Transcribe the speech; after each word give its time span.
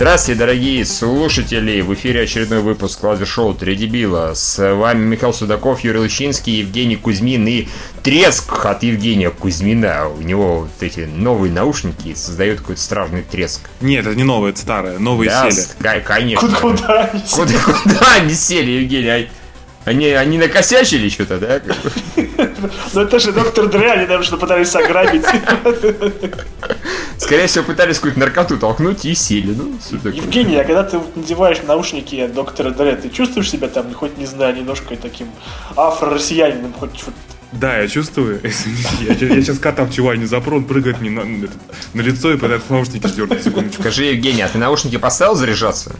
Здравствуйте, 0.00 0.40
дорогие 0.40 0.86
слушатели! 0.86 1.82
В 1.82 1.92
эфире 1.92 2.22
очередной 2.22 2.60
выпуск 2.60 3.04
лазер-шоу 3.04 3.52
«Три 3.52 3.76
дебила». 3.76 4.32
С 4.32 4.74
вами 4.74 5.04
Михаил 5.04 5.34
Судаков, 5.34 5.80
Юрий 5.84 5.98
Лучинский, 5.98 6.54
Евгений 6.54 6.96
Кузьмин 6.96 7.46
и 7.46 7.68
треск 8.02 8.64
от 8.64 8.82
Евгения 8.82 9.28
Кузьмина. 9.28 10.08
У 10.08 10.22
него 10.22 10.60
вот 10.60 10.70
эти 10.80 11.00
новые 11.00 11.52
наушники 11.52 12.14
создают 12.14 12.60
какой-то 12.60 12.80
страшный 12.80 13.20
треск. 13.20 13.68
Нет, 13.82 14.06
это 14.06 14.16
не 14.16 14.24
новые, 14.24 14.52
это 14.52 14.60
старые. 14.60 14.98
Новые 14.98 15.28
да, 15.28 15.50
сели. 15.50 15.60
с- 15.60 15.76
конечно. 16.06 16.48
Куда 16.48 17.10
они 17.12 17.22
Куда, 17.30 17.58
куда 17.82 18.12
они 18.14 18.32
сели, 18.32 18.70
Евгений? 18.70 19.08
Ай, 19.08 19.30
Они, 19.84 20.06
они 20.06 20.38
накосячили 20.38 21.10
что-то, 21.10 21.36
да? 21.36 21.60
Ну 22.94 23.02
это 23.02 23.18
же 23.18 23.32
доктор 23.32 23.66
Дре, 23.66 23.92
они 23.92 24.06
нам 24.06 24.22
что 24.22 24.38
пытались 24.38 24.74
ограбить. 24.74 25.26
Скорее 27.20 27.46
всего, 27.48 27.64
пытались 27.64 27.96
какую-то 27.96 28.18
наркоту 28.18 28.56
толкнуть 28.56 29.04
и 29.04 29.14
сели. 29.14 29.52
Ну, 29.52 29.78
что? 29.86 30.08
Евгений, 30.08 30.56
а 30.56 30.64
когда 30.64 30.82
ты 30.84 30.98
вот 30.98 31.14
надеваешь 31.16 31.58
наушники 31.62 32.16
от 32.16 32.32
доктора 32.32 32.70
Дре, 32.70 32.96
ты 32.96 33.10
чувствуешь 33.10 33.50
себя 33.50 33.68
там, 33.68 33.92
хоть 33.92 34.16
не 34.16 34.24
знаю, 34.24 34.56
немножко 34.56 34.96
таким 34.96 35.28
афро-россиянином, 35.76 36.72
хоть 36.72 37.04
вот 37.04 37.14
Да, 37.52 37.78
я 37.78 37.88
чувствую. 37.88 38.40
Извините, 38.42 39.26
я, 39.26 39.42
сейчас 39.42 39.58
кота 39.58 39.84
в 39.84 39.92
чулане 39.92 40.26
запру, 40.26 40.56
он 40.56 40.64
прыгает 40.64 41.02
мне 41.02 41.10
на, 41.10 41.24
на 41.24 42.00
лицо 42.00 42.32
и 42.32 42.38
пытается 42.38 42.72
наушники 42.72 43.06
сдернуть. 43.06 43.44
Секундочку. 43.44 43.82
Скажи, 43.82 44.04
Евгений, 44.04 44.40
а 44.40 44.48
ты 44.48 44.56
наушники 44.56 44.96
поставил 44.96 45.34
заряжаться? 45.34 45.94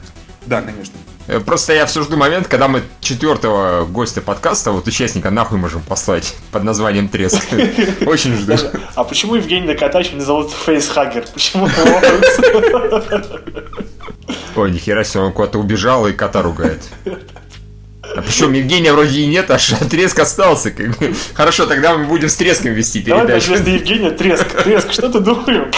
Да, 0.46 0.62
конечно. 0.62 0.94
Э, 1.30 1.38
Просто 1.38 1.72
я 1.74 1.86
все 1.86 2.02
жду 2.02 2.16
момент, 2.16 2.48
когда 2.48 2.66
мы 2.66 2.82
четвертого 3.00 3.84
гостя 3.86 4.20
подкаста, 4.20 4.72
вот 4.72 4.88
участника, 4.88 5.30
нахуй 5.30 5.58
можем 5.58 5.80
послать 5.80 6.34
под 6.50 6.64
названием 6.64 7.08
Треск. 7.08 7.44
Очень 8.06 8.36
жду. 8.36 8.54
А 8.96 9.04
почему 9.04 9.36
Евгений 9.36 9.68
Накатач 9.68 10.12
не 10.12 10.20
зовут 10.20 10.50
Фейсхаггер? 10.50 11.24
Почему? 11.32 11.68
Ой, 14.56 14.70
нихера 14.72 15.04
себе, 15.04 15.22
он 15.22 15.32
куда-то 15.32 15.58
убежал 15.58 16.08
и 16.08 16.12
кота 16.12 16.42
ругает. 16.42 16.82
А 18.02 18.22
причем 18.22 18.52
Евгения 18.52 18.92
вроде 18.92 19.20
и 19.20 19.26
нет, 19.26 19.50
аж 19.52 19.72
треск 19.88 20.18
остался. 20.18 20.72
как 20.72 20.98
бы. 20.98 21.14
Хорошо, 21.34 21.66
тогда 21.66 21.96
мы 21.96 22.06
будем 22.06 22.28
с 22.28 22.34
треском 22.34 22.72
вести 22.72 23.02
Давай 23.02 23.24
передачу. 23.24 23.48
вместо 23.48 23.70
Евгения 23.70 24.10
Треск. 24.10 24.46
Треск, 24.64 24.92
что 24.92 25.08
ты 25.08 25.20
думаешь? 25.20 25.72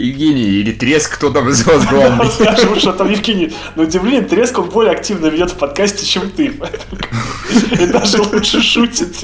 Евгений 0.00 0.44
или 0.44 0.72
треск, 0.72 1.14
кто 1.14 1.30
там 1.30 1.48
из 1.50 1.64
вас 1.64 1.86
главный? 1.90 2.30
Скажем, 2.30 2.76
что 2.76 2.92
там 2.92 3.10
Евгений, 3.10 3.52
на 3.76 3.82
удивление, 3.82 4.22
Треск 4.22 4.58
он 4.58 4.70
более 4.70 4.92
активно 4.92 5.26
ведет 5.26 5.50
в 5.50 5.56
подкасте, 5.56 6.06
чем 6.06 6.30
ты. 6.30 6.46
И 7.72 7.86
даже 7.86 8.22
лучше 8.22 8.62
шутит. 8.62 9.22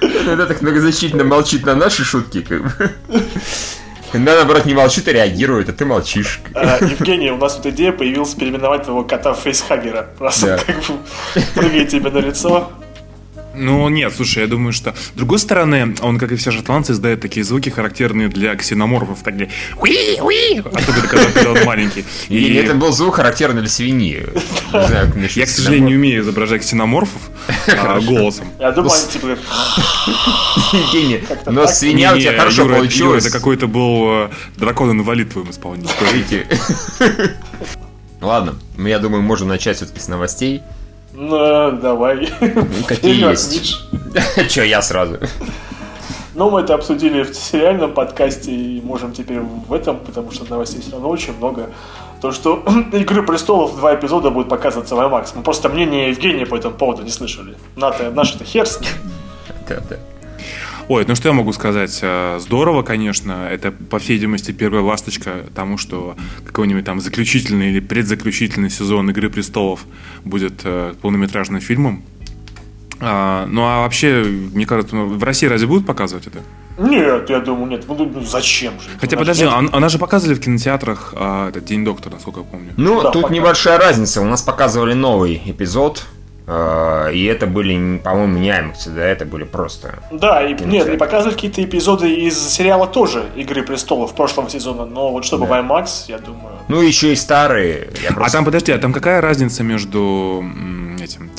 Иногда 0.00 0.46
так 0.46 0.62
многозначительно 0.62 1.24
молчит 1.24 1.64
на 1.64 1.74
наши 1.74 2.04
шутки. 2.04 2.44
Иногда, 4.12 4.36
наоборот, 4.36 4.66
не 4.66 4.74
молчит, 4.74 5.08
а 5.08 5.12
реагирует, 5.12 5.68
а 5.70 5.72
ты 5.72 5.86
молчишь. 5.86 6.40
А, 6.54 6.78
Евгений, 6.82 7.30
у 7.30 7.38
нас 7.38 7.56
тут 7.56 7.66
идея 7.66 7.92
появилась 7.92 8.34
переименовать 8.34 8.82
твоего 8.82 9.04
кота 9.04 9.32
в 9.32 9.40
фейсхаггера. 9.40 10.10
Раз 10.18 10.42
он 10.42 10.58
как 10.58 10.76
бы 10.84 10.98
прыгает 11.54 11.88
тебе 11.88 12.10
на 12.10 12.18
лицо. 12.18 12.72
Ну, 13.54 13.88
нет, 13.88 14.12
слушай, 14.14 14.42
я 14.42 14.46
думаю, 14.46 14.72
что... 14.72 14.94
С 14.94 15.16
другой 15.16 15.38
стороны, 15.38 15.94
он, 16.00 16.18
как 16.18 16.32
и 16.32 16.36
все 16.36 16.50
шотландцы, 16.50 16.92
издает 16.92 17.20
такие 17.20 17.44
звуки, 17.44 17.68
характерные 17.68 18.28
для 18.28 18.54
ксеноморфов. 18.54 19.22
Такие... 19.22 19.50
«Уи, 19.78 20.20
уи», 20.20 20.60
Особенно, 20.60 21.06
когда, 21.06 21.30
когда 21.30 21.52
он 21.52 21.64
маленький. 21.64 22.04
И 22.28 22.38
И 22.38 22.54
это 22.54 22.74
был 22.74 22.92
звук 22.92 23.16
характерный 23.16 23.60
для 23.60 23.70
свиньи. 23.70 24.26
Знаю, 24.70 25.12
я, 25.34 25.46
к 25.46 25.48
сожалению, 25.48 25.88
не 25.88 25.94
умею 25.96 26.22
изображать 26.22 26.62
ксеноморфов 26.62 27.20
а, 27.68 28.00
голосом. 28.00 28.46
Я 28.58 28.72
думаю, 28.72 28.92
они 28.92 29.12
типа... 29.12 29.38
Евгений, 30.72 31.22
но 31.46 31.66
свинья 31.66 32.14
у 32.14 32.18
тебя 32.18 32.32
Не, 32.32 32.38
хорошо 32.38 32.62
Юра, 32.62 32.76
получилась. 32.76 33.24
Юра, 33.24 33.28
это 33.28 33.30
какой-то 33.30 33.66
был 33.66 34.26
э, 34.26 34.30
дракон-инвалид 34.56 35.28
в 35.28 35.32
твоем 35.32 35.50
исполнении. 35.50 35.88
Ладно, 38.20 38.54
мы, 38.76 38.88
я 38.88 38.98
думаю, 38.98 39.22
можем 39.22 39.48
начать 39.48 39.76
все-таки 39.76 40.00
с 40.00 40.08
новостей. 40.08 40.62
Ну, 41.14 41.72
давай. 41.72 42.26
какие 42.88 43.14
Вперед, 43.14 43.30
есть? 43.30 43.80
Че, 44.50 44.64
я 44.64 44.82
сразу. 44.82 45.18
Ну, 46.34 46.48
мы 46.50 46.60
это 46.60 46.74
обсудили 46.74 47.22
в 47.22 47.34
сериальном 47.34 47.92
подкасте 47.92 48.50
и 48.50 48.80
можем 48.80 49.12
теперь 49.12 49.40
в 49.40 49.72
этом, 49.72 49.98
потому 49.98 50.30
что 50.30 50.46
новостей 50.48 50.80
все 50.80 50.92
равно 50.92 51.10
очень 51.10 51.36
много. 51.36 51.70
То, 52.22 52.32
что 52.32 52.62
«Игры 52.92 53.22
престолов» 53.22 53.76
два 53.76 53.94
эпизода 53.94 54.30
будут 54.30 54.48
показываться 54.48 54.94
в 54.96 55.00
IMAX. 55.00 55.32
Мы 55.34 55.42
просто 55.42 55.68
мнение 55.68 56.08
Евгения 56.10 56.46
по 56.46 56.56
этому 56.56 56.74
поводу 56.74 57.02
не 57.02 57.10
слышали. 57.10 57.54
На-то- 57.76 58.10
Наш-то 58.10 58.44
хер 58.44 58.66
с 58.66 58.80
ним. 58.80 58.90
Да, 59.68 59.76
да. 59.90 59.96
Ой, 60.88 61.04
ну 61.06 61.14
что 61.14 61.28
я 61.28 61.32
могу 61.34 61.52
сказать? 61.52 61.98
Э, 62.02 62.38
Здорово, 62.40 62.82
конечно. 62.82 63.48
Это, 63.50 63.70
по 63.72 63.98
всей 63.98 64.14
видимости, 64.14 64.50
первая 64.52 64.82
ласточка 64.82 65.44
тому, 65.54 65.78
что 65.78 66.16
какой-нибудь 66.44 66.84
там 66.84 67.00
заключительный 67.00 67.70
или 67.70 67.80
предзаключительный 67.80 68.68
сезон 68.68 69.08
«Игры 69.10 69.30
престолов» 69.30 69.84
будет 70.24 70.60
э, 70.64 70.94
полнометражным 71.00 71.60
фильмом. 71.60 72.02
А, 73.00 73.46
ну 73.46 73.62
а 73.62 73.80
вообще, 73.82 74.22
мне 74.22 74.66
кажется, 74.66 74.94
ну, 74.94 75.06
в 75.08 75.22
России 75.24 75.46
разве 75.46 75.66
будут 75.66 75.86
показывать 75.86 76.26
это? 76.26 76.40
Нет, 76.78 77.28
я 77.30 77.40
думаю, 77.40 77.66
нет. 77.70 77.84
Ну, 77.88 77.94
ну, 77.96 78.20
зачем 78.22 78.74
же? 78.80 78.88
Хотя, 79.00 79.16
подожди, 79.16 79.44
нет. 79.44 79.52
а- 79.72 79.76
она 79.76 79.88
же 79.88 79.98
показывали 79.98 80.34
в 80.34 80.40
кинотеатрах 80.40 81.12
а, 81.16 81.48
этот 81.48 81.64
День 81.64 81.84
доктора, 81.84 82.14
насколько 82.14 82.40
я 82.40 82.46
помню. 82.46 82.72
Ну, 82.76 83.02
Да, 83.02 83.10
тут 83.10 83.22
пока. 83.22 83.34
небольшая 83.34 83.78
разница. 83.78 84.20
У 84.20 84.24
нас 84.24 84.42
показывали 84.42 84.94
новый 84.94 85.40
эпизод. 85.46 86.04
Э, 86.46 87.10
И 87.14 87.24
это 87.24 87.46
были, 87.46 87.98
по-моему, 87.98 88.38
не 88.38 88.48
IMAX, 88.50 88.90
да, 88.94 89.04
это 89.06 89.24
были 89.24 89.44
просто... 89.44 89.94
Да, 90.10 90.42
и, 90.42 90.54
нет, 90.64 90.88
и 90.88 90.96
показывали 90.96 91.34
какие-то 91.34 91.62
эпизоды 91.62 92.12
из 92.12 92.38
сериала 92.38 92.86
тоже 92.86 93.24
«Игры 93.36 93.62
престолов» 93.62 94.14
прошлого 94.14 94.48
сезона, 94.50 94.84
но 94.86 95.10
вот 95.12 95.24
чтобы 95.24 95.46
Да. 95.46 95.62
в 95.62 95.64
IMAX, 95.66 95.86
я 96.08 96.18
думаю... 96.18 96.54
Ну, 96.68 96.80
еще 96.80 97.12
и 97.12 97.16
старые. 97.16 97.88
А 98.08 98.12
просто- 98.12 98.38
там, 98.38 98.44
подожди, 98.44 98.72
а 98.72 98.78
там 98.78 98.92
какая 98.92 99.20
разница 99.20 99.62
между 99.62 100.44
этим? 101.02 101.30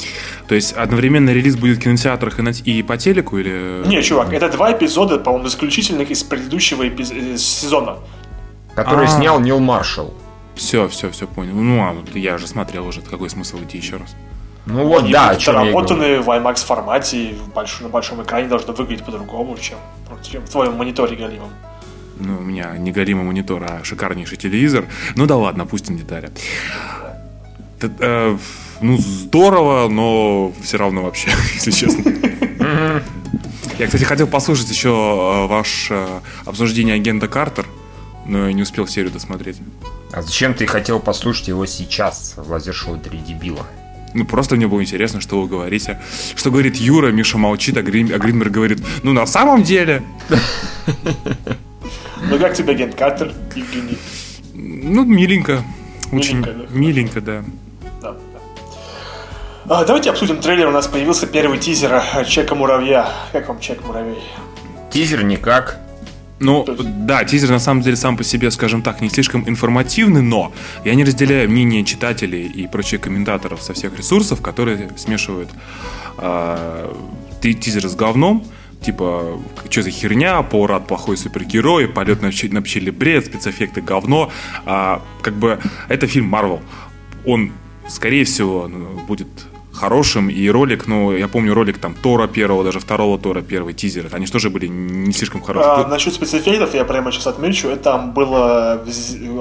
То 0.47 0.55
есть 0.55 0.73
одновременно 0.73 1.29
релиз 1.31 1.55
будет 1.55 1.77
в 1.77 1.81
кинотеатрах 1.81 2.39
и, 2.39 2.41
на- 2.41 2.51
и 2.51 2.83
по 2.83 2.97
телеку 2.97 3.37
или... 3.37 3.83
Не, 3.87 4.01
чувак, 4.03 4.33
это 4.33 4.49
два 4.49 4.71
эпизода, 4.73 5.17
по-моему, 5.17 5.47
заключительных 5.47 6.11
из 6.11 6.23
предыдущего 6.23 6.83
эпиз- 6.87 7.13
э, 7.13 7.37
сезона. 7.37 7.97
Который 8.75 9.05
А. 9.05 9.07
снял 9.09 9.39
Нил 9.39 9.59
Маршалл. 9.59 10.13
Все, 10.55 10.87
все, 10.87 11.09
все 11.09 11.25
понял. 11.27 11.53
Ну, 11.55 11.81
а, 11.81 11.93
вот 11.93 12.13
я 12.15 12.37
же 12.37 12.47
смотрел 12.47 12.85
уже, 12.85 13.01
какой 13.01 13.29
смысл 13.29 13.57
идти 13.63 13.77
еще 13.77 13.95
раз? 13.97 14.15
Ну 14.65 14.87
вот, 14.87 15.03
Они 15.03 15.11
да, 15.11 15.29
о 15.31 15.35
чем 15.35 15.55
доработаны 15.55 16.21
в 16.21 16.29
IMAX 16.29 16.65
формате, 16.65 17.17
и 17.17 17.33
в 17.33 17.49
больш- 17.49 17.83
на 17.83 17.89
большом 17.89 18.23
экране 18.23 18.47
должно 18.47 18.73
выглядеть 18.73 19.05
по-другому, 19.05 19.57
чем, 19.57 19.77
чем 20.23 20.45
в 20.45 20.49
твоем 20.49 20.73
мониторе 20.75 21.17
голимом. 21.17 21.49
Ну, 22.17 22.37
у 22.37 22.41
меня 22.41 22.77
не 22.77 22.91
горимый 22.91 23.25
монитор, 23.25 23.63
а 23.63 23.83
шикарнейший 23.83 24.37
телевизор. 24.37 24.85
Ну 25.15 25.25
да 25.25 25.35
ладно, 25.35 25.65
пусть 25.65 25.89
не 25.89 25.97
детали. 25.97 26.31
Т- 27.79 27.91
э, 27.99 28.37
ну, 28.79 28.97
здорово, 28.97 29.89
но 29.89 30.53
все 30.63 30.77
равно 30.77 31.03
вообще, 31.03 31.29
если 31.55 31.71
честно. 31.71 32.13
Я, 33.79 33.87
кстати, 33.87 34.03
хотел 34.03 34.27
послушать 34.27 34.69
еще 34.69 34.89
э, 34.89 35.47
ваше 35.47 35.93
э, 35.95 36.19
обсуждение 36.45 36.95
агента 36.95 37.27
Картер, 37.27 37.65
но 38.25 38.47
я 38.47 38.53
не 38.53 38.61
успел 38.61 38.87
серию 38.87 39.11
досмотреть. 39.11 39.57
А 40.13 40.21
зачем 40.21 40.53
ты 40.53 40.67
хотел 40.67 40.99
послушать 40.99 41.47
его 41.47 41.65
сейчас 41.65 42.35
в 42.37 42.49
лазер-шоу 42.51 42.97
«Три 42.97 43.17
дебила»? 43.17 43.65
Ну, 44.13 44.25
просто 44.25 44.55
мне 44.55 44.67
было 44.67 44.81
интересно, 44.81 45.21
что 45.21 45.41
вы 45.41 45.47
говорите. 45.47 45.99
Что 46.35 46.51
говорит 46.51 46.75
Юра, 46.75 47.11
Миша 47.11 47.37
молчит, 47.37 47.77
а, 47.77 47.81
Грин, 47.81 48.11
а 48.13 48.17
Гринберг 48.17 48.51
говорит, 48.51 48.79
ну, 49.03 49.13
на 49.13 49.25
самом 49.25 49.63
деле... 49.63 50.03
Ну 52.29 52.39
как 52.39 52.53
тебе 52.55 52.71
агент 52.71 52.95
Картер, 52.95 53.33
Евгений? 53.53 53.97
Ну, 54.53 55.03
миленько. 55.03 55.61
Очень 56.11 56.45
Миленько, 56.71 57.19
да. 57.19 57.43
А, 59.69 59.85
давайте 59.85 60.09
обсудим 60.09 60.37
трейлер. 60.39 60.67
У 60.67 60.71
нас 60.71 60.87
появился 60.87 61.25
первый 61.27 61.57
тизер 61.57 62.01
Чека 62.27 62.55
Муравья. 62.55 63.09
Как 63.31 63.47
вам 63.47 63.59
Чек 63.59 63.83
Муравей? 63.85 64.21
Тизер 64.91 65.23
никак. 65.23 65.79
Ну, 66.43 66.65
да, 66.67 67.23
тизер 67.23 67.49
на 67.49 67.59
самом 67.59 67.81
деле 67.81 67.95
сам 67.95 68.17
по 68.17 68.23
себе, 68.23 68.51
скажем 68.51 68.81
так, 68.81 68.99
не 69.01 69.09
слишком 69.09 69.47
информативный, 69.47 70.21
но 70.21 70.51
я 70.83 70.93
не 70.93 71.05
разделяю 71.05 71.49
мнение 71.49 71.85
читателей 71.85 72.47
и 72.47 72.67
прочих 72.67 72.99
комментаторов 73.01 73.61
со 73.61 73.73
всех 73.73 73.97
ресурсов, 73.97 74.41
которые 74.41 74.89
смешивают 74.97 75.49
э, 76.17 76.93
ти- 77.41 77.55
тизер 77.55 77.87
с 77.87 77.95
говном, 77.95 78.43
типа, 78.81 79.39
что 79.69 79.81
за 79.83 79.89
херня, 79.89 80.41
Паурат 80.41 80.85
плохой 80.85 81.15
супергерой, 81.15 81.87
полет 81.87 82.21
на, 82.21 82.27
пчи- 82.27 82.53
на 82.53 82.61
пчеле 82.61 82.91
бред, 82.91 83.25
спецэффекты 83.25 83.81
говно. 83.81 84.29
А, 84.65 85.01
как 85.21 85.35
бы 85.35 85.59
это 85.87 86.07
фильм 86.07 86.25
Марвел. 86.25 86.59
Он, 87.25 87.53
скорее 87.87 88.25
всего, 88.25 88.67
ну, 88.67 88.99
будет 89.07 89.29
хорошим, 89.73 90.29
и 90.29 90.47
ролик, 90.49 90.87
ну, 90.87 91.15
я 91.15 91.27
помню 91.27 91.53
ролик 91.53 91.77
там 91.77 91.95
Тора 91.95 92.27
первого, 92.27 92.63
даже 92.63 92.79
второго 92.79 93.17
Тора, 93.19 93.41
первый 93.41 93.73
тизер, 93.73 94.07
они 94.11 94.25
же 94.25 94.31
тоже 94.31 94.49
были 94.49 94.67
не 94.67 95.11
слишком 95.13 95.41
хорошие. 95.41 95.71
А, 95.71 95.87
насчет 95.87 96.13
спецэффектов 96.13 96.73
я 96.73 96.85
прямо 96.85 97.11
сейчас 97.11 97.27
отмечу, 97.27 97.67
это 97.69 97.83
там 97.83 98.13
было, 98.13 98.83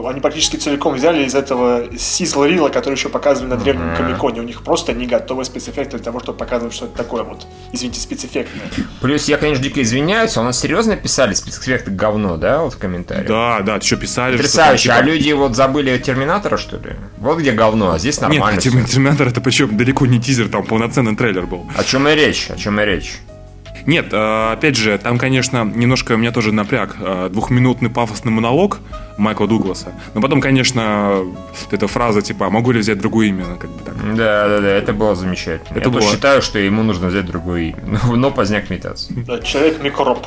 они 0.08 0.20
практически 0.20 0.56
целиком 0.56 0.94
взяли 0.94 1.25
из 1.25 1.34
этого 1.34 1.84
Сизл 1.96 2.44
Рила, 2.44 2.69
который 2.70 2.94
еще 2.94 3.08
показывали 3.08 3.50
на 3.50 3.56
древнем 3.56 3.94
Комиконе, 3.96 4.40
у 4.40 4.44
них 4.44 4.62
просто 4.62 4.93
не 4.93 5.06
готовы 5.06 5.44
спецэффекты 5.44 5.96
для 5.96 6.05
того, 6.05 6.20
чтобы 6.20 6.38
показывать, 6.38 6.75
что 6.75 6.87
это 6.87 6.96
такое 6.96 7.23
вот, 7.23 7.46
извините, 7.73 8.00
спецэффектное. 8.00 8.70
Плюс 9.00 9.29
я, 9.29 9.37
конечно, 9.37 9.62
дико 9.62 9.82
извиняюсь, 9.82 10.37
а 10.37 10.40
у 10.40 10.44
нас 10.44 10.58
серьезно 10.58 10.96
писали 10.96 11.34
спецэффекты 11.34 11.90
говно, 11.90 12.37
да, 12.37 12.61
вот 12.62 12.75
в 12.75 12.79
комментариях? 12.79 13.29
Да, 13.29 13.61
да, 13.61 13.79
ты 13.79 13.87
что 13.87 13.96
писали? 13.96 14.34
что 14.34 14.43
Потрясающе, 14.44 14.93
а 14.93 14.99
типа- 14.99 15.06
люди 15.06 15.32
вот 15.32 15.56
забыли 15.56 15.99
Терминатора, 15.99 16.56
что 16.56 16.76
ли? 16.76 16.94
Вот 17.19 17.38
где 17.38 17.52
говно, 17.52 17.93
а 17.93 17.99
здесь 17.99 18.20
Нет, 18.20 18.31
нормально. 18.31 18.61
Терми- 18.61 18.84
всё. 18.84 18.94
Терминатор 18.94 19.29
это 19.29 19.40
причем 19.40 19.76
далеко 19.76 20.06
не 20.06 20.21
тизер, 20.22 20.48
там 20.48 20.64
полноценный 20.64 21.16
трейлер 21.16 21.46
был. 21.46 21.66
О 21.76 21.84
чем 21.84 22.08
и 22.08 22.14
речь, 22.14 22.48
о 22.50 22.56
чем 22.56 22.80
и 22.80 22.84
речь. 22.84 23.19
Нет, 23.86 24.12
э, 24.12 24.52
опять 24.52 24.76
же, 24.76 24.96
там, 24.98 25.19
конечно, 25.19 25.64
немножко 25.64 26.16
меня 26.16 26.30
тоже 26.30 26.52
напряг 26.52 26.96
э, 27.00 27.28
двухминутный 27.32 27.90
пафосный 27.90 28.30
монолог 28.30 28.78
Майкла 29.19 29.48
Дугласа. 29.48 29.92
Но 30.14 30.20
потом, 30.20 30.40
конечно, 30.40 31.24
эта 31.70 31.88
фраза 31.88 32.22
типа 32.22 32.46
«А 32.46 32.50
«могу 32.50 32.70
ли 32.70 32.78
взять 32.78 32.98
другое 32.98 33.28
имя?» 33.28 33.44
как 33.58 33.70
бы 33.70 33.84
так. 33.84 33.94
Да, 34.16 34.48
да, 34.48 34.60
да, 34.60 34.69
это 34.69 34.92
было 34.92 35.14
замечательно. 35.14 35.76
Это 35.76 35.88
я 35.88 35.94
было. 35.94 36.02
считаю, 36.02 36.42
что 36.42 36.58
ему 36.58 36.82
нужно 36.82 37.08
взять 37.08 37.26
другое 37.26 37.62
имя. 37.62 37.82
Но, 38.06 38.16
но 38.16 38.30
поздняк 38.30 38.70
метаться. 38.70 39.12
Да, 39.14 39.40
Человек-микроб. 39.40 40.26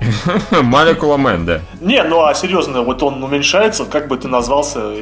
Молекула 0.62 1.18
Мэн, 1.18 1.44
да. 1.44 1.60
Не, 1.80 2.02
ну 2.04 2.24
а 2.24 2.34
серьезно, 2.34 2.82
вот 2.82 3.02
он 3.02 3.22
уменьшается, 3.22 3.84
как 3.84 4.08
бы 4.08 4.16
ты 4.16 4.28
назвался, 4.28 4.94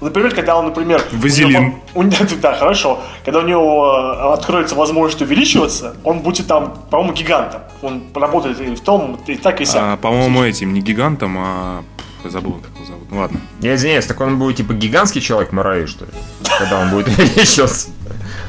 Например, 0.00 0.34
когда 0.34 0.56
он, 0.56 0.66
например... 0.66 1.02
у 1.12 1.16
Вазелин. 1.16 1.50
него- 1.52 1.74
у 1.94 2.02
него- 2.02 2.26
да, 2.42 2.54
хорошо. 2.54 3.00
Когда 3.24 3.40
у 3.40 3.42
него 3.42 3.96
э, 3.96 4.32
откроется 4.34 4.74
возможность 4.74 5.22
увеличиваться, 5.22 5.96
он 6.04 6.20
будет 6.20 6.46
там, 6.46 6.74
по-моему, 6.90 7.14
гигантом. 7.14 7.62
Он 7.82 8.02
работает 8.14 8.60
и 8.60 8.74
в 8.74 8.80
том, 8.80 9.18
и 9.26 9.36
так, 9.36 9.60
и 9.60 9.64
сяк. 9.64 9.82
А, 9.82 9.96
по-моему, 9.96 10.42
этим 10.42 10.72
не 10.72 10.80
гигантом, 10.80 11.36
а... 11.38 11.82
Забыл, 12.24 12.54
как 12.54 12.74
его 12.76 12.86
зовут. 12.86 13.02
Ну 13.10 13.18
ладно. 13.18 13.38
Я 13.60 13.74
извиняюсь, 13.74 14.06
так 14.06 14.18
он 14.22 14.38
будет 14.38 14.56
типа 14.56 14.72
гигантский 14.72 15.20
человек 15.20 15.52
муравей, 15.52 15.86
что 15.86 16.06
ли? 16.06 16.10
Когда 16.58 16.80
он 16.80 16.88
будет 16.88 17.06
увеличиваться. 17.18 17.90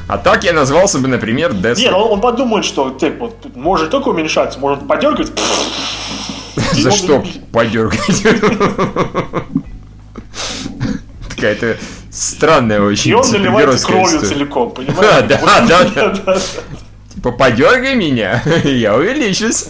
А 0.08 0.16
так 0.16 0.44
я 0.44 0.54
назвался 0.54 0.98
бы, 0.98 1.08
например, 1.08 1.52
Десс. 1.52 1.78
Не, 1.78 1.90
ну 1.90 1.98
он, 1.98 2.12
он 2.12 2.20
подумает, 2.22 2.64
что 2.64 2.88
ты 2.88 3.10
вот, 3.10 3.54
может 3.54 3.90
только 3.90 4.08
уменьшаться, 4.08 4.58
может 4.60 4.88
подергать. 4.88 5.30
За 6.72 6.90
что 6.90 7.22
подергать? 7.52 8.24
Какая-то 11.36 11.76
странная 12.10 12.80
очень 12.80 13.10
И 13.10 13.14
он 13.14 13.22
заливается 13.22 13.78
супергеройская 13.78 14.20
кровью 14.20 14.28
целиком, 14.28 14.68
Да, 14.70 14.74
понимаешь? 14.76 15.68
да, 15.68 15.84
да, 15.94 16.10
да. 16.24 16.38
Типа, 17.14 17.32
подергай 17.32 17.94
меня, 17.94 18.42
я 18.64 18.96
увеличусь. 18.96 19.68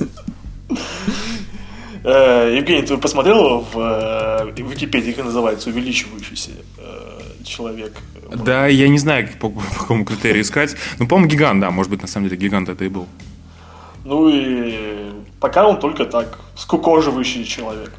Э, 2.05 2.55
Евгений, 2.57 2.83
ты 2.83 2.97
посмотрел 2.99 3.67
в 3.73 3.79
э, 3.79 4.53
в 4.53 4.71
Википедии, 4.71 5.11
как 5.13 5.25
называется, 5.25 5.71
увеличивающийся 5.71 6.53
э, 6.79 7.45
человек? 7.45 7.93
Да, 8.31 8.67
я 8.67 8.89
не 8.89 8.99
знаю, 8.99 9.29
по, 9.41 9.51
по 9.51 9.61
какому 9.79 10.05
критерию 10.05 10.43
искать. 10.43 10.77
Ну, 10.99 11.07
по-моему, 11.09 11.31
гигант, 11.31 11.61
да. 11.61 11.71
Может 11.71 11.91
быть, 11.91 12.03
на 12.03 12.09
самом 12.09 12.29
деле, 12.29 12.41
гигант 12.41 12.69
это 12.69 12.85
и 12.85 12.89
был. 12.89 13.07
Ну 14.05 14.29
и 14.29 15.11
пока 15.41 15.67
он 15.67 15.81
только 15.81 16.05
так, 16.05 16.39
скукоживающий 16.57 17.45
человек. 17.45 17.93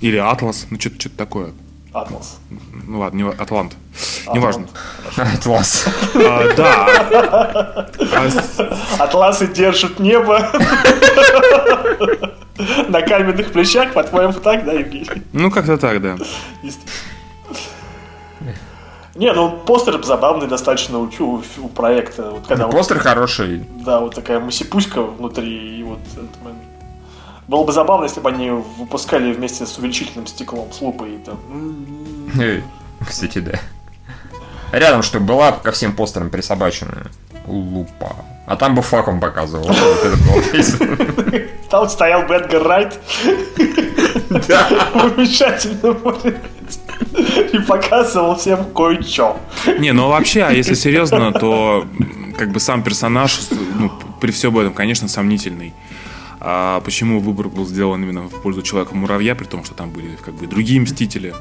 Или 0.00 0.18
Атлас. 0.18 0.66
Ну, 0.70 0.78
что-то 0.78 1.10
такое. 1.10 1.52
Атлас. 1.92 2.38
Ну 2.86 3.00
ладно, 3.00 3.16
не, 3.18 3.30
Атлант. 3.30 3.76
Неважно. 4.32 4.66
Атлас. 5.16 5.86
А, 6.14 6.54
да. 6.56 7.88
А 8.98 9.04
Атласы 9.04 9.46
держат 9.46 9.98
небо 9.98 10.38
на 12.88 13.02
каменных 13.02 13.52
плечах, 13.52 13.92
по-твоему, 13.92 14.32
так, 14.34 14.64
да, 14.64 14.72
Евгений? 14.72 15.22
ну, 15.32 15.50
как-то 15.50 15.76
так, 15.78 16.00
да. 16.00 16.16
Не, 19.14 19.32
ну 19.34 19.50
постер 19.50 20.02
забавный 20.02 20.46
достаточно 20.46 20.98
у, 20.98 21.10
у- 21.18 21.42
у 21.58 21.68
проекта. 21.68 22.30
Вот 22.30 22.46
когда 22.46 22.64
вот, 22.66 22.74
Постер 22.74 22.98
хороший. 22.98 23.66
да, 23.84 24.00
вот 24.00 24.14
такая 24.14 24.40
мусипуська 24.40 25.02
внутри, 25.02 25.80
и 25.80 25.82
вот 25.82 25.98
Ant-Man. 26.16 26.54
Было 27.48 27.64
бы 27.64 27.72
забавно, 27.72 28.04
если 28.04 28.20
бы 28.20 28.28
они 28.30 28.50
выпускали 28.50 29.32
вместе 29.32 29.66
с 29.66 29.76
увеличительным 29.78 30.26
стеклом, 30.26 30.72
с 30.72 30.80
лупой. 30.80 31.14
И 31.14 31.18
там. 31.18 31.38
Кстати, 33.06 33.38
да. 33.38 33.58
Рядом, 34.72 35.02
чтобы 35.02 35.26
была 35.26 35.52
ко 35.52 35.72
всем 35.72 35.92
постерам 35.94 36.30
присобаченная 36.30 37.06
лупа. 37.46 38.16
А 38.46 38.56
там 38.56 38.74
бы 38.74 38.82
факом 38.82 39.20
показывал. 39.20 39.70
Там 41.68 41.88
стоял 41.88 42.22
бы 42.24 42.34
Эдгар 42.34 42.62
Райт 42.62 43.00
Да. 44.48 44.68
в 44.94 45.04
увеличательном 45.04 45.98
и 47.52 47.58
показывал 47.60 48.36
всем 48.36 48.64
кое-что. 48.72 49.38
Не, 49.78 49.92
ну 49.92 50.08
вообще, 50.08 50.42
а 50.42 50.52
если 50.52 50.74
серьезно, 50.74 51.32
то 51.32 51.86
как 52.36 52.50
бы 52.52 52.60
сам 52.60 52.82
персонаж, 52.82 53.40
ну, 53.78 53.90
при 54.20 54.30
всем 54.32 54.58
этом, 54.58 54.72
конечно, 54.74 55.08
сомнительный. 55.08 55.74
А 56.44 56.80
почему 56.80 57.20
выбор 57.20 57.48
был 57.48 57.64
сделан 57.64 58.02
именно 58.02 58.22
в 58.22 58.42
пользу 58.42 58.62
Человека-муравья, 58.62 59.36
при 59.36 59.44
том, 59.44 59.62
что 59.64 59.74
там 59.74 59.90
были 59.90 60.16
как 60.16 60.34
бы 60.34 60.48
другие 60.48 60.80
Мстители 60.80 61.34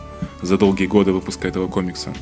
за 0.44 0.60
долгие 0.60 0.86
годы 0.86 1.12
выпуска 1.12 1.48
этого 1.48 1.68
комикса? 1.68 2.14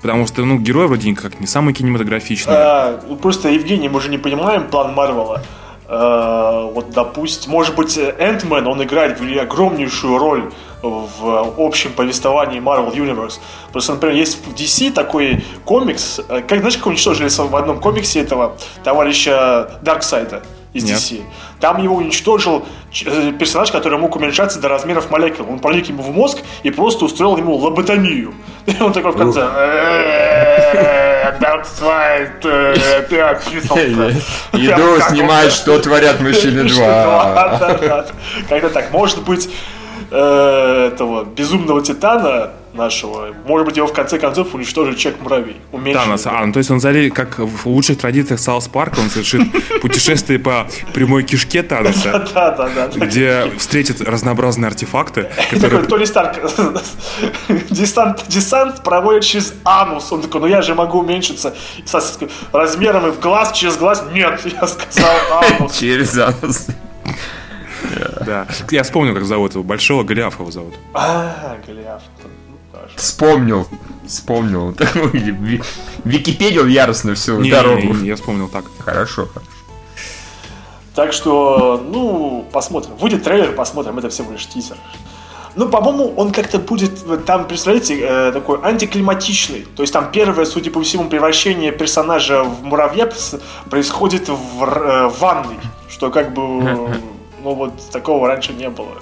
Потому 0.00 0.28
что, 0.28 0.44
ну, 0.44 0.56
герой 0.56 0.86
вроде 0.86 1.12
как 1.16 1.40
не 1.40 1.48
самый 1.48 1.74
кинематографичный. 1.74 2.54
А, 2.56 3.00
ну, 3.08 3.16
просто, 3.16 3.48
Евгений, 3.48 3.88
мы 3.88 4.00
же 4.00 4.10
не 4.10 4.18
понимаем 4.18 4.68
план 4.68 4.94
Марвела. 4.94 5.42
А, 5.88 6.66
вот, 6.66 6.90
допустим, 6.90 7.50
может 7.50 7.74
быть, 7.74 7.98
Энтмен, 7.98 8.64
он 8.68 8.80
играет 8.84 9.20
огромнейшую 9.20 10.16
роль 10.16 10.52
в 10.82 11.54
общем 11.58 11.92
повествовании 11.92 12.60
Marvel 12.60 12.94
Universe. 12.94 13.40
Просто, 13.72 13.94
например, 13.94 14.16
есть 14.16 14.38
в 14.46 14.54
DC 14.54 14.92
такой 14.92 15.44
комикс, 15.64 16.20
э, 16.20 16.42
как, 16.46 16.60
знаешь, 16.60 16.76
как 16.76 16.86
уничтожили 16.86 17.28
в 17.28 17.56
одном 17.56 17.80
комиксе 17.80 18.20
этого 18.20 18.56
товарища 18.84 19.80
Дарксайда 19.82 20.44
из 20.72 20.84
Нет. 20.84 20.98
DC. 20.98 21.22
Там 21.58 21.82
его 21.82 21.96
уничтожил 21.96 22.64
э, 23.04 23.32
персонаж, 23.32 23.72
который 23.72 23.98
мог 23.98 24.14
уменьшаться 24.14 24.60
до 24.60 24.68
размеров 24.68 25.10
молекул. 25.10 25.46
Он 25.50 25.58
проник 25.58 25.88
ему 25.88 26.02
в 26.02 26.10
мозг 26.10 26.38
и 26.62 26.70
просто 26.70 27.04
устроил 27.04 27.36
ему 27.36 27.56
лоботомию. 27.56 28.34
И 28.66 28.80
он 28.80 28.92
такой 28.92 29.12
в 29.12 29.16
конце... 29.16 29.40
«Э, 29.40 31.00
Дарксайд, 31.40 32.44
э, 32.44 33.02
ты 33.08 33.20
описался». 33.20 34.10
Иду 34.52 35.00
снимать, 35.08 35.52
что 35.52 35.78
творят 35.78 36.20
мужчины 36.20 36.68
Что 36.68 36.78
2. 36.84 37.02
два, 37.04 37.58
да, 37.58 37.78
да. 37.78 38.06
Как-то 38.48 38.70
так. 38.70 38.92
Может 38.92 39.22
быть, 39.22 39.50
э, 40.10 40.90
этого 40.92 41.24
безумного 41.24 41.82
титана 41.82 42.50
нашего, 42.74 43.34
может 43.44 43.66
быть, 43.66 43.76
его 43.76 43.86
в 43.86 43.92
конце 43.92 44.18
концов 44.18 44.54
уничтожит 44.54 44.96
Человек-муравей. 44.98 45.56
Уменьшенный. 45.72 46.04
Танос. 46.04 46.26
А, 46.26 46.44
ну 46.46 46.52
то 46.52 46.58
есть 46.58 46.70
он 46.70 46.80
залез, 46.80 47.12
как 47.12 47.38
в 47.38 47.66
лучших 47.66 47.98
традициях 47.98 48.40
Саус 48.40 48.68
Парка, 48.68 49.00
он 49.00 49.10
совершит 49.10 49.42
путешествие 49.82 50.38
по 50.38 50.68
прямой 50.94 51.22
кишке 51.24 51.62
Таноса, 51.62 52.26
Да, 52.34 52.50
да, 52.52 52.68
да. 52.68 53.06
где 53.06 53.50
встретит 53.58 54.00
разнообразные 54.00 54.68
артефакты, 54.68 55.24
Такой 55.24 55.58
которые... 55.60 55.84
Тони 55.84 56.04
Старк, 56.04 56.38
десант, 57.70 58.24
десант 58.28 58.82
проводит 58.82 59.24
через 59.24 59.54
анус. 59.64 60.10
Он 60.12 60.22
такой, 60.22 60.40
ну 60.42 60.46
я 60.46 60.62
же 60.62 60.74
могу 60.74 61.00
уменьшиться 61.00 61.54
размером 62.52 63.06
и 63.06 63.10
в 63.10 63.20
глаз, 63.20 63.52
через 63.52 63.76
глаз. 63.76 64.04
Нет, 64.12 64.40
я 64.60 64.66
сказал 64.66 65.16
анус. 65.58 65.76
Через 65.76 66.16
анус. 66.18 66.66
Да. 68.24 68.46
Я 68.70 68.82
вспомнил, 68.82 69.14
как 69.14 69.24
зовут 69.24 69.54
его. 69.54 69.64
Большого 69.64 70.04
Голиаф 70.04 70.38
его 70.38 70.50
зовут. 70.50 70.74
А, 70.94 71.56
Голиаф. 71.66 72.02
Хорошо. 72.80 72.96
Вспомнил. 72.96 73.66
Вспомнил. 74.06 74.70
Википедию 76.04 76.66
яростно 76.66 77.14
всю 77.14 77.38
Не, 77.40 77.50
дорогу. 77.50 77.82
не, 77.82 78.02
не, 78.02 78.08
я 78.08 78.16
вспомнил 78.16 78.48
так. 78.48 78.64
Хорошо. 78.78 79.28
Так 80.94 81.12
что, 81.12 81.84
ну, 81.92 82.46
посмотрим. 82.52 82.96
Выйдет 82.96 83.22
трейлер, 83.22 83.52
посмотрим. 83.52 83.98
Это 83.98 84.08
всего 84.08 84.32
лишь 84.32 84.46
тизер. 84.46 84.76
Ну, 85.56 85.68
по-моему, 85.68 86.14
он 86.16 86.32
как-то 86.32 86.58
будет, 86.58 87.24
там, 87.26 87.46
представляете, 87.46 88.00
э, 88.00 88.32
такой 88.32 88.60
антиклиматичный. 88.62 89.66
То 89.76 89.82
есть 89.82 89.92
там 89.92 90.10
первое, 90.12 90.44
судя 90.44 90.70
по 90.70 90.80
всему, 90.80 91.08
превращение 91.08 91.72
персонажа 91.72 92.44
в 92.44 92.62
муравья 92.62 93.08
происходит 93.68 94.28
в, 94.28 94.62
э, 94.62 95.08
в 95.08 95.18
ванной. 95.18 95.58
Что 95.88 96.10
как 96.10 96.32
бы, 96.32 96.42
ну 97.42 97.54
вот, 97.54 97.72
такого 97.90 98.28
раньше 98.28 98.52
не 98.52 98.70
было 98.70 98.94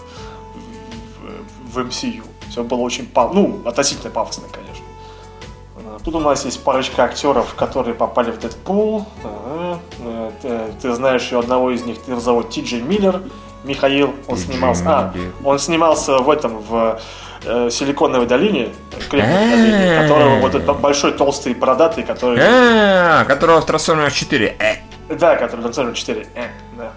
в, 1.71 1.75
в 1.75 1.87
MCU. 1.87 2.23
Все 2.51 2.63
было 2.63 2.81
очень, 2.81 3.05
паф- 3.13 3.33
ну, 3.35 3.61
относительно 3.65 4.11
пафосно, 4.11 4.45
конечно. 4.53 4.85
Э, 5.77 5.99
Тут 6.05 6.15
у 6.15 6.21
нас 6.21 6.45
есть 6.45 6.63
парочка 6.65 7.05
актеров, 7.05 7.55
которые 7.55 7.95
попали 7.95 8.31
в 8.31 8.39
Дэдпул. 8.39 9.07
Ага. 9.25 9.79
Э, 10.01 10.31
Ты, 10.43 10.61
ты 10.81 10.95
знаешь 10.95 11.31
и 11.33 11.37
одного 11.37 11.71
из 11.71 11.85
них, 11.85 11.97
его 12.07 12.21
зовут 12.21 12.51
Ти 12.51 12.63
Джей 12.63 12.81
Миллер. 12.83 13.23
Михаил, 13.65 14.15
он 14.29 14.37
Ти.Джей 14.37 14.53
снимался. 14.55 14.85
А, 14.87 15.15
он 15.45 15.59
снимался 15.59 16.19
в 16.19 16.31
этом, 16.31 16.59
в 16.61 17.01
э, 17.45 17.71
Силиконовой 17.71 18.27
долине, 18.27 18.69
долине, 19.11 20.01
которого 20.01 20.39
вот 20.41 20.55
этот 20.55 20.79
большой, 20.81 21.13
толстый, 21.13 21.55
бородатый, 21.55 22.05
который... 22.05 22.39
А, 22.41 23.25
которого 23.25 23.61
в 23.61 23.67
Трансформерах 23.67 24.13
4. 24.13 24.57
Э, 24.59 25.15
Да, 25.15 25.37
который 25.37 25.61
в 25.61 25.67
Transformers 25.67 25.95
4. 25.95 26.27
э, 26.37 26.47
да. 26.77 26.93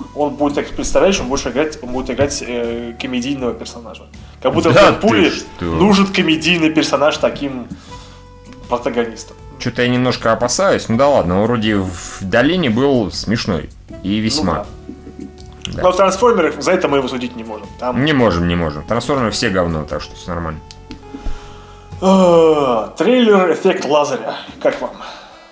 Да. 0.00 0.20
Он 0.20 0.34
будет, 0.34 0.54
так 0.54 0.68
представляешь, 0.68 1.20
он 1.20 1.28
будет 1.28 1.46
играть, 1.46 1.78
он 1.82 1.90
будет 1.90 2.10
играть 2.10 2.42
э, 2.46 2.94
комедийного 3.00 3.52
персонажа. 3.52 4.02
Как 4.42 4.52
будто 4.54 4.72
Да 4.72 4.92
в 4.92 5.30
что? 5.30 5.64
нужен 5.64 6.06
комедийный 6.06 6.70
персонаж 6.70 7.16
таким 7.18 7.68
протагонистом. 8.68 9.36
Что-то 9.58 9.82
я 9.82 9.88
немножко 9.88 10.32
опасаюсь. 10.32 10.88
Ну 10.88 10.96
да 10.96 11.08
ладно, 11.08 11.40
он 11.40 11.46
вроде 11.46 11.76
в 11.76 12.18
долине 12.20 12.70
был 12.70 13.10
смешной. 13.12 13.68
И 14.02 14.18
весьма. 14.18 14.64
Ну, 15.18 15.26
да. 15.74 15.82
Но 15.82 15.92
в 15.92 15.96
трансформерах 15.96 16.60
за 16.62 16.72
это 16.72 16.88
мы 16.88 16.98
его 16.98 17.08
судить 17.08 17.36
не 17.36 17.44
можем. 17.44 17.66
Там 17.78 18.04
Не 18.04 18.12
можем, 18.12 18.48
не 18.48 18.56
можем. 18.56 18.82
Трансформеры 18.84 19.30
все 19.30 19.50
говно, 19.50 19.84
так 19.84 20.00
что 20.00 20.16
все 20.16 20.30
нормально. 20.30 20.60
э, 22.00 22.88
трейлер 22.96 23.52
эффект 23.52 23.84
Лазаря. 23.84 24.36
Как 24.62 24.80
вам? 24.80 24.92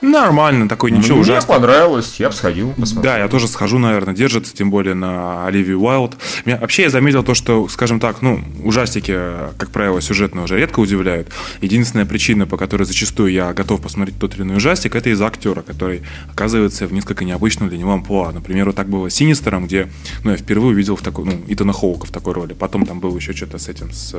Нормально, 0.01 0.69
такой 0.69 0.93
ничего 0.93 1.15
Мне 1.15 1.23
ужасного. 1.23 1.59
понравилось, 1.59 2.17
я 2.19 2.29
бы 2.29 2.35
сходил, 2.35 2.73
посмотрел. 2.73 3.03
Да, 3.03 3.19
я 3.19 3.29
тоже 3.29 3.49
схожу, 3.49 3.79
наверное, 3.79 4.15
держится, 4.15 4.55
тем 4.55 4.71
более 4.71 4.95
на 4.95 5.47
Оливию 5.47 5.81
Уайлд. 5.81 6.17
Меня, 6.45 6.59
вообще 6.59 6.83
я 6.83 6.91
заметил 6.91 7.25
то, 7.25 7.35
что, 7.35 7.69
скажем 7.69 7.99
так, 7.99 8.23
ну, 8.23 8.41
ужастики, 8.63 9.19
как 9.59 9.71
правило, 9.71 10.01
сюжетно 10.01 10.45
уже 10.45 10.57
редко 10.57 10.81
удивляют. 10.81 11.29
Единственная 11.61 12.07
причина, 12.07 12.47
по 12.47 12.57
которой 12.57 12.85
зачастую 12.85 13.33
я 13.33 13.53
готов 13.53 13.81
посмотреть 13.81 14.19
тот 14.19 14.35
или 14.37 14.43
иной 14.43 14.59
ужастик, 14.59 14.95
это 14.95 15.11
из-за 15.11 15.27
актера, 15.27 15.63
который 15.63 16.03
оказывается 16.33 16.87
в 16.87 16.93
несколько 16.93 17.25
необычном 17.25 17.69
для 17.69 17.79
него 17.79 17.93
амплуа. 17.93 18.31
Например, 18.33 18.67
вот 18.67 18.77
так 18.77 18.89
было 18.89 19.11
с 19.11 19.15
Синистером, 19.15 19.67
где, 19.67 19.89
ну, 20.23 20.31
я 20.31 20.37
впервые 20.37 20.75
увидел 20.75 20.95
в 20.95 21.03
такой, 21.03 21.25
ну, 21.25 21.33
Итана 21.49 21.73
Хоука 21.73 22.07
в 22.07 22.11
такой 22.11 22.35
роли. 22.35 22.53
Потом 22.53 22.87
там 22.87 23.01
было 23.01 23.17
еще 23.17 23.33
что-то 23.33 23.59
с 23.59 23.69
этим, 23.69 23.93
с... 23.93 24.15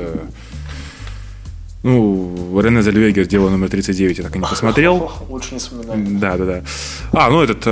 Ну, 1.82 2.60
Рене 2.60 2.82
Зельвегер, 2.82 3.26
дело 3.26 3.48
номер 3.48 3.70
39, 3.70 4.18
я 4.18 4.24
так 4.24 4.36
и 4.36 4.38
не 4.38 4.44
посмотрел. 4.44 5.10
Лучше 5.30 5.54
не 5.54 5.60
вспоминать. 5.60 6.18
Да, 6.18 6.36
да, 6.36 6.44
да. 6.44 6.62
А, 7.12 7.30
ну 7.30 7.40
этот 7.42 7.62
э, 7.66 7.70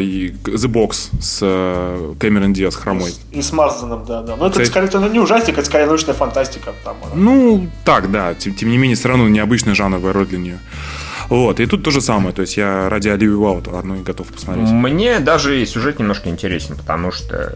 The 0.00 0.66
Box 0.68 1.10
с 1.20 1.38
э, 1.40 2.14
Кэмерон 2.18 2.52
Диас 2.52 2.74
хромой. 2.74 3.14
И 3.30 3.40
с 3.40 3.52
Марсденом, 3.52 4.04
да, 4.06 4.22
да. 4.22 4.34
Но 4.34 4.46
это 4.46 4.54
Кстати- 4.54 4.68
скорее 4.70 4.86
это 4.88 5.08
не 5.08 5.20
ужастик, 5.20 5.56
это 5.56 5.66
скорее 5.66 5.86
научная 5.86 6.14
фантастика. 6.14 6.72
Там, 6.84 6.96
она. 7.04 7.14
Ну, 7.14 7.68
так, 7.84 8.10
да. 8.10 8.34
Тем, 8.34 8.54
тем 8.54 8.70
не 8.70 8.76
менее, 8.78 8.96
все 8.96 9.08
равно 9.08 9.28
необычная 9.28 9.74
жанровая 9.74 10.12
роль 10.12 10.26
для 10.26 10.38
нее. 10.38 10.58
Вот, 11.28 11.60
и 11.60 11.66
тут 11.66 11.82
то 11.82 11.90
же 11.90 12.00
самое. 12.00 12.34
То 12.34 12.42
есть 12.42 12.56
я 12.56 12.88
ради 12.88 13.08
Оливии 13.08 13.34
Уайлд 13.34 13.68
одной 13.68 14.02
готов 14.02 14.28
посмотреть. 14.28 14.68
Мне 14.68 15.20
даже 15.20 15.60
и 15.60 15.66
сюжет 15.66 15.98
немножко 15.98 16.28
интересен, 16.28 16.76
потому 16.76 17.12
что 17.12 17.52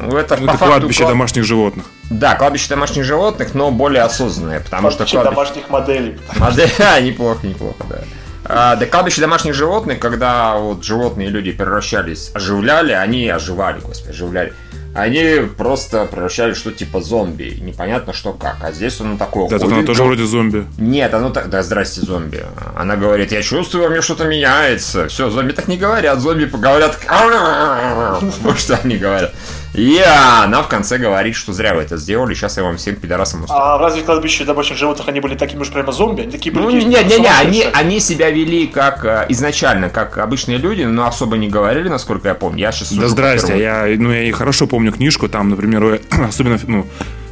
ну, 0.00 0.16
это 0.16 0.36
Ну, 0.36 0.46
по 0.46 0.50
это 0.50 0.58
факту 0.58 0.66
кладбище 0.66 1.04
кла- 1.04 1.08
домашних 1.08 1.44
животных. 1.44 1.84
Да, 2.10 2.34
кладбище 2.36 2.68
домашних 2.68 3.04
животных, 3.04 3.54
но 3.54 3.70
более 3.70 4.02
осознанное, 4.02 4.60
потому 4.60 4.90
что 4.90 4.98
Кладбище 5.04 5.16
кладбище... 5.16 5.34
домашних 5.34 5.70
моделей. 5.70 6.18
Модель, 6.36 6.70
а, 6.78 7.00
неплохо, 7.00 7.46
неплохо, 7.46 7.84
да. 7.88 7.98
А, 8.44 8.76
да, 8.76 8.86
кладбище 8.86 9.20
домашних 9.20 9.54
животных, 9.54 9.98
когда 9.98 10.56
вот 10.56 10.82
животные 10.82 11.28
и 11.28 11.30
люди 11.30 11.52
превращались, 11.52 12.30
оживляли, 12.34 12.92
они 12.92 13.28
оживали, 13.28 13.80
господи, 13.80 14.10
оживляли. 14.12 14.52
Они 14.94 15.46
просто 15.56 16.06
превращались 16.06 16.56
в 16.56 16.60
что 16.60 16.72
типа 16.72 17.00
зомби. 17.00 17.56
Непонятно 17.60 18.12
что 18.12 18.32
как. 18.32 18.56
А 18.62 18.72
здесь 18.72 19.00
он 19.00 19.18
такой 19.18 19.48
Да, 19.48 19.58
тут 19.58 19.72
она 19.72 19.82
тоже 19.82 20.02
вроде 20.02 20.24
зомби. 20.24 20.66
Нет, 20.78 21.14
оно 21.14 21.30
так... 21.30 21.50
Да, 21.50 21.62
здрасте, 21.62 22.00
зомби. 22.00 22.44
Она 22.74 22.96
говорит, 22.96 23.32
я 23.32 23.42
чувствую, 23.42 23.84
во 23.84 23.90
мне 23.90 24.00
что-то 24.02 24.24
меняется. 24.24 25.08
Все, 25.08 25.30
зомби 25.30 25.52
так 25.52 25.68
не 25.68 25.76
говорят. 25.76 26.20
Зомби 26.20 26.46
говорят... 26.46 26.98
Вот 28.42 28.58
что 28.58 28.76
они 28.82 28.96
говорят. 28.96 29.34
И 29.74 30.02
она 30.02 30.62
в 30.62 30.68
конце 30.68 30.98
говорит, 30.98 31.34
что 31.36 31.52
зря 31.52 31.74
вы 31.74 31.82
это 31.82 31.96
сделали, 31.96 32.34
сейчас 32.34 32.56
я 32.56 32.62
вам 32.62 32.76
всем 32.76 32.96
пидорасам 32.96 33.42
устрою. 33.42 33.62
А 33.62 33.78
разве 33.78 34.02
кладбище 34.02 34.44
домашних 34.44 34.78
животных 34.78 35.08
они 35.08 35.20
были 35.20 35.34
такими 35.34 35.60
уж 35.60 35.70
прямо 35.70 35.92
зомби? 35.92 36.22
Они 36.22 36.32
такие 36.32 36.52
были 36.52 36.64
Ну, 36.64 36.70
не-не-не, 36.70 37.28
они, 37.28 37.64
они 37.72 38.00
себя 38.00 38.30
вели 38.30 38.66
как 38.66 39.04
э, 39.04 39.26
изначально, 39.28 39.90
как 39.90 40.18
обычные 40.18 40.58
люди, 40.58 40.82
но 40.82 41.06
особо 41.06 41.36
не 41.36 41.48
говорили, 41.48 41.88
насколько 41.88 42.28
я 42.28 42.34
помню. 42.34 42.60
Я 42.60 42.72
сейчас 42.72 42.92
Да 42.92 43.08
здрасте, 43.08 43.58
я, 43.58 43.86
ну, 43.96 44.10
я 44.10 44.24
и 44.24 44.32
хорошо 44.32 44.66
помню 44.66 44.92
книжку, 44.92 45.28
там, 45.28 45.50
например, 45.50 46.00
особенно 46.10 46.58
ну, 46.66 46.86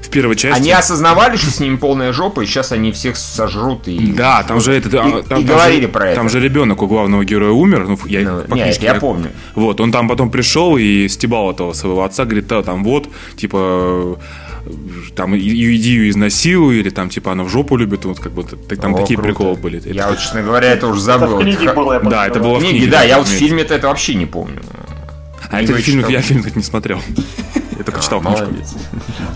в 0.07 0.11
первой 0.11 0.37
части. 0.37 0.57
Они 0.61 0.71
осознавали, 0.73 1.37
что 1.37 1.51
с 1.51 1.61
ними 1.61 1.77
полная 1.77 2.13
жопа, 2.13 2.41
и 2.43 2.47
сейчас 2.47 2.73
они 2.73 2.93
всех 2.93 3.17
сожрут 3.17 3.89
и... 3.89 3.99
Да, 4.13 4.43
там 4.45 4.61
же 4.61 4.73
это, 4.73 4.89
И- 4.89 4.97
а, 4.99 5.09
и 5.09 5.13
там, 5.13 5.23
там 5.25 5.45
говорили 5.45 5.83
же, 5.83 5.89
про 5.89 6.07
это. 6.09 6.17
Там 6.17 6.29
же 6.29 6.41
ребенок 6.41 6.83
у 6.83 6.87
главного 6.87 7.25
героя 7.25 7.51
умер, 7.53 7.87
ну 7.89 7.99
я 8.07 8.21
Ну, 8.21 8.43
по 8.43 8.55
нет, 8.55 8.65
книжке 8.67 8.87
я 8.87 8.95
помню. 8.95 9.31
Вот, 9.55 9.81
он 9.81 9.93
там 9.93 10.09
потом 10.09 10.31
пришел 10.31 10.77
и 10.77 11.09
стебал 11.09 11.51
этого 11.51 11.73
своего 11.73 12.05
отца, 12.05 12.25
говорит, 12.25 12.47
да, 12.47 12.63
там 12.63 12.85
вот, 12.85 13.09
типа, 13.37 14.19
там 15.15 15.37
иди 15.37 15.89
ее 15.91 16.11
изнасилуй, 16.11 16.79
или 16.79 16.91
там 16.91 17.09
типа 17.09 17.33
она 17.33 17.45
в 17.45 17.49
жопу 17.49 17.77
любит, 17.77 18.05
вот 18.05 18.19
как 18.21 18.33
бы 18.33 18.43
там 18.45 18.95
О, 18.95 18.99
такие 18.99 19.17
круто. 19.17 19.29
приколы 19.35 19.57
были. 19.57 19.79
Это- 19.79 19.91
Я 19.91 20.09
вот, 20.09 20.19
честно 20.19 20.43
говоря, 20.43 20.69
это 20.73 20.87
уже 20.89 21.01
Это 21.01 21.19
забыл. 21.21 21.39
в 21.39 21.43
книге 21.43 21.73
было, 21.73 21.93
я 21.95 22.01
Да, 22.01 22.27
это 22.27 22.41
было 22.41 22.59
в 22.59 22.61
книге, 22.61 22.87
да, 22.89 23.03
я 23.03 23.19
вот 23.19 23.27
в 23.29 23.31
фильме-то 23.31 23.75
это 23.75 23.89
вообще 23.89 24.15
не 24.15 24.27
помню. 24.27 24.61
А 25.51 25.63
это 25.63 25.75
фильм, 25.75 26.05
я 26.09 26.21
фильм 26.23 26.43
так 26.43 26.57
не 26.57 26.63
смотрел. 26.63 27.01
Я 27.78 27.85
только 27.85 28.00
читал 28.00 28.21
книжку. 28.21 28.47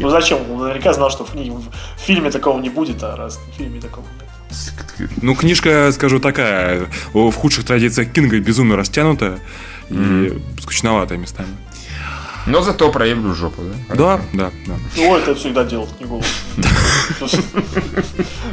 Ну 0.00 0.10
зачем? 0.10 0.38
Он 0.50 0.58
наверняка 0.60 0.92
знал, 0.92 1.10
что 1.10 1.24
в, 1.24 1.34
в 1.34 2.00
фильме 2.00 2.30
такого 2.30 2.60
не 2.60 2.70
будет, 2.70 3.02
а 3.02 3.16
раз 3.16 3.38
в 3.38 3.56
фильме 3.56 3.80
такого 3.80 4.04
нет. 4.04 5.08
Ну, 5.22 5.34
книжка, 5.34 5.92
скажу, 5.92 6.20
такая, 6.20 6.86
в 7.12 7.32
худших 7.32 7.64
традициях 7.64 8.12
Кинга 8.12 8.38
безумно 8.40 8.76
растянутая 8.76 9.38
и 9.88 10.38
скучноватая 10.60 11.18
местами. 11.18 11.48
Но 12.50 12.62
зато 12.62 12.90
проявлю 12.90 13.34
жопу, 13.34 13.62
да? 13.62 13.94
Да, 13.94 14.20
да, 14.32 14.50
да. 14.66 14.74
Ну, 14.96 15.16
это 15.16 15.34
всегда 15.34 15.64
делал 15.64 15.86
в 15.86 15.96
книгу. 15.96 16.22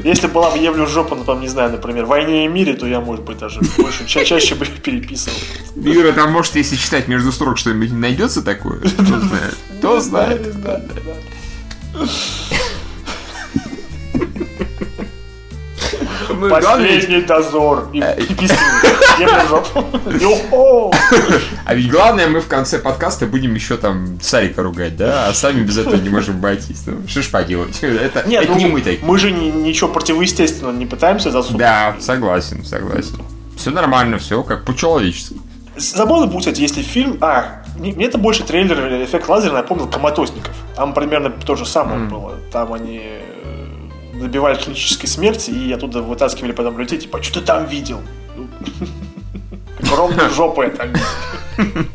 Если 0.04 0.28
была 0.28 0.52
бы 0.52 0.58
Евлю 0.58 0.86
жопа, 0.88 1.16
ну, 1.16 1.24
там, 1.24 1.42
не 1.42 1.48
знаю, 1.48 1.72
например, 1.72 2.06
в 2.06 2.08
«Войне 2.10 2.46
и 2.46 2.48
мире», 2.48 2.74
то 2.74 2.88
я, 2.88 3.00
может 3.00 3.26
быть, 3.26 3.38
даже 3.38 3.60
больше, 3.78 4.06
ча- 4.06 4.24
чаще 4.26 4.56
бы 4.56 4.66
переписывал. 4.84 5.38
Юра, 5.76 6.12
там 6.12 6.32
может, 6.32 6.56
если 6.56 6.76
читать 6.76 7.08
между 7.08 7.32
строк 7.32 7.58
что-нибудь 7.58 7.92
найдется 7.92 8.42
такое? 8.42 8.80
Кто 8.80 9.20
знает? 9.20 9.56
Кто 9.80 10.00
знает? 10.00 10.46
Не 10.46 10.52
знаю, 10.52 10.82
да. 10.94 12.04
Ну, 16.38 16.50
главное, 16.50 16.96
Последний 16.96 17.22
дозор. 17.22 17.90
И 17.94 18.00
Э! 18.00 18.16
А 21.66 21.74
ведь 21.74 21.90
главное, 21.90 22.28
мы 22.28 22.42
в 22.42 22.48
конце 22.48 22.80
подкаста 22.80 23.26
будем 23.26 23.54
еще 23.56 23.78
там 23.78 24.20
Сарика 24.22 24.64
ругать, 24.64 24.96
да? 24.96 25.28
А 25.28 25.34
сами 25.34 25.62
без 25.62 25.78
этого 25.78 25.96
не 25.96 26.10
можем 26.10 26.38
обойтись. 26.38 26.84
Ну, 26.86 26.98
что 27.08 27.22
ж 27.22 27.30
поделать? 27.30 27.78
Это, 27.82 28.28
Нет, 28.28 28.44
это 28.44 28.52
ну, 28.54 28.58
не 28.58 28.66
мы 28.68 28.82
такие. 28.82 29.04
мы 29.04 29.18
же 29.18 29.32
ни- 29.32 29.50
ничего 29.50 29.90
противоестественного 29.90 30.76
не 30.76 30.86
пытаемся 30.86 31.32
засунуть. 31.32 31.60
Да, 31.60 31.96
согласен, 32.00 32.64
согласен. 32.64 33.22
Все 33.56 33.72
нормально, 33.72 34.18
все 34.20 34.44
как 34.44 34.66
по-человечески. 34.66 35.36
Забавно 35.76 36.28
будет, 36.28 36.40
кстати, 36.40 36.62
если 36.62 36.82
фильм... 36.82 37.18
А, 37.22 37.64
мне 37.78 38.06
это 38.06 38.18
больше 38.18 38.44
трейлер 38.44 39.04
«Эффект 39.04 39.28
лазера» 39.30 39.54
напомнил 39.54 39.88
«Коматосников». 39.88 40.54
Там 40.76 40.94
примерно 40.94 41.30
то 41.30 41.56
же 41.56 41.66
самое 41.66 42.00
было. 42.08 42.34
Там 42.52 42.74
они 42.74 43.02
добивали 44.20 44.56
клинической 44.58 45.08
смерти 45.10 45.52
и 45.52 45.72
оттуда 45.74 46.02
вытаскивали 46.02 46.52
потом 46.52 46.78
людей, 46.80 47.00
типа, 47.00 47.22
что 47.24 47.40
ты 47.40 47.46
там 47.46 47.66
видел? 47.66 48.02
Огромную 49.82 50.30
жопу 50.34 50.64
я 50.64 50.70
там 50.70 50.88
видел. 50.90 51.86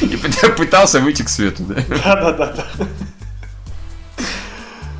И 0.00 0.06
пыт- 0.16 0.54
пытался 0.56 1.00
выйти 1.00 1.22
к 1.22 1.28
свету, 1.28 1.64
да? 1.64 1.74
Да-да-да. 2.04 2.64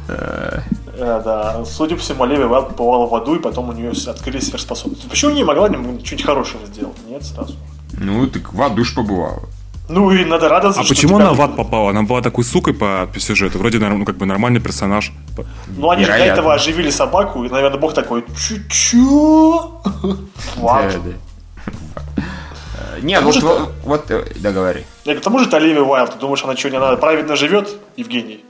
Э, 0.08 0.60
Да, 0.98 1.64
судя 1.64 1.94
по 1.96 2.00
всему, 2.02 2.24
Оливия 2.24 2.46
Уайлд 2.46 2.68
побывала 2.70 3.06
в 3.06 3.14
аду, 3.14 3.36
и 3.36 3.38
потом 3.38 3.68
у 3.68 3.72
нее 3.72 3.92
открылись 4.06 4.48
сверхспособности. 4.48 5.06
Почему 5.08 5.30
не 5.32 5.44
могла 5.44 5.68
что-нибудь 5.68 6.22
хорошего 6.24 6.66
сделать? 6.66 6.96
Нет, 7.08 7.24
сразу. 7.24 7.54
Ну, 7.92 8.26
так 8.26 8.52
в 8.52 8.60
аду 8.62 8.84
ж 8.84 8.94
побывала. 8.94 9.42
Ну 9.88 10.10
и 10.10 10.24
надо 10.24 10.48
радоваться, 10.48 10.80
А 10.80 10.84
что 10.84 10.94
почему 10.94 11.16
она 11.16 11.32
в 11.32 11.40
ад 11.40 11.56
попала? 11.56 11.90
Она 11.90 12.02
была 12.02 12.20
такой 12.20 12.44
сукой 12.44 12.74
по, 12.74 13.08
по 13.12 13.20
сюжету. 13.20 13.58
Вроде 13.58 13.78
ну, 13.78 14.04
как 14.04 14.16
бы 14.16 14.26
нормальный 14.26 14.60
персонаж. 14.60 15.12
Ну, 15.76 15.90
они 15.90 16.04
же 16.04 16.10
до 16.10 16.16
Вероятно. 16.18 16.40
этого 16.40 16.54
оживили 16.54 16.90
собаку, 16.90 17.44
и, 17.44 17.48
наверное, 17.48 17.78
бог 17.78 17.94
такой, 17.94 18.24
чу-чу. 18.36 19.80
Вау. 20.56 20.82
Да, 20.82 20.98
да. 20.98 21.72
Э, 22.74 23.00
Не, 23.00 23.18
ну 23.20 23.26
Может, 23.26 23.42
вот, 23.42 23.72
вот, 23.84 24.10
э, 24.10 24.24
да, 24.36 24.52
говори. 24.52 24.80
Я 24.80 24.84
говорю, 25.04 25.20
к 25.20 25.24
тому 25.24 25.38
же 25.38 25.46
это 25.46 25.56
Оливия 25.56 25.82
Уайлд, 25.82 26.12
ты 26.12 26.18
думаешь, 26.18 26.44
она 26.44 26.56
что, 26.56 26.68
не 26.68 26.76
она 26.76 26.96
праведно 26.96 27.36
живет, 27.36 27.68
Евгений? 27.96 28.44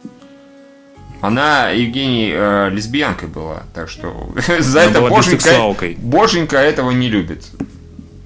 Она, 1.20 1.70
Евгений, 1.70 2.32
э, 2.32 2.70
лесбиянкой 2.70 3.28
была, 3.28 3.62
так 3.74 3.88
что 3.88 4.28
за 4.58 4.82
Она 4.82 4.90
это 4.90 5.00
боженька, 5.02 5.74
боженька 5.98 6.56
этого 6.56 6.90
не 6.90 7.08
любит. 7.08 7.44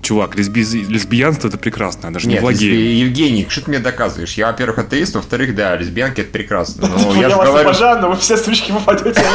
Чувак, 0.02 0.34
лесби- 0.36 0.84
лесбиянство 0.88 1.46
это 1.48 1.58
прекрасно, 1.58 2.12
даже 2.12 2.26
не 2.26 2.40
благие. 2.40 2.72
лесби- 2.72 3.04
Евгений, 3.06 3.46
что 3.48 3.60
ты 3.62 3.70
мне 3.70 3.78
доказываешь? 3.78 4.34
Я, 4.34 4.48
во-первых, 4.48 4.78
атеист, 4.78 5.14
во-вторых, 5.14 5.54
да, 5.54 5.76
лесбиянки 5.76 6.20
это 6.22 6.30
прекрасно. 6.32 6.88
Но 6.88 7.14
я 7.14 7.28
вас 7.36 7.46
говорю, 7.48 7.68
обожаю, 7.68 8.00
но 8.00 8.10
вы 8.10 8.16
все 8.16 8.36
стрички 8.36 8.72
попадете. 8.72 9.22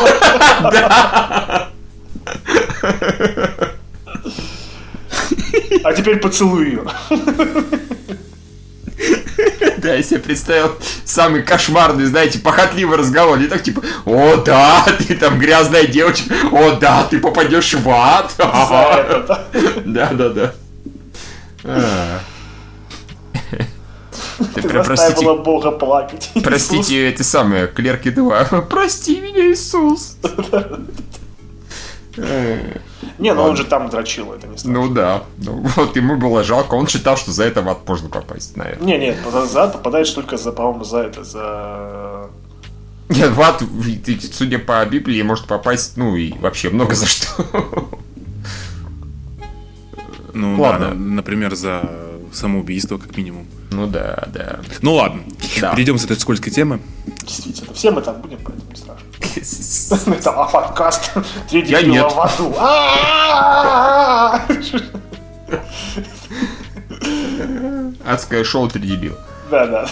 А 5.83 5.93
теперь 5.93 6.17
поцелуй 6.17 6.65
ее. 6.69 6.83
да, 9.81 9.93
я 9.93 10.03
себе 10.03 10.19
представил 10.19 10.71
самый 11.05 11.43
кошмарный, 11.43 12.05
знаете, 12.05 12.39
похотливый 12.39 12.97
разговор. 12.97 13.37
Не 13.37 13.47
так 13.47 13.63
типа, 13.63 13.81
о 14.05 14.37
да, 14.37 14.85
ты 14.97 15.15
там 15.15 15.37
грязная 15.39 15.85
девочка, 15.85 16.33
о 16.51 16.75
да, 16.75 17.03
ты 17.03 17.19
попадешь 17.19 17.73
в 17.73 17.89
ад. 17.89 18.33
Да, 19.85 20.09
да, 20.11 20.29
да. 20.29 20.53
А. 21.63 22.19
Ты 24.53 24.61
заставила 24.61 24.83
Простите, 24.83 25.33
Бога 25.43 25.71
плакать. 25.71 26.29
Простите, 26.43 27.09
это 27.09 27.23
самое, 27.23 27.67
клерки 27.67 28.09
2. 28.09 28.43
Прости 28.69 29.19
меня, 29.19 29.51
Иисус. 29.51 30.17
Не, 33.19 33.33
ну 33.33 33.41
он 33.43 33.55
же 33.57 33.63
там 33.65 33.89
дрочил, 33.89 34.31
это 34.33 34.47
не 34.47 34.57
страшно. 34.57 34.81
Ну 34.81 34.93
да, 34.93 35.23
ну 35.37 35.65
вот 35.75 35.95
ему 35.95 36.17
было 36.17 36.43
жалко, 36.43 36.75
он 36.75 36.87
считал, 36.87 37.17
что 37.17 37.31
за 37.31 37.45
это 37.45 37.61
в 37.63 37.69
ад 37.69 37.79
можно 37.87 38.09
попасть, 38.09 38.55
наверное. 38.57 38.85
Не, 38.85 38.97
нет, 38.97 39.17
за- 39.31 39.63
ад 39.63 39.73
попадаешь 39.73 40.09
только 40.11 40.37
за, 40.37 40.51
по-моему, 40.51 40.83
за 40.83 40.99
это, 40.99 41.23
за... 41.23 42.29
Нет, 43.09 43.31
в 43.31 43.41
ад, 43.41 43.63
судя 44.33 44.59
по 44.59 44.85
Библии, 44.85 45.21
может 45.23 45.47
попасть, 45.47 45.97
ну 45.97 46.15
и 46.15 46.33
вообще 46.39 46.69
много 46.69 46.93
за 46.93 47.05
что. 47.07 47.89
Ну, 50.33 50.61
Ладно. 50.61 50.89
да, 50.89 50.93
на- 50.93 50.99
например, 51.15 51.55
за 51.55 51.89
самоубийство, 52.31 52.97
как 52.97 53.17
минимум. 53.17 53.47
Ну 53.71 53.87
да, 53.87 54.27
да. 54.33 54.59
Ну 54.81 54.93
ладно, 54.93 55.21
Да. 55.59 55.71
перейдем 55.71 55.97
с 55.97 56.05
этой 56.05 56.17
скользкой 56.19 56.53
темы. 56.53 56.79
Действительно, 57.25 57.73
все 57.73 57.89
мы 57.91 58.01
там 58.01 58.21
будем, 58.21 58.37
поэтому. 58.43 58.63
Это 59.21 60.31
а, 60.31 60.45
подкаст 60.45 61.11
«Три 61.49 61.61
Я 61.65 61.81
дебила 61.81 61.93
нет. 61.93 62.11
в 62.11 62.19
аду». 62.19 62.55
Адское 68.05 68.43
шоу 68.43 68.67
три 68.67 68.81
дебила. 68.81 69.17
Да, 69.49 69.65
да. 69.67 69.87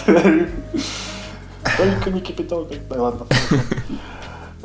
Только 1.76 2.10
не 2.10 2.20
кипяток. 2.20 2.68
Да 2.88 3.02
ладно. 3.02 3.26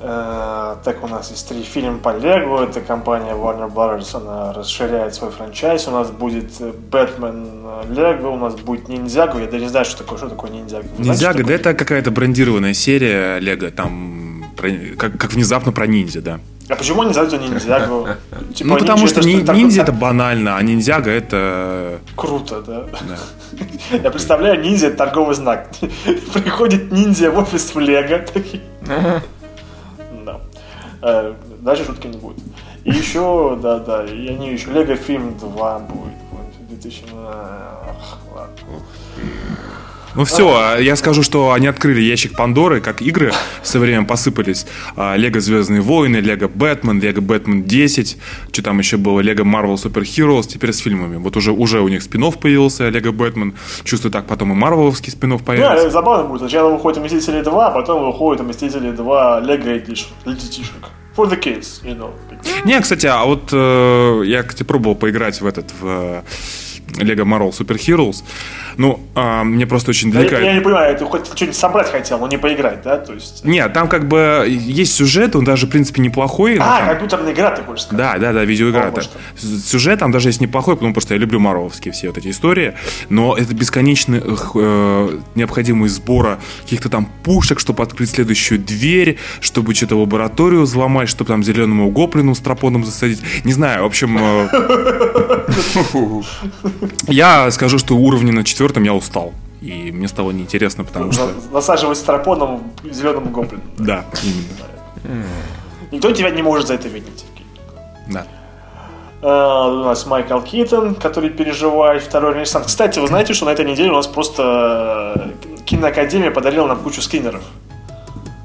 Э, 0.04 0.78
Так, 0.84 1.04
у 1.04 1.08
нас 1.08 1.30
есть 1.30 1.48
три 1.48 1.62
фильма 1.62 2.00
по 2.00 2.18
Лего. 2.18 2.64
Это 2.64 2.82
компания 2.82 3.34
Warner 3.34 3.72
Brothers, 3.72 4.16
она 4.18 4.52
расширяет 4.52 5.14
свой 5.14 5.30
франчайз. 5.30 5.88
У 5.88 5.92
нас 5.92 6.10
будет 6.10 6.60
э, 6.60 6.72
Бэтмен 6.92 7.62
э, 7.64 7.84
Лего, 7.94 8.30
у 8.30 8.38
нас 8.38 8.56
будет 8.56 8.88
Ниндзяго. 8.90 9.40
Я 9.40 9.46
даже 9.46 9.64
не 9.64 9.70
знаю, 9.70 9.86
что 9.86 10.00
такое, 10.00 10.18
что 10.18 10.30
такое 10.30 10.50
Ниндзяго. 10.50 10.88
Ниндзяго, 10.98 11.44
да 11.44 11.54
это 11.54 11.74
какая-то 11.76 12.10
брендированная 12.10 12.74
серия 12.74 13.38
Лего, 13.38 13.70
там 13.70 14.11
про- 14.62 14.96
как, 14.98 15.18
как 15.18 15.34
внезапно 15.34 15.72
про 15.72 15.88
ниндзя, 15.88 16.22
да. 16.22 16.40
А 16.70 16.76
почему 16.76 17.02
они 17.02 17.08
называются 17.10 17.38
Ниндзяго? 17.38 18.18
Типа, 18.56 18.70
ну 18.70 18.78
потому 18.78 19.08
что 19.08 19.20
ни- 19.28 19.42
такой 19.42 19.62
ниндзя 19.62 19.82
это 19.82 19.92
банально, 19.92 20.56
а 20.56 20.62
ниндзяго 20.62 21.10
это... 21.10 22.00
Круто, 22.16 22.62
да? 22.62 22.86
да. 23.10 23.18
Я 24.04 24.10
представляю, 24.12 24.62
ниндзя 24.62 24.88
это 24.88 24.98
торговый 24.98 25.36
знак. 25.36 25.70
Приходит 26.34 26.92
ниндзя 26.92 27.32
в 27.32 27.38
офис 27.40 27.76
в 27.76 27.80
Лего. 27.80 28.24
Да. 30.26 30.40
Э, 31.02 31.34
Дальше 31.60 31.86
шутки 31.86 32.08
не 32.08 32.18
будет. 32.18 32.38
И 32.86 32.92
еще, 32.92 33.58
да, 33.62 33.80
да, 33.80 34.06
и 34.06 34.28
они 34.30 34.52
еще 34.54 34.72
Лего 34.72 34.96
фильм 34.96 35.38
2 35.38 35.80
будет. 35.80 36.14
Вот, 36.32 36.68
2000... 36.70 37.04
Ах, 37.14 38.18
ладно. 38.34 38.56
Ну 40.16 40.26
все, 40.26 40.78
я 40.80 40.96
скажу, 40.96 41.24
что 41.24 41.54
они 41.54 41.68
открыли 41.68 42.02
ящик 42.02 42.36
Пандоры, 42.36 42.82
как 42.82 43.02
игры 43.02 43.32
со 43.64 43.80
временем 43.80 44.06
посыпались. 44.06 44.66
А, 44.96 45.16
Лего 45.16 45.40
Звездные 45.40 45.82
войны, 45.82 46.18
Лего 46.18 46.48
Бэтмен, 46.50 47.00
Лего 47.00 47.22
Бэтмен 47.22 47.64
10, 47.64 48.18
что 48.52 48.64
там 48.64 48.80
еще 48.80 48.98
было, 48.98 49.22
Лего 49.22 49.44
Marvel 49.44 49.76
Super 49.76 50.02
Heroes, 50.04 50.48
теперь 50.48 50.74
с 50.74 50.80
фильмами. 50.80 51.16
Вот 51.16 51.38
уже, 51.38 51.52
уже 51.52 51.82
у 51.82 51.88
них 51.88 52.04
спин 52.04 52.30
появился, 52.34 52.90
Лего 52.90 53.12
Бэтмен. 53.12 53.56
Чувствую, 53.84 54.12
так 54.12 54.28
потом 54.28 54.52
и 54.52 54.56
Марвеловский 54.56 55.12
спин 55.12 55.32
Да, 55.32 55.38
появится. 55.38 55.90
забавно 55.90 56.28
будет. 56.28 56.42
Сначала 56.42 56.72
выходит 56.72 57.04
Мстители 57.04 57.42
2, 57.42 57.68
а 57.68 57.72
потом 57.72 58.06
выходит 58.06 58.46
Мстители 58.46 58.92
2 58.92 59.40
Лего. 59.42 59.80
Детишек. 60.26 60.90
For 61.16 61.30
the 61.30 61.38
kids, 61.38 61.84
you 61.84 61.98
know. 61.98 62.12
Не, 62.66 62.80
кстати, 62.80 63.06
а 63.06 63.26
вот 63.26 63.50
э, 63.52 64.24
я, 64.26 64.44
кстати, 64.44 64.64
пробовал 64.64 64.96
поиграть 64.96 65.42
в 65.42 65.46
этот, 65.46 65.72
в 65.80 66.24
Лего 66.98 67.24
Marvel 67.24 67.52
Super 67.52 67.78
Heroes. 67.78 68.24
Ну, 68.78 69.00
а, 69.16 69.44
мне 69.44 69.66
просто 69.66 69.92
очень 69.92 70.10
Я, 70.10 70.16
далеко... 70.16 70.36
я 70.38 70.54
не 70.54 70.62
понимаю, 70.62 70.98
ты 70.98 71.06
хоть 71.06 71.26
что-нибудь 71.28 71.56
собрать 71.56 71.92
хотел, 71.92 72.20
но 72.20 72.28
не 72.28 72.38
поиграть, 72.38 72.82
да? 72.84 72.98
То 72.98 73.14
есть... 73.14 73.44
Нет, 73.46 73.74
там 73.74 73.88
как 73.88 74.08
бы 74.08 74.46
есть 74.48 74.94
сюжет, 74.94 75.36
он 75.36 75.44
даже, 75.44 75.68
в 75.68 75.70
принципе, 75.70 76.02
неплохой. 76.02 76.58
А, 76.60 76.80
там- 76.80 76.90
компьютерная 76.90 77.34
игра, 77.34 77.52
ты 77.52 77.64
хочешь 77.64 77.86
сказать? 77.86 77.98
Да, 77.98 78.18
да, 78.20 78.34
да, 78.34 78.44
видеоигра. 78.44 78.94
О, 78.96 79.02
Сюжет 79.38 80.00
там 80.00 80.12
даже 80.12 80.30
есть 80.30 80.42
неплохой, 80.42 80.76
потому 80.76 81.00
что 81.00 81.14
я 81.14 81.20
люблю 81.20 81.40
Марвеловские 81.40 81.92
все 81.92 82.08
вот 82.08 82.18
эти 82.18 82.30
истории, 82.30 82.74
но 83.10 83.36
это 83.36 83.54
бесконечный 83.54 84.20
эх, 84.20 84.52
э, 84.56 85.20
необходимость 85.36 85.96
сбора 85.96 86.40
каких-то 86.64 86.90
там 86.90 87.08
пушек, 87.24 87.60
чтобы 87.60 87.84
открыть 87.84 88.10
следующую 88.10 88.60
дверь, 88.60 89.18
чтобы 89.40 89.74
что-то 89.76 89.96
лабораторию 89.98 90.62
взломать, 90.62 91.10
чтобы 91.10 91.28
там 91.28 91.44
зеленому 91.44 91.90
гоблину 91.92 92.36
с 92.36 92.40
тропоном 92.40 92.86
засадить. 92.86 93.22
Не 93.44 93.54
знаю, 93.54 93.84
в 93.84 93.86
общем, 93.86 94.18
э, 94.20 94.48
я 97.08 97.50
скажу, 97.52 97.78
что 97.80 97.96
уровня 97.96 98.32
на 98.34 98.44
четвертом 98.44 98.84
я 98.84 98.94
устал. 98.94 99.34
И 99.62 99.92
мне 99.92 100.08
стало 100.08 100.32
неинтересно, 100.32 100.84
потому 100.84 101.12
что... 101.12 101.28
За- 101.28 101.52
Засаживать 101.52 101.98
стропоном 101.98 102.64
зеленому 102.84 103.30
гоблину. 103.30 103.62
Да, 103.78 104.06
именно. 104.24 105.26
Никто 105.92 106.12
тебя 106.12 106.30
не 106.32 106.42
может 106.42 106.68
за 106.68 106.74
это 106.76 106.88
винить. 106.88 107.26
Да. 108.08 108.26
Э, 109.22 109.28
У 109.28 109.84
нас 109.84 110.06
Майкл 110.08 110.40
Китон, 110.42 110.96
который 110.96 111.30
переживает 111.30 112.02
второй 112.04 112.34
ренессанс. 112.34 112.68
Кстати, 112.68 113.00
вы 113.00 113.08
знаете, 113.08 113.34
что 113.34 113.46
на 113.46 113.52
этой 113.52 113.66
неделе 113.66 113.92
у 113.92 113.96
нас 113.96 114.08
просто 114.08 115.14
э, 115.16 115.62
киноакадемия 115.66 116.32
подарила 116.32 116.66
нам 116.68 116.80
кучу 116.80 117.02
скринеров. 117.02 117.44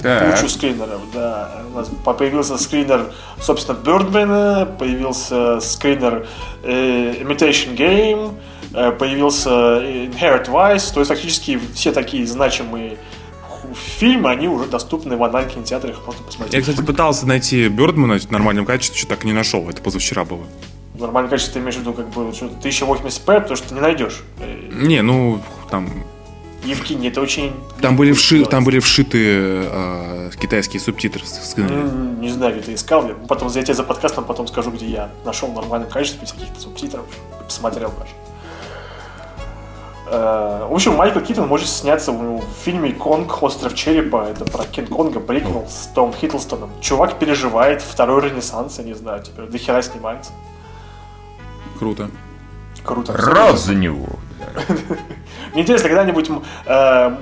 Так. 0.00 0.34
Кучу 0.36 0.48
скринеров, 0.50 1.00
да. 1.12 1.62
У 1.72 1.76
нас 1.78 1.88
по- 2.04 2.12
появился 2.12 2.58
скринер, 2.58 3.12
собственно, 3.40 3.76
Бёрдмена, 3.76 4.66
появился 4.78 5.58
скринер 5.60 6.26
э, 6.62 7.22
Imitation 7.22 7.74
Game, 7.76 8.34
э, 8.74 8.92
появился 8.92 9.50
Inherit 9.50 10.48
Vice, 10.48 10.92
то 10.92 11.00
есть 11.00 11.08
фактически 11.08 11.58
все 11.74 11.92
такие 11.92 12.26
значимые 12.26 12.98
фильмы, 13.74 14.30
они 14.30 14.48
уже 14.48 14.66
доступны 14.66 15.16
в 15.16 15.22
онлайн-кинотеатрах, 15.22 15.96
можно 16.06 16.20
Я, 16.20 16.26
посмотреть. 16.26 16.64
кстати, 16.66 16.82
пытался 16.86 17.26
найти 17.26 17.68
Бёрдмана 17.68 18.18
в 18.18 18.30
нормальном 18.30 18.64
качестве, 18.66 18.98
что 18.98 19.08
так 19.08 19.24
и 19.24 19.26
не 19.26 19.32
нашел. 19.32 19.68
Это 19.68 19.82
позавчера 19.82 20.24
было. 20.24 20.44
В 20.94 21.00
нормальном 21.00 21.30
качестве 21.30 21.54
ты 21.54 21.58
имеешь 21.60 21.74
в 21.76 21.80
виду 21.80 21.92
как 21.94 22.08
бы 22.10 22.32
что 22.32 22.46
1080p, 22.46 23.24
потому 23.24 23.56
что 23.56 23.68
ты 23.68 23.74
не 23.74 23.80
найдешь. 23.80 24.22
Не, 24.72 25.02
ну, 25.02 25.40
там 25.70 25.88
Евгений, 26.66 27.08
это 27.08 27.20
очень... 27.20 27.52
Там 27.80 27.96
были, 27.96 28.12
вши, 28.12 28.44
там 28.44 28.64
были 28.64 28.78
вшиты 28.80 29.18
э, 29.22 30.30
китайские 30.40 30.80
субтитры. 30.80 31.24
с- 31.24 31.54
М, 31.58 32.20
Не 32.20 32.28
знаю, 32.28 32.54
где 32.54 32.62
ты 32.62 32.74
искал. 32.74 33.06
Я 33.08 33.14
потом 33.28 33.48
я 33.48 33.62
тебе 33.62 33.74
за 33.74 33.82
подкастом 33.84 34.24
потом 34.24 34.46
скажу, 34.48 34.70
где 34.70 34.86
я 34.86 35.10
нашел 35.24 35.48
в 35.48 35.54
нормальном 35.54 35.88
качестве, 35.90 36.20
без 36.22 36.32
каких-то 36.32 36.60
субтитров. 36.60 37.04
Посмотрел 37.44 37.92
даже. 37.98 38.12
Э, 40.08 40.66
В 40.68 40.74
общем, 40.74 40.94
Майкл 40.94 41.20
Китон 41.20 41.48
может 41.48 41.68
сняться 41.68 42.12
в 42.12 42.36
в 42.40 42.44
фильме 42.64 42.92
«Конг. 42.92 43.42
Остров 43.42 43.74
черепа». 43.74 44.28
Это 44.30 44.44
про 44.44 44.64
Кинг-Конга, 44.64 45.20
приквел 45.20 45.66
с 45.68 45.88
Том 45.94 46.12
Хиддлстоном. 46.12 46.70
Чувак 46.80 47.18
переживает 47.18 47.82
второй 47.82 48.22
ренессанс, 48.28 48.78
я 48.78 48.84
не 48.84 48.94
знаю, 48.94 49.22
теперь 49.22 49.46
до 49.46 49.58
хера 49.58 49.82
снимается. 49.82 50.32
Круто. 51.78 52.08
Круто. 52.84 53.12
Рад 53.12 53.58
за 53.58 53.74
него. 53.74 54.06
Мне 55.52 55.62
интересно, 55.62 55.88
когда-нибудь 55.88 56.30
э, 56.66 57.16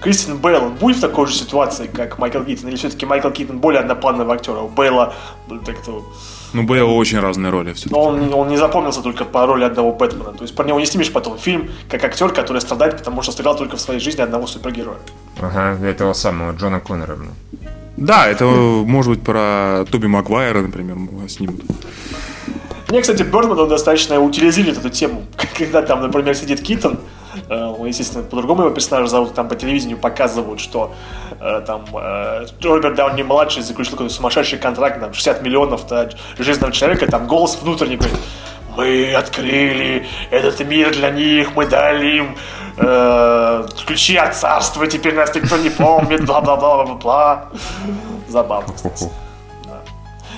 Кристин 0.00 0.38
Бейл 0.38 0.70
будет 0.70 0.96
в 0.96 1.00
такой 1.00 1.26
же 1.26 1.34
ситуации, 1.34 1.86
как 1.86 2.18
Майкл 2.18 2.42
Китон, 2.42 2.68
или 2.68 2.76
все-таки 2.76 3.06
Майкл 3.06 3.30
Китон 3.30 3.58
более 3.58 3.80
одноплановый 3.80 4.34
актер, 4.34 4.54
а 4.56 4.62
у 4.62 4.68
Бейла 4.68 5.14
ну, 5.48 5.58
так 5.58 5.82
то 5.82 6.04
Ну, 6.52 6.62
Бейла 6.62 6.90
очень 6.90 7.20
разные 7.20 7.50
роли 7.50 7.72
все 7.72 7.88
Но 7.90 8.02
он, 8.02 8.32
он 8.32 8.48
не 8.48 8.56
запомнился 8.56 9.02
только 9.02 9.24
по 9.24 9.46
роли 9.46 9.64
одного 9.64 9.92
Бэтмена. 9.92 10.32
То 10.32 10.42
есть 10.42 10.54
про 10.54 10.64
него 10.64 10.80
не 10.80 10.86
снимешь 10.86 11.12
потом 11.12 11.38
фильм, 11.38 11.70
как 11.88 12.04
актер, 12.04 12.32
который 12.32 12.60
страдает, 12.60 12.98
потому 12.98 13.22
что 13.22 13.32
стрелял 13.32 13.56
только 13.56 13.76
в 13.76 13.80
своей 13.80 14.00
жизни 14.00 14.22
одного 14.22 14.46
супергероя. 14.46 14.98
Ага, 15.40 15.86
этого 15.86 16.14
самого 16.14 16.52
Джона 16.52 16.80
Коннора. 16.80 17.18
Да, 17.96 18.26
это 18.26 18.46
может 18.46 19.12
быть 19.12 19.22
про 19.22 19.84
Тоби 19.90 20.06
Магуайра, 20.06 20.62
например, 20.62 20.96
снимут. 21.28 21.60
Мне, 22.90 23.02
кстати, 23.02 23.22
Бёрдман, 23.22 23.56
он 23.60 23.68
достаточно 23.68 24.20
утилизирует 24.20 24.78
эту 24.78 24.90
тему. 24.90 25.22
Когда 25.58 25.80
там, 25.82 26.02
например, 26.02 26.34
сидит 26.34 26.60
Китон, 26.60 26.98
э, 27.48 27.74
ну, 27.78 27.86
естественно, 27.86 28.24
по-другому 28.24 28.62
его 28.62 28.74
персонажа 28.74 29.06
зовут, 29.06 29.34
там 29.34 29.48
по 29.48 29.54
телевидению 29.54 29.96
показывают, 29.96 30.60
что 30.60 30.92
э, 31.40 31.62
там 31.64 31.84
э, 31.92 32.46
Роберт 32.60 32.96
Дауни 32.96 33.22
младший 33.22 33.62
заключил 33.62 33.92
какой-то 33.92 34.12
сумасшедший 34.12 34.58
контракт, 34.58 34.98
там 34.98 35.12
60 35.14 35.40
миллионов 35.42 35.86
да, 35.86 36.10
жизненного 36.36 36.72
человека, 36.72 37.06
там 37.06 37.28
голос 37.28 37.56
внутренний 37.62 37.96
говорит, 37.96 38.18
мы 38.76 39.14
открыли 39.14 40.08
этот 40.32 40.58
мир 40.66 40.90
для 40.90 41.10
них, 41.10 41.54
мы 41.54 41.66
дали 41.66 42.16
им 42.16 42.36
э, 42.76 43.68
ключи 43.86 44.16
от 44.16 44.34
царства, 44.34 44.88
теперь 44.88 45.14
нас 45.14 45.32
никто 45.32 45.56
не 45.58 45.70
помнит, 45.70 46.24
бла-бла-бла-бла-бла. 46.24 47.50
Забавно, 48.26 48.74
кстати. 48.74 49.08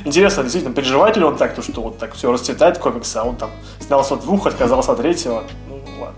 Интересно, 0.04 0.42
действительно, 0.42 0.74
переживает 0.74 1.16
ли 1.16 1.24
он 1.24 1.36
так, 1.36 1.54
то, 1.54 1.62
что 1.62 1.80
вот 1.82 1.98
так 1.98 2.14
все 2.14 2.32
расцветает 2.32 2.78
комиксы, 2.78 3.16
а 3.16 3.24
он 3.24 3.36
там 3.36 3.50
снялся 3.80 4.14
от 4.14 4.20
двух, 4.22 4.46
отказался 4.46 4.92
от 4.92 4.98
третьего. 4.98 5.44
Ну, 5.68 5.80
ладно. 6.00 6.16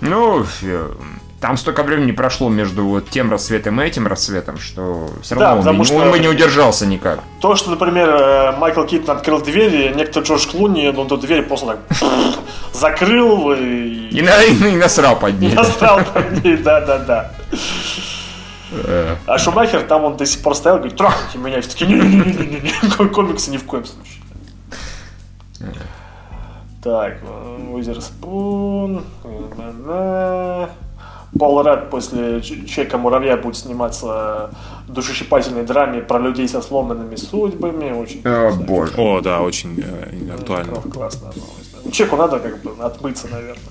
Ну, 0.00 0.44
там 1.40 1.56
столько 1.56 1.82
времени 1.82 2.12
прошло 2.12 2.50
между 2.50 2.84
вот 2.84 3.08
тем 3.08 3.30
рассветом 3.30 3.80
и 3.80 3.84
этим 3.86 4.06
рассветом, 4.06 4.58
что 4.58 5.08
все 5.22 5.34
Да, 5.36 5.40
равно 5.40 5.56
он, 5.60 5.64
потому 5.64 5.84
что- 5.84 5.94
он 5.96 6.10
бы 6.10 6.18
не 6.18 6.28
удержался 6.28 6.86
никак. 6.86 7.20
То, 7.40 7.56
что, 7.56 7.70
например, 7.70 8.08
э, 8.10 8.52
Майкл 8.58 8.84
Киттон 8.84 9.16
открыл 9.16 9.40
дверь, 9.40 9.74
и 9.74 9.94
некто 9.94 10.20
Джордж 10.20 10.46
Клуни, 10.48 10.88
он 10.88 11.06
эту 11.06 11.16
дверь 11.16 11.42
просто 11.42 11.66
так 11.66 11.78
закрыл 12.74 13.52
и 13.52 14.08
И, 14.10 14.22
на, 14.22 14.42
и 14.42 14.76
насрал 14.76 15.16
под 15.18 15.40
ней. 15.40 15.52
насрал 15.54 16.00
по 16.12 16.18
ней, 16.18 16.58
да-да-да. 16.58 17.32
Э, 18.72 19.16
А 19.26 19.38
Шумахер 19.38 19.82
там 19.82 20.04
он 20.04 20.16
до 20.16 20.24
сих 20.26 20.42
пор 20.42 20.54
стоял, 20.54 20.78
говорит, 20.78 20.96
трахните 20.96 21.38
меня. 21.38 21.58
И 21.58 21.60
все 21.60 21.70
такие, 21.72 21.88
не-не-не-не-не, 21.88 23.08
комиксы 23.08 23.50
ни 23.50 23.56
в 23.56 23.64
коем 23.64 23.84
случае. 23.84 24.22
Так, 26.82 27.18
Уизерспун. 27.72 29.04
Пол 31.38 31.62
Ред 31.62 31.90
после 31.90 32.40
Ч- 32.40 32.66
Человека 32.66 32.98
Муравья 32.98 33.36
будет 33.36 33.56
сниматься 33.56 34.50
в 34.88 34.92
душещипательной 34.92 35.62
драме 35.62 36.00
про 36.00 36.18
людей 36.18 36.48
со 36.48 36.60
сломанными 36.60 37.14
судьбами. 37.16 37.92
Очень 37.92 38.22
О, 38.26 38.50
боже. 38.52 38.92
О, 38.96 39.20
да, 39.20 39.40
очень 39.40 39.80
э, 39.80 40.34
актуально. 40.34 40.72
класс- 40.72 40.92
Классная 40.92 41.28
новость. 41.28 41.72
да. 41.72 41.78
Ну, 41.84 41.90
Человеку 41.92 42.16
надо 42.16 42.40
как 42.40 42.62
бы 42.62 42.72
отмыться, 42.84 43.28
наверное. 43.28 43.62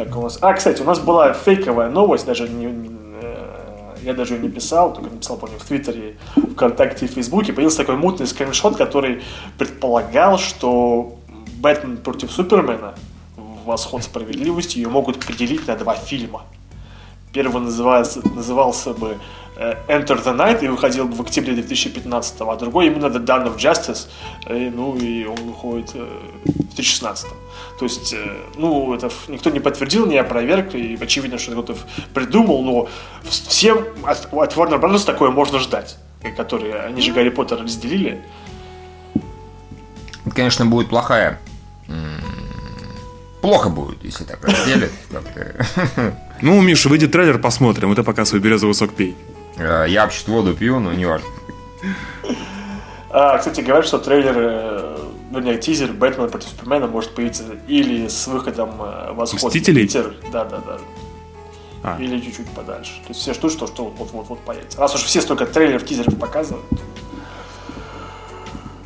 Так, 0.00 0.16
у 0.16 0.22
нас... 0.22 0.38
А, 0.40 0.54
кстати, 0.54 0.80
у 0.80 0.86
нас 0.86 0.98
была 0.98 1.34
фейковая 1.34 1.90
новость, 1.90 2.24
даже 2.24 2.48
не, 2.48 2.90
э, 3.20 3.96
я 4.02 4.14
даже 4.14 4.32
ее 4.32 4.40
не 4.40 4.48
писал, 4.48 4.94
только 4.94 5.10
написал, 5.10 5.36
помню, 5.36 5.58
в 5.58 5.64
Твиттере, 5.66 6.16
ВКонтакте 6.54 7.04
и 7.04 7.08
Фейсбуке. 7.08 7.52
Появился 7.52 7.76
такой 7.76 7.96
мутный 7.96 8.26
скриншот, 8.26 8.78
который 8.78 9.22
предполагал, 9.58 10.38
что 10.38 11.18
Бэтмен 11.58 11.98
против 11.98 12.32
Супермена 12.32 12.94
Восход 13.66 14.02
справедливости 14.02 14.78
ее 14.78 14.88
могут 14.88 15.22
поделить 15.22 15.68
на 15.68 15.76
два 15.76 15.94
фильма. 15.96 16.44
Первый 17.34 17.60
называется, 17.60 18.26
назывался 18.34 18.94
бы 18.94 19.18
Enter 19.88 20.16
the 20.24 20.34
Night 20.36 20.64
и 20.64 20.68
выходил 20.68 21.06
в 21.06 21.20
октябре 21.20 21.52
2015, 21.54 22.34
а 22.40 22.56
другой 22.56 22.86
именно 22.86 23.06
The 23.06 23.22
Dawn 23.24 23.46
of 23.46 23.56
Justice, 23.58 24.06
э, 24.46 24.70
ну 24.74 24.96
и 24.96 25.26
он 25.26 25.36
выходит 25.36 25.90
э, 25.94 25.98
в 26.44 26.74
2016. 26.74 27.26
То 27.78 27.84
есть, 27.84 28.14
э, 28.14 28.36
ну, 28.56 28.94
это 28.94 29.10
никто 29.28 29.50
не 29.50 29.60
подтвердил, 29.60 30.06
не 30.06 30.16
опроверг, 30.18 30.74
и 30.74 30.96
очевидно, 31.00 31.38
что 31.38 31.52
кто-то 31.52 31.76
придумал, 32.14 32.62
но 32.62 32.88
вс- 33.22 33.48
всем 33.48 33.84
от, 34.04 34.28
от 34.32 34.54
Warner 34.56 34.80
Bros. 34.80 35.04
такое 35.04 35.30
можно 35.30 35.58
ждать, 35.58 35.96
э, 36.22 36.30
которые, 36.30 36.74
они 36.80 37.02
же 37.02 37.12
Гарри 37.12 37.28
Поттера 37.30 37.62
разделили. 37.62 38.22
Это, 40.24 40.34
конечно, 40.34 40.64
будет 40.66 40.88
плохая. 40.88 41.38
Плохо 43.42 43.70
будет, 43.70 44.04
если 44.04 44.24
так 44.24 44.44
разделят. 44.44 44.90
Ну, 46.42 46.60
Миша, 46.60 46.88
выйдет 46.90 47.10
трейлер, 47.12 47.38
посмотрим. 47.38 47.90
Это 47.92 48.04
пока 48.04 48.24
свой 48.26 48.40
березовый 48.40 48.74
сок 48.74 48.92
пей. 48.94 49.16
Э, 49.56 49.86
Я 49.88 50.02
вообще 50.04 50.30
воду 50.30 50.54
пью, 50.54 50.80
но 50.80 50.92
не 50.92 51.06
важно. 51.06 51.28
А, 53.10 53.38
кстати, 53.38 53.60
говорят, 53.60 53.86
что 53.86 53.98
трейлер, 53.98 54.34
э, 54.36 54.98
вернее, 55.32 55.58
тизер 55.58 55.92
Бэтмена 55.92 56.28
против 56.28 56.48
Супермена 56.48 56.86
может 56.86 57.14
появиться 57.14 57.44
или 57.66 58.06
с 58.06 58.26
выходом 58.28 58.80
э, 58.80 59.12
Восход 59.12 59.42
Мстителей? 59.42 59.82
Питер, 59.82 60.14
да, 60.32 60.44
да, 60.44 60.58
да. 60.58 60.78
А. 61.82 61.96
Или 61.98 62.20
чуть-чуть 62.20 62.48
подальше. 62.50 62.92
То 63.02 63.08
есть 63.08 63.20
все 63.20 63.34
ждут, 63.34 63.52
что, 63.52 63.66
что 63.66 63.86
вот-вот-вот 63.86 64.40
появится. 64.40 64.78
Раз 64.78 64.94
уж 64.94 65.02
все 65.02 65.20
столько 65.20 65.46
трейлеров, 65.46 65.84
тизеров 65.84 66.16
показывают. 66.18 66.66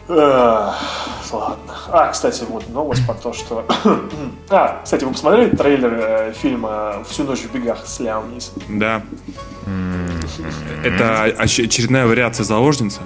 Эх, 0.09 0.74
Ладно. 1.35 1.74
А, 1.88 2.09
кстати, 2.12 2.44
вот 2.48 2.68
новость 2.68 3.05
про 3.07 3.14
то, 3.14 3.33
что... 3.33 3.66
а, 4.48 4.81
кстати, 4.85 5.03
вы 5.05 5.12
посмотрели 5.12 5.57
трейлер 5.57 5.92
э, 5.92 6.33
фильма 6.33 7.03
«Всю 7.09 7.24
ночь 7.24 7.40
в 7.40 7.53
бегах» 7.53 7.85
с 7.87 7.98
Леом 7.98 8.33
Нисом? 8.33 8.55
Да. 8.68 9.03
Это 10.82 11.26
оч- 11.38 11.64
очередная 11.64 12.06
вариация 12.06 12.44
заложницы. 12.44 13.00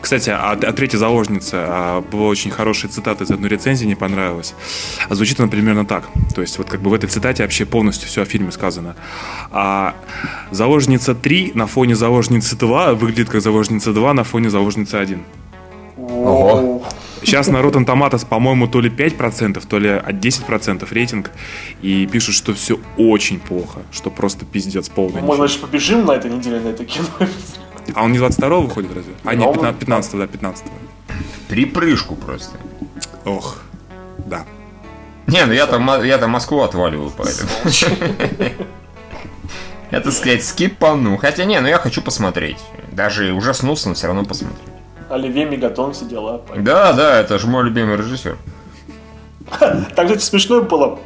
Кстати, 0.00 0.30
а, 0.30 0.52
а 0.52 0.72
третья 0.72 0.98
заложница 0.98 1.56
а, 1.68 2.00
была 2.00 2.28
очень 2.28 2.50
хорошая 2.50 2.90
цитата 2.90 3.24
из 3.24 3.30
одной 3.30 3.50
рецензии, 3.50 3.86
не 3.86 3.94
понравилась. 3.94 4.54
А 5.08 5.14
звучит 5.14 5.40
она 5.40 5.48
примерно 5.48 5.84
так. 5.86 6.04
То 6.34 6.40
есть, 6.40 6.58
вот 6.58 6.68
как 6.68 6.80
бы 6.80 6.90
в 6.90 6.94
этой 6.94 7.08
цитате 7.08 7.42
вообще 7.42 7.64
полностью 7.64 8.08
все 8.08 8.22
о 8.22 8.24
фильме 8.24 8.52
сказано. 8.52 8.96
А 9.50 9.94
заложница 10.50 11.14
3 11.14 11.52
на 11.54 11.66
фоне 11.66 11.94
заложницы 11.94 12.56
2 12.56 12.94
выглядит 12.94 13.28
как 13.28 13.40
заложница 13.40 13.92
2 13.92 14.14
на 14.14 14.24
фоне 14.24 14.50
заложницы 14.50 14.96
1. 14.96 15.22
Ого. 15.96 16.71
Сейчас 17.24 17.48
на 17.48 17.58
Rotten 17.58 17.84
Tomatoes, 17.86 18.26
по-моему, 18.26 18.66
то 18.68 18.80
ли 18.80 18.90
5%, 18.90 19.64
то 19.66 19.78
ли 19.78 19.88
от 19.88 20.14
10% 20.14 20.86
рейтинг. 20.92 21.30
И 21.80 22.06
пишут, 22.06 22.34
что 22.34 22.52
все 22.54 22.78
очень 22.96 23.38
плохо. 23.40 23.80
Что 23.92 24.10
просто 24.10 24.44
пиздец 24.44 24.88
полный. 24.88 25.22
Может, 25.22 25.36
значит, 25.38 25.60
побежим 25.60 26.04
на 26.04 26.12
этой 26.12 26.30
неделе 26.30 26.60
на 26.60 26.68
это 26.68 26.84
кино? 26.84 27.06
А 27.94 28.04
он 28.04 28.12
не 28.12 28.18
22 28.18 28.60
выходит 28.60 28.94
разве? 28.94 29.12
А, 29.24 29.34
нет, 29.34 29.46
Ну, 29.46 29.52
15, 29.54 29.78
15 29.80 30.18
да, 30.18 30.26
15 30.26 30.64
Припрыжку 31.48 32.16
просто. 32.16 32.56
Ох, 33.24 33.58
да. 34.18 34.44
Не, 35.26 35.44
ну 35.46 35.52
я-то, 35.52 35.78
Мо- 35.78 36.02
я-то 36.04 36.26
Москву 36.28 36.60
отваливаю, 36.60 37.10
поэтому. 37.16 37.50
Я, 39.90 40.00
так 40.00 40.12
сказать, 40.14 40.42
скипану. 40.42 41.18
Хотя 41.18 41.44
не, 41.44 41.60
ну 41.60 41.68
я 41.68 41.76
хочу 41.78 42.00
посмотреть. 42.00 42.56
Даже 42.92 43.32
ужаснулся, 43.34 43.88
но 43.90 43.94
все 43.94 44.06
равно 44.06 44.24
посмотреть. 44.24 44.58
Оливье 45.12 45.44
Мегатон 45.44 45.92
все 45.92 46.06
дела. 46.06 46.40
Да, 46.56 46.92
да, 46.94 47.20
это 47.20 47.38
же 47.38 47.46
мой 47.46 47.64
любимый 47.64 47.96
режиссер. 47.98 48.38
Там, 49.60 50.06
кстати, 50.06 50.20
смешно 50.22 50.62
было 50.62 50.98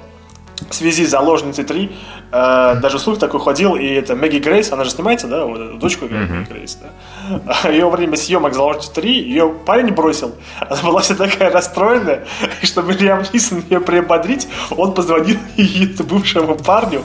в 0.71 0.75
связи 0.75 1.05
с 1.07 1.11
«Заложницей 1.11 1.65
3». 1.65 1.93
э, 2.33 2.81
даже 2.81 2.99
слух 2.99 3.19
такой 3.19 3.41
ходил, 3.41 3.77
и 3.77 3.87
это 3.87 4.17
Мэгги 4.17 4.39
Грейс, 4.39 4.73
она 4.73 4.85
же 4.85 4.91
снимается, 4.91 5.27
да, 5.29 5.45
вот 5.45 5.61
эту 5.61 5.79
дочку 5.79 6.07
играет 6.07 6.31
Мэгги 6.31 6.53
Грейс, 6.53 6.79
да. 6.81 7.71
Ее 7.71 7.85
во 7.85 7.91
время 7.91 8.17
съемок 8.17 8.55
«Заложницы 8.55 8.93
3» 8.93 9.07
ее 9.07 9.55
парень 9.67 9.93
бросил. 9.93 10.35
Она 10.61 10.81
была 10.83 11.01
вся 11.01 11.15
такая 11.15 11.51
расстроенная, 11.51 12.27
и 12.63 12.67
чтобы 12.67 12.95
Лиам 12.95 13.23
Нисон 13.33 13.63
ее 13.69 13.81
приободрить, 13.81 14.49
он 14.71 14.95
позвонил 14.95 15.39
ей, 15.57 15.87
бывшему 15.99 16.57
парню, 16.57 17.03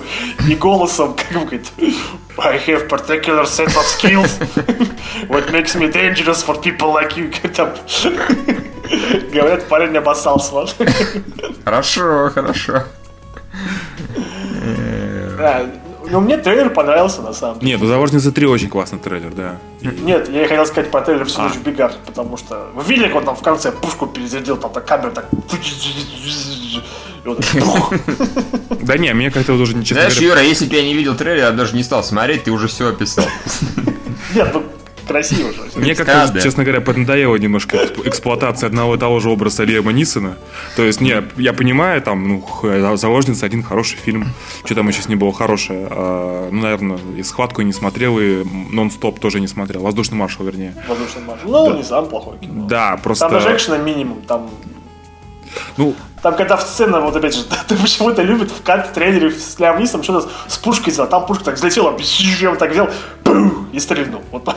и 0.47 0.55
голосом, 0.55 1.15
как 1.29 1.31
бы 1.31 1.45
говорит, 1.45 1.71
I 2.37 2.57
have 2.57 2.87
particular 2.87 3.45
set 3.45 3.75
of 3.75 3.85
skills 3.85 4.39
what 5.27 5.51
makes 5.51 5.75
me 5.75 5.91
dangerous 5.91 6.41
for 6.41 6.55
people 6.55 6.93
like 6.93 7.17
you. 7.17 7.29
Говорят, 9.31 9.67
парень 9.67 9.97
обоссался. 9.97 10.65
Хорошо, 11.63 12.29
хорошо. 12.33 12.83
Да, 15.37 15.65
ну 16.09 16.19
мне 16.19 16.37
трейлер 16.37 16.69
понравился 16.69 17.21
на 17.21 17.33
самом 17.33 17.59
деле. 17.59 17.73
Нет, 17.73 17.81
у 17.81 17.87
«Заложницы 17.87 18.29
3» 18.29 18.45
очень 18.45 18.69
классный 18.69 18.99
трейлер, 18.99 19.31
да. 19.33 19.57
Нет, 19.81 20.29
я 20.29 20.47
хотел 20.47 20.65
сказать 20.65 20.91
про 20.91 21.01
трейлер 21.01 21.25
всю 21.25 21.41
А. 21.41 21.43
ночь 21.45 21.53
в 21.53 21.63
бегах, 21.63 21.95
потому 22.05 22.37
что 22.37 22.67
вы 22.73 22.83
видели, 22.83 23.07
как 23.07 23.15
он 23.17 23.25
там 23.25 23.35
в 23.35 23.41
конце 23.41 23.71
пушку 23.71 24.07
перезарядил, 24.07 24.57
там 24.57 24.71
так 24.71 24.85
камера 24.85 25.11
так... 25.11 25.29
Да 28.81 28.97
не, 28.97 29.13
мне 29.13 29.29
как-то 29.29 29.53
уже, 29.53 29.73
честно 29.83 30.01
Знаешь, 30.01 30.17
Юра, 30.17 30.41
если 30.41 30.65
бы 30.65 30.75
я 30.75 30.83
не 30.83 30.93
видел 30.95 31.15
трейлер, 31.15 31.43
я 31.43 31.51
даже 31.51 31.75
не 31.75 31.83
стал 31.83 32.03
смотреть, 32.03 32.45
ты 32.45 32.51
уже 32.51 32.67
все 32.67 32.89
описал. 32.89 33.25
Нет, 34.33 34.49
ну 34.53 34.63
красиво 35.07 35.51
же. 35.51 35.61
Мне 35.75 35.95
как-то, 35.95 36.13
Да, 36.13 36.27
да. 36.33 36.41
честно 36.41 36.63
говоря, 36.63 36.81
поднадоела 36.81 37.35
немножко 37.35 37.77
эксп- 37.77 38.07
эксплуатация 38.07 38.67
одного 38.67 38.95
и 38.95 38.97
того 38.97 39.19
же 39.19 39.29
образа 39.29 39.63
Лиама 39.63 39.91
Нисона. 39.91 40.37
То 40.75 40.83
есть, 40.83 41.01
не, 41.01 41.23
я 41.37 41.53
понимаю, 41.53 42.01
там, 42.01 42.27
ну, 42.27 42.97
«Заложница» 42.97 43.45
один 43.45 43.63
хороший 43.63 43.97
фильм. 43.97 44.27
Что 44.65 44.75
там 44.75 44.87
еще 44.87 45.01
с 45.01 45.07
ним 45.07 45.19
было 45.19 45.33
хорошее? 45.33 45.87
А, 45.89 46.49
ну, 46.51 46.61
наверное, 46.61 46.99
и 47.17 47.23
«Схватку» 47.23 47.61
не 47.61 47.73
смотрел, 47.73 48.19
и 48.19 48.43
«Нон-стоп» 48.71 49.19
тоже 49.19 49.39
не 49.39 49.47
смотрел. 49.47 49.81
«Воздушный 49.81 50.17
маршал», 50.17 50.45
вернее. 50.45 50.75
Воздушный 50.87 51.23
марш. 51.23 51.41
Ну, 51.43 51.75
не 51.75 51.83
сам 51.83 52.07
плохой 52.07 52.37
кино. 52.39 52.67
Да, 52.67 52.97
просто... 52.97 53.25
Там 53.25 53.33
даже 53.33 53.53
экшена 53.55 53.77
минимум, 53.77 54.21
там... 54.21 54.49
Ну, 55.77 55.95
Там, 56.21 56.35
когда 56.35 56.55
в 56.55 56.61
сцена, 56.61 57.01
вот 57.01 57.15
опять 57.15 57.35
же, 57.35 57.43
ты 57.67 57.75
почему-то 57.75 58.21
любит 58.21 58.51
в 58.51 58.61
кадре 58.61 58.89
трейлере 58.93 59.31
с 59.31 59.59
Лиам 59.59 59.79
Нисом 59.79 60.03
что-то 60.03 60.29
с 60.47 60.57
пушкой 60.57 60.93
сделал. 60.93 61.09
Там 61.09 61.25
пушка 61.25 61.45
так 61.45 61.55
взлетела, 61.55 61.97
я 62.39 62.49
вот 62.49 62.59
так 62.59 62.71
взял, 62.71 62.89
пу, 63.23 63.65
и 63.71 63.79
стрельнул. 63.79 64.21
Вот. 64.31 64.47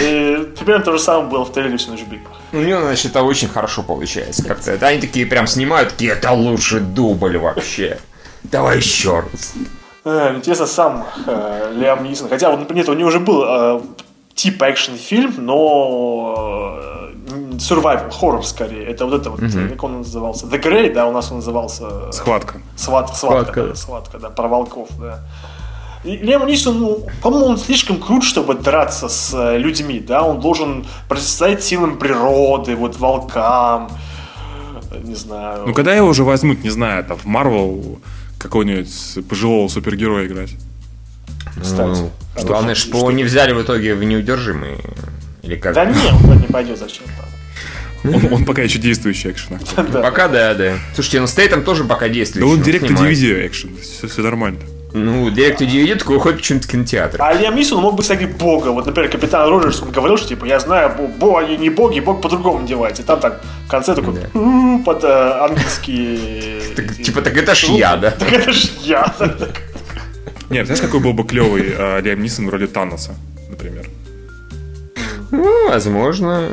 И 0.00 0.52
примерно 0.58 0.84
то 0.84 0.92
же 0.92 0.98
самое 0.98 1.28
было 1.28 1.44
в 1.44 1.52
трейлере 1.52 1.76
«Всю 1.76 1.90
ночь 1.90 2.00
в 2.00 2.08
бегах». 2.08 2.32
У 2.52 2.56
него, 2.56 2.80
значит, 2.80 3.06
это 3.06 3.22
очень 3.22 3.48
хорошо 3.48 3.82
получается. 3.82 4.44
Как-то 4.44 4.72
это 4.72 4.86
они 4.86 5.00
такие 5.00 5.26
прям 5.26 5.46
снимают, 5.46 5.90
такие, 5.90 6.12
это 6.12 6.32
лучший 6.32 6.80
дубль 6.80 7.36
вообще. 7.36 7.98
Давай 8.44 8.78
еще 8.78 9.20
раз. 9.20 9.54
Э, 10.04 10.34
Интересно, 10.36 10.66
сам 10.66 11.06
э, 11.26 11.72
Лиам 11.76 12.04
Нисон. 12.04 12.28
Хотя, 12.28 12.50
вот, 12.50 12.70
нет, 12.70 12.88
у 12.88 12.94
него 12.94 13.08
уже 13.08 13.20
был 13.20 13.44
э, 13.46 13.80
типа 14.34 14.64
экшн-фильм, 14.64 15.34
но 15.38 16.78
э, 16.78 16.93
survival, 17.58 18.10
хоррор 18.10 18.44
скорее. 18.44 18.84
Это 18.84 19.04
вот 19.06 19.14
это 19.14 19.30
вот, 19.30 19.40
как 19.40 19.82
он 19.84 19.98
назывался? 19.98 20.46
The 20.46 20.62
Grey, 20.62 20.92
да, 20.92 21.06
у 21.06 21.12
нас 21.12 21.30
он 21.30 21.38
назывался... 21.38 22.12
«Схватка». 22.12 22.60
Сват, 22.76 23.14
схватка, 23.16 23.16
Схватка. 23.16 23.62
да, 23.62 23.74
схватка, 23.74 24.18
да, 24.18 24.30
про 24.30 24.48
волков, 24.48 24.88
да. 24.98 25.20
Лиам 26.04 26.46
Нисон, 26.46 26.80
ну, 26.80 27.06
по-моему, 27.22 27.46
он 27.46 27.58
слишком 27.58 27.98
крут, 27.98 28.24
чтобы 28.24 28.54
драться 28.54 29.08
с 29.08 29.32
э, 29.32 29.56
людьми, 29.56 30.00
да, 30.00 30.22
он 30.22 30.38
должен 30.38 30.84
противостоять 31.08 31.64
силам 31.64 31.96
природы, 31.98 32.76
вот 32.76 32.98
волкам, 32.98 33.88
э, 34.90 34.98
не 35.02 35.14
знаю. 35.14 35.64
Ну, 35.66 35.72
когда 35.72 35.94
его 35.94 36.08
уже 36.08 36.22
возьмут, 36.22 36.62
не 36.62 36.68
знаю, 36.68 37.04
там, 37.04 37.16
в 37.16 37.24
Марвел, 37.24 37.98
какого-нибудь 38.38 39.26
пожилого 39.30 39.68
супергероя 39.68 40.26
играть. 40.26 40.50
Кстати. 41.60 42.00
Ну, 42.00 42.10
главное, 42.46 42.74
что 42.74 42.98
его 42.98 43.10
не 43.10 43.24
взяли 43.24 43.52
в 43.54 43.62
итоге 43.62 43.94
в 43.94 44.04
неудержимые. 44.04 44.76
Или 45.42 45.56
как? 45.56 45.74
Да 45.74 45.86
не, 45.86 46.08
он 46.30 46.38
не 46.38 46.46
пойдет, 46.46 46.78
зачем 46.78 47.06
там. 47.06 47.26
Он, 48.04 48.32
он 48.32 48.44
пока 48.44 48.62
еще 48.62 48.78
действующий 48.78 49.30
экшен 49.30 49.56
актер. 49.56 49.84
Да. 49.92 50.02
Пока 50.02 50.28
да, 50.28 50.54
да. 50.54 50.74
Слушайте, 50.94 51.20
ну 51.20 51.26
Стейтем 51.26 51.64
тоже 51.64 51.84
пока 51.84 52.06
Да 52.06 52.14
действует. 52.14 52.44
он 52.46 52.60
директор 52.62 52.90
DVD 52.92 53.46
экшен, 53.46 53.70
все, 53.80 54.06
все 54.08 54.22
нормально. 54.22 54.60
Ну, 54.96 55.28
директор 55.28 55.66
DVD 55.66 55.96
такой 55.96 56.18
уходит 56.18 56.38
почему-то 56.38 56.68
кинотеатр. 56.68 57.20
А 57.20 57.32
Лиам 57.32 57.56
Нисон 57.56 57.80
мог 57.82 57.96
бы 57.96 58.04
стать 58.04 58.36
бога. 58.36 58.68
Вот, 58.68 58.86
например, 58.86 59.10
капитан 59.10 59.48
Роджерс, 59.48 59.82
он 59.82 59.90
говорил, 59.90 60.16
что, 60.16 60.28
типа, 60.28 60.44
я 60.44 60.60
знаю, 60.60 60.92
бо, 60.96 61.08
бо- 61.08 61.38
они 61.40 61.56
не 61.56 61.68
боги, 61.68 61.98
бог 61.98 62.20
по-другому 62.20 62.60
надевается. 62.60 63.02
И 63.02 63.04
там 63.04 63.18
так, 63.18 63.42
в 63.66 63.70
конце 63.70 63.96
такой, 63.96 64.14
Да. 64.14 64.82
Под 64.84 65.02
э, 65.02 65.38
английские... 65.40 66.60
Типа, 67.04 67.22
так 67.22 67.36
это 67.36 67.56
ж 67.56 67.64
я, 67.70 67.96
да? 67.96 68.10
Так 68.18 68.32
это 68.32 68.52
ж 68.52 68.70
я. 68.82 69.12
Не, 70.50 70.64
знаешь, 70.64 70.80
какой 70.80 71.00
был 71.00 71.12
бы 71.12 71.24
клевый 71.24 71.74
э, 71.76 72.00
Лиам 72.02 72.22
Нисон 72.22 72.46
в 72.46 72.50
роли 72.50 72.66
Таноса, 72.66 73.16
например? 73.50 73.86
Ну, 75.32 75.68
возможно. 75.70 76.50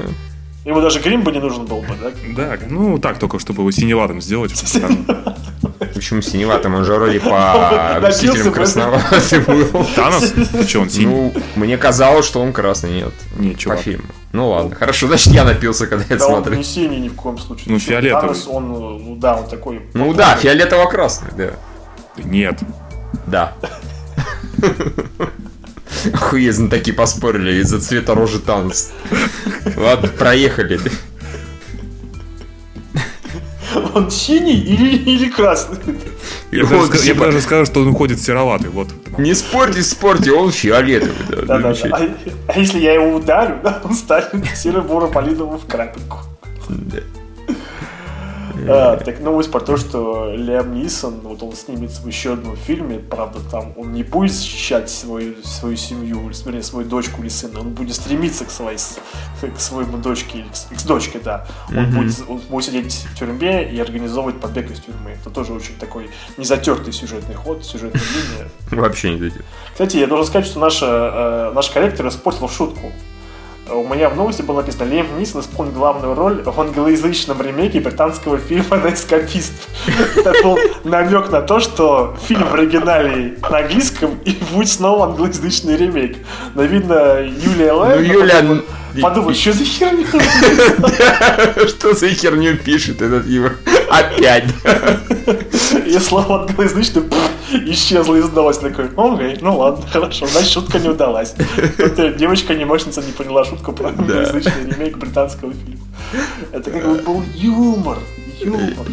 Ему 0.63 0.79
даже 0.79 0.99
грим 0.99 1.23
бы 1.23 1.31
не 1.31 1.39
нужен 1.39 1.65
был 1.65 1.81
бы, 1.81 1.95
да? 1.99 2.11
Да, 2.35 2.57
ну 2.69 2.99
так, 2.99 3.17
только 3.17 3.39
чтобы 3.39 3.63
его 3.63 3.71
синеватым 3.71 4.21
сделать. 4.21 4.53
Почему 5.93 6.21
синеватым? 6.21 6.75
Он 6.75 6.85
же 6.85 6.93
вроде 6.93 7.19
по 7.19 7.99
Мстителям 8.07 8.53
красноватый 8.53 9.39
был. 9.39 9.85
Танос? 9.95 10.33
Что, 10.67 10.81
он 10.81 10.89
синий? 10.89 11.05
Ну, 11.07 11.33
мне 11.55 11.77
казалось, 11.77 12.25
что 12.27 12.41
он 12.41 12.53
красный, 12.53 12.91
нет. 12.91 13.13
Не, 13.37 13.51
По 13.51 13.57
чувак. 13.57 13.79
фильму. 13.79 14.05
Ну 14.33 14.49
ладно, 14.49 14.75
хорошо, 14.75 15.07
значит 15.07 15.33
я 15.33 15.43
напился, 15.43 15.87
когда 15.87 16.05
я 16.09 16.17
Да 16.17 16.27
он 16.27 16.53
не 16.53 16.63
синий 16.63 16.99
ни 16.99 17.09
в 17.09 17.15
коем 17.15 17.37
случае. 17.39 17.65
Ну, 17.67 17.79
фиолетовый. 17.79 18.21
Танос, 18.21 18.47
он, 18.47 18.69
ну 18.69 19.15
да, 19.15 19.37
он 19.37 19.47
такой... 19.47 19.81
Ну 19.93 20.13
да, 20.13 20.37
фиолетово-красный, 20.37 21.31
да. 21.35 21.51
Нет. 22.17 22.59
Да. 23.25 23.53
Охуенно 26.13 26.69
такие 26.69 26.93
поспорили 26.93 27.61
из-за 27.61 27.79
цвета 27.79 28.15
рожи 28.15 28.39
Танос. 28.39 28.91
Ладно, 29.75 30.07
проехали. 30.07 30.79
Он 33.93 34.11
синий 34.11 34.59
или, 34.59 34.97
или 34.97 35.29
красный? 35.29 35.77
Я 36.51 36.65
даже 36.65 36.83
ска- 36.91 37.05
я 37.05 37.13
бы 37.15 37.25
даже 37.25 37.41
сказал, 37.41 37.65
что 37.65 37.81
он 37.81 37.87
уходит 37.89 38.19
сероватый. 38.19 38.69
Вот. 38.69 38.89
Не 39.17 39.33
спорьте, 39.33 39.81
спорьте, 39.83 40.31
он 40.33 40.51
фиолетовый, 40.51 41.15
да, 41.29 41.41
Да, 41.45 41.57
да, 41.59 41.73
да. 41.73 41.97
А, 41.97 42.09
а 42.47 42.59
если 42.59 42.79
я 42.79 42.93
его 42.93 43.15
ударю, 43.15 43.59
да, 43.63 43.81
он 43.83 43.93
станет 43.93 44.45
серо-буро-малиновым 44.55 45.57
в 45.59 45.65
крапинку. 45.65 46.19
Да. 46.69 46.99
А, 48.67 48.97
так 48.97 49.19
новость 49.19 49.51
про 49.51 49.59
то, 49.59 49.77
что 49.77 50.33
Лиам 50.35 50.73
Нисон, 50.73 51.21
вот 51.21 51.41
он 51.43 51.53
снимется 51.53 52.01
в 52.01 52.07
еще 52.07 52.33
одном 52.33 52.55
фильме, 52.55 52.99
правда, 52.99 53.39
там 53.49 53.73
он 53.77 53.93
не 53.93 54.03
будет 54.03 54.31
защищать 54.31 54.89
свою, 54.89 55.35
свою 55.43 55.75
семью, 55.77 56.29
или, 56.29 56.35
вернее, 56.45 56.63
свою 56.63 56.87
дочку 56.87 57.21
или 57.21 57.29
сына, 57.29 57.61
он 57.61 57.69
будет 57.69 57.95
стремиться 57.95 58.45
к 58.45 58.51
своей, 58.51 58.77
к 58.77 59.59
своему 59.59 59.97
дочке, 59.97 60.39
или 60.39 60.47
к, 60.47 60.81
к 60.81 60.85
дочке, 60.85 61.19
да. 61.23 61.47
Он, 61.69 61.91
будет, 61.91 62.15
он 62.27 62.37
будет 62.49 62.65
сидеть 62.65 62.93
в 63.13 63.17
тюрьме 63.17 63.69
и 63.69 63.79
организовывать 63.79 64.39
побег 64.39 64.71
из 64.71 64.79
тюрьмы. 64.79 65.11
Это 65.19 65.29
тоже 65.29 65.53
очень 65.53 65.75
такой 65.77 66.09
незатертый 66.37 66.93
сюжетный 66.93 67.35
ход, 67.35 67.65
сюжетная 67.65 68.01
линия. 68.01 68.49
Вообще 68.81 69.13
не 69.13 69.19
дойдет. 69.19 69.45
Кстати, 69.71 69.97
я 69.97 70.07
должен 70.07 70.25
сказать, 70.25 70.47
что 70.47 70.59
наша, 70.59 70.85
э, 70.85 71.51
наш 71.53 71.69
корректор 71.69 72.07
испортил 72.07 72.49
шутку. 72.49 72.91
У 73.69 73.87
меня 73.87 74.09
в 74.09 74.17
новости 74.17 74.41
было 74.41 74.57
написано, 74.57 74.89
Лем 74.89 75.17
Нисон 75.19 75.41
исполнил 75.41 75.73
главную 75.73 76.15
роль 76.15 76.41
в 76.41 76.59
англоязычном 76.59 77.41
ремейке 77.41 77.79
британского 77.79 78.37
фильма 78.37 78.77
«На 78.77 78.93
эскапист». 78.93 79.53
Это 80.15 80.33
был 80.43 80.57
намек 80.83 81.31
на 81.31 81.41
то, 81.41 81.59
что 81.59 82.15
фильм 82.23 82.43
в 82.43 82.53
оригинале 82.53 83.37
на 83.49 83.59
английском 83.59 84.17
и 84.25 84.35
будет 84.51 84.67
снова 84.67 85.05
англоязычный 85.05 85.77
ремейк. 85.77 86.17
Но 86.55 86.63
видно, 86.63 87.21
Юлия 87.21 87.71
Лайв... 87.71 88.01
Ну, 88.01 88.13
Юля... 88.13 88.43
Подумай, 88.99 89.33
что 89.33 89.53
за 89.53 89.63
херня? 89.63 90.05
Что 91.67 91.93
за 91.93 92.09
херню 92.09 92.57
пишет 92.57 93.01
этот 93.01 93.25
его? 93.27 93.51
Опять. 93.89 94.45
И 95.85 95.97
слово 95.99 96.41
англоязычный 96.41 97.03
пф, 97.03 97.29
исчезло 97.67 98.15
из 98.15 98.29
новости. 98.29 98.61
Такой, 98.63 98.89
окей, 98.95 99.37
ну 99.41 99.57
ладно, 99.57 99.85
хорошо, 99.87 100.27
значит 100.27 100.51
шутка 100.51 100.79
не 100.79 100.89
удалась. 100.89 101.35
Э, 101.77 102.13
Девочка-анимошница 102.17 103.01
не 103.01 103.11
поняла 103.11 103.45
шутку 103.45 103.71
про 103.71 103.89
англоязычный 103.89 104.71
ремейк 104.71 104.97
британского 104.97 105.53
фильма. 105.53 105.85
Это 106.51 106.71
как 106.71 106.85
бы 106.85 106.95
был 107.01 107.23
юмор. 107.35 107.97
Юмор. 108.41 108.87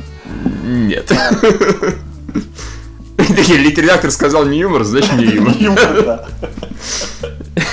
Нет. 0.64 1.06
Такие, 3.16 3.58
редактор 3.58 4.10
сказал 4.10 4.44
не 4.44 4.58
юмор, 4.58 4.84
значит 4.84 5.12
не 5.14 5.24
юмор. 5.24 5.54
Юмор, 5.58 6.04
да. 6.04 6.28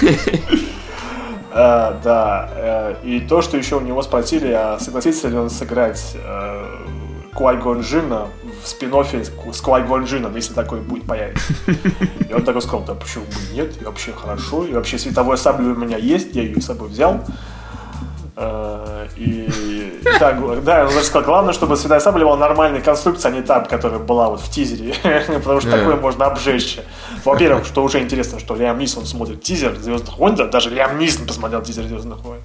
А, 1.57 1.97
Да, 2.03 2.49
э, 2.53 2.95
и 3.03 3.21
то, 3.21 3.41
что 3.41 3.55
еще 3.55 3.77
у 3.77 3.81
него 3.81 4.01
спросили, 4.01 4.51
а 4.51 4.77
согласится 4.77 5.29
ли 5.29 5.37
он 5.37 5.49
сыграть 5.49 6.13
э, 6.15 6.65
Куай 7.33 7.57
Джина 7.79 8.27
в 8.61 8.67
спин 8.67 8.91
с 8.93 9.61
Куай 9.61 9.83
Джином, 10.03 10.35
если 10.35 10.53
такой 10.53 10.81
будет 10.81 11.05
появиться. 11.05 11.53
И 12.29 12.33
он 12.33 12.43
такой 12.43 12.61
сказал, 12.61 12.81
да 12.81 12.93
почему 12.93 13.23
бы 13.23 13.53
нет, 13.53 13.81
и 13.81 13.85
вообще 13.85 14.11
хорошо, 14.11 14.65
и 14.65 14.73
вообще 14.73 14.97
световая 14.97 15.37
сабля 15.37 15.67
у 15.67 15.75
меня 15.75 15.97
есть, 15.97 16.35
я 16.35 16.43
ее 16.43 16.59
с 16.59 16.65
собой 16.65 16.89
взял. 16.89 17.21
Э, 18.37 19.07
И 19.15 20.01
так, 20.19 20.39
да, 20.63 20.81
он 20.85 20.93
даже 20.93 21.03
сказал, 21.05 21.23
главное, 21.23 21.53
чтобы 21.53 21.75
световая 21.77 21.99
сабля 21.99 22.25
была 22.25 22.37
нормальной 22.37 22.81
конструкции, 22.81 23.29
а 23.29 23.31
не 23.31 23.41
та, 23.41 23.61
которая 23.61 23.99
была 23.99 24.29
вот 24.29 24.41
в 24.41 24.49
тизере, 24.49 24.93
потому 25.27 25.61
что 25.61 25.71
такое 25.71 25.95
можно 25.95 26.25
обжечь. 26.25 26.79
Во-первых, 27.23 27.65
что 27.65 27.83
уже 27.83 27.99
интересно, 27.99 28.39
что 28.39 28.55
Лиам 28.55 28.77
Нисон 28.79 29.05
смотрит 29.05 29.41
тизер 29.41 29.75
Звездных 29.77 30.17
войн, 30.17 30.35
да, 30.35 30.47
даже 30.47 30.69
Лиам 30.69 30.99
Нисон 30.99 31.27
посмотрел 31.27 31.61
тизер 31.61 31.83
Звездных 31.83 32.19
войн. 32.23 32.41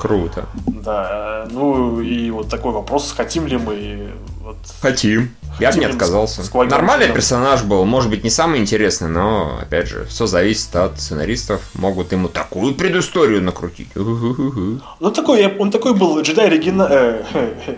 Круто. 0.00 0.46
Да, 0.66 1.44
э, 1.44 1.48
ну 1.50 2.00
и 2.00 2.30
вот 2.30 2.48
такой 2.48 2.72
вопрос, 2.72 3.12
хотим 3.16 3.46
ли 3.46 3.56
мы 3.58 4.10
вот, 4.40 4.56
Хотим. 4.80 5.34
Я 5.58 5.70
бы 5.70 5.76
не 5.78 5.84
Хотим 5.84 5.96
отказался. 5.96 6.42
с- 6.42 6.46
с 6.46 6.48
Квай-Ганом. 6.48 6.86
Нормальный 6.86 7.14
персонаж 7.14 7.62
был, 7.62 7.84
может 7.84 8.08
быть, 8.10 8.24
не 8.24 8.30
самый 8.30 8.58
интересный, 8.60 9.08
но, 9.08 9.58
опять 9.60 9.88
же, 9.88 10.04
все 10.06 10.26
зависит 10.26 10.74
от 10.76 10.98
сценаристов. 11.00 11.60
Могут 11.74 12.12
ему 12.12 12.28
такую 12.28 12.74
предысторию 12.74 13.42
накрутить. 13.42 13.88
Ну, 13.94 15.10
такой, 15.10 15.56
он 15.58 15.70
такой 15.70 15.94
был 15.94 16.20
джедай 16.22 16.48
регина- 16.48 16.88
э, 16.90 17.22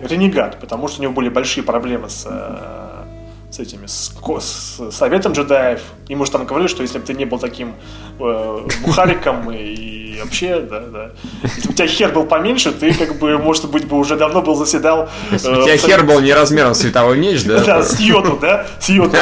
ренегат, 0.08 0.60
потому 0.60 0.88
что 0.88 1.00
у 1.00 1.02
него 1.02 1.12
были 1.12 1.28
большие 1.28 1.64
проблемы 1.64 2.08
с, 2.08 2.24
э, 2.26 3.04
с 3.50 3.58
этими, 3.58 3.86
с, 3.86 4.12
с 4.40 4.90
советом 4.92 5.32
джедаев. 5.32 5.80
Ему 6.08 6.24
же 6.24 6.30
там 6.30 6.46
говорили, 6.46 6.68
что 6.68 6.82
если 6.82 6.98
бы 6.98 7.04
ты 7.04 7.14
не 7.14 7.24
был 7.24 7.38
таким 7.38 7.74
э, 8.20 8.66
бухариком 8.86 9.50
и 9.50 10.01
вообще, 10.22 10.60
да, 10.60 10.80
да. 10.80 11.10
Если 11.42 11.62
бы 11.62 11.70
у 11.70 11.72
тебя 11.74 11.86
хер 11.86 12.12
был 12.12 12.24
поменьше, 12.24 12.72
ты, 12.72 12.94
как 12.94 13.18
бы, 13.18 13.38
может 13.38 13.70
быть, 13.70 13.86
бы 13.86 13.98
уже 13.98 14.16
давно 14.16 14.42
был 14.42 14.54
заседал... 14.54 15.08
Если 15.30 15.50
э, 15.50 15.58
у 15.58 15.64
тебя 15.64 15.76
хер 15.76 16.04
был 16.04 16.20
не 16.20 16.32
размером 16.32 16.74
световой 16.74 17.18
меч, 17.18 17.44
да? 17.44 17.62
Да, 17.64 17.82
с 17.82 18.00
йоду, 18.00 18.38
да? 18.40 18.66
С 18.80 18.88
йоду. 18.88 19.16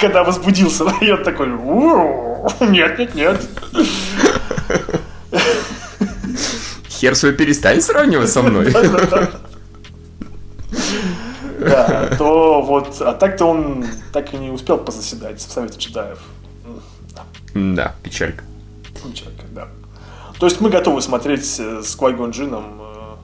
Когда 0.00 0.24
возбудился, 0.24 0.84
йод 1.00 1.24
такой, 1.24 1.50
«У-у-у, 1.50 2.48
нет, 2.60 2.98
нет, 2.98 3.14
нет. 3.14 3.40
Хер 6.88 7.14
свой 7.14 7.32
перестань 7.32 7.80
сравнивать 7.80 8.30
со 8.30 8.42
мной. 8.42 8.72
Да, 11.60 12.08
то 12.16 12.62
вот, 12.62 13.00
а 13.00 13.12
так-то 13.12 13.44
он 13.44 13.84
так 14.12 14.32
и 14.32 14.36
не 14.38 14.50
успел 14.50 14.78
позаседать 14.78 15.40
в 15.40 15.50
Совете 15.50 15.78
джедаев. 15.78 16.18
Да, 17.54 17.94
печалька. 18.02 18.44
Печалька, 18.84 19.39
да. 19.39 19.39
То 20.40 20.46
есть 20.46 20.60
мы 20.60 20.70
готовы 20.70 21.02
смотреть 21.02 21.60
э, 21.60 21.82
с 21.84 21.94
Квайгон 21.94 22.30
Джином. 22.30 22.64
э, 22.80 23.14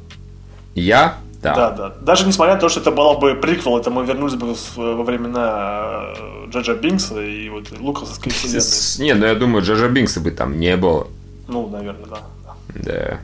Я? 0.75 1.17
Да, 1.43 1.55
Да. 1.55 1.71
да. 1.71 1.93
Даже 2.03 2.27
несмотря 2.27 2.55
на 2.55 2.61
то, 2.61 2.69
что 2.69 2.81
это 2.81 2.91
было 2.91 3.15
бы 3.19 3.35
приквел, 3.35 3.79
это 3.79 3.91
мы 3.91 4.05
вернулись 4.05 4.35
бы 4.35 4.55
во 4.77 5.03
времена 5.03 6.13
э, 6.19 6.51
Джаджа 6.51 6.75
Бинкса 6.75 7.21
и 7.23 7.49
вот 7.49 7.71
Лукасовской 7.79 8.31
вселенной. 8.33 8.61
С- 8.61 8.99
Не, 8.99 9.15
ну 9.15 9.27
я 9.27 9.35
думаю, 9.35 9.65
Джаджа 9.65 9.89
Бинкса 9.89 10.21
бы 10.21 10.31
там 10.31 10.59
не 10.59 10.77
было. 10.77 11.07
Ну, 11.49 11.69
наверное, 11.69 12.07
да. 12.11 12.19
да. 12.75 13.19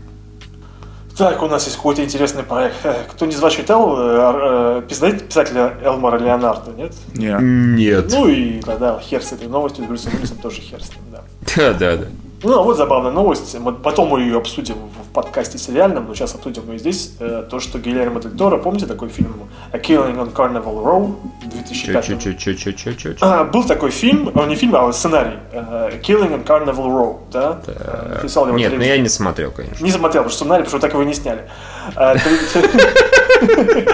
Так, 1.17 1.43
у 1.43 1.47
нас 1.49 1.65
есть 1.67 1.77
какой-то 1.77 2.03
интересный 2.03 2.43
проект. 2.43 2.77
Э, 2.85 2.95
Кто 3.11 3.27
не 3.27 3.33
знает, 3.35 3.55
читал, 3.55 3.95
э, 3.99 4.83
э, 4.89 4.95
знаете 4.95 5.25
писателя 5.25 5.75
Элмара 5.85 6.19
Леонардо, 6.19 6.73
нет? 6.73 6.95
Не. 7.15 7.37
Нет. 7.41 8.07
Ну 8.11 8.27
и 8.29 8.61
тогда 8.63 8.99
хер 9.01 9.23
с 9.23 9.33
этой 9.33 9.49
новостью, 9.49 9.85
с 9.85 9.89
Брюсом 9.89 10.15
Уиллисом 10.15 10.39
тоже 10.39 10.63
хер 10.63 10.83
с 10.83 10.89
ним, 10.91 11.01
да. 11.13 11.23
Да, 11.57 11.75
да, 11.75 11.97
да. 11.99 12.07
Ну, 12.43 12.59
а 12.59 12.63
вот 12.63 12.77
забавная 12.77 13.13
новость. 13.13 13.57
Мы 13.59 13.73
потом 13.73 14.09
мы 14.09 14.21
ее 14.21 14.37
обсудим 14.39 14.75
в 14.75 15.13
подкасте 15.13 15.59
сериальном, 15.59 16.07
но 16.09 16.15
сейчас 16.15 16.35
обсудим 16.35 16.71
ее 16.73 16.79
здесь. 16.79 17.13
Э, 17.21 17.45
То, 17.49 17.61
что 17.61 17.79
Гильермо 17.79 18.21
Дель 18.21 18.33
Торо, 18.37 18.57
помните 18.59 18.87
такой 18.87 19.09
фильм 19.11 19.35
«A 19.73 19.79
Killing 19.79 20.17
on 20.17 20.33
Carnival 20.35 20.83
Row» 20.85 21.15
2005 21.45 22.05
Чё, 22.07 22.17
чё, 22.19 22.33
чё, 22.33 22.55
чё, 22.55 22.73
чё, 22.73 22.93
чё, 22.95 23.13
чё? 23.15 23.19
А, 23.21 23.45
был 23.45 23.65
такой 23.65 23.91
фильм, 23.91 24.31
а, 24.35 24.47
не 24.47 24.57
фильм, 24.57 24.75
а 24.75 24.93
сценарий. 24.93 25.39
э, 25.53 26.01
«Killing 26.03 26.33
on 26.33 26.45
Carnival 26.45 26.87
Row», 26.87 27.17
да? 27.31 27.61
Э, 27.67 28.15
Написал 28.17 28.47
его 28.49 28.57
Нет, 28.59 28.71
ну 28.73 28.77
телевизор. 28.79 28.97
я 28.97 29.03
не 29.03 29.09
смотрел, 29.09 29.51
конечно. 29.53 29.85
Не 29.85 29.91
смотрел, 29.93 30.23
потому 30.25 30.31
что 30.31 30.39
сценарий, 30.45 30.65
потому 30.65 30.79
что 30.79 30.87
так 30.89 30.93
его 30.95 31.05
не 31.05 31.15
сняли. 31.15 31.49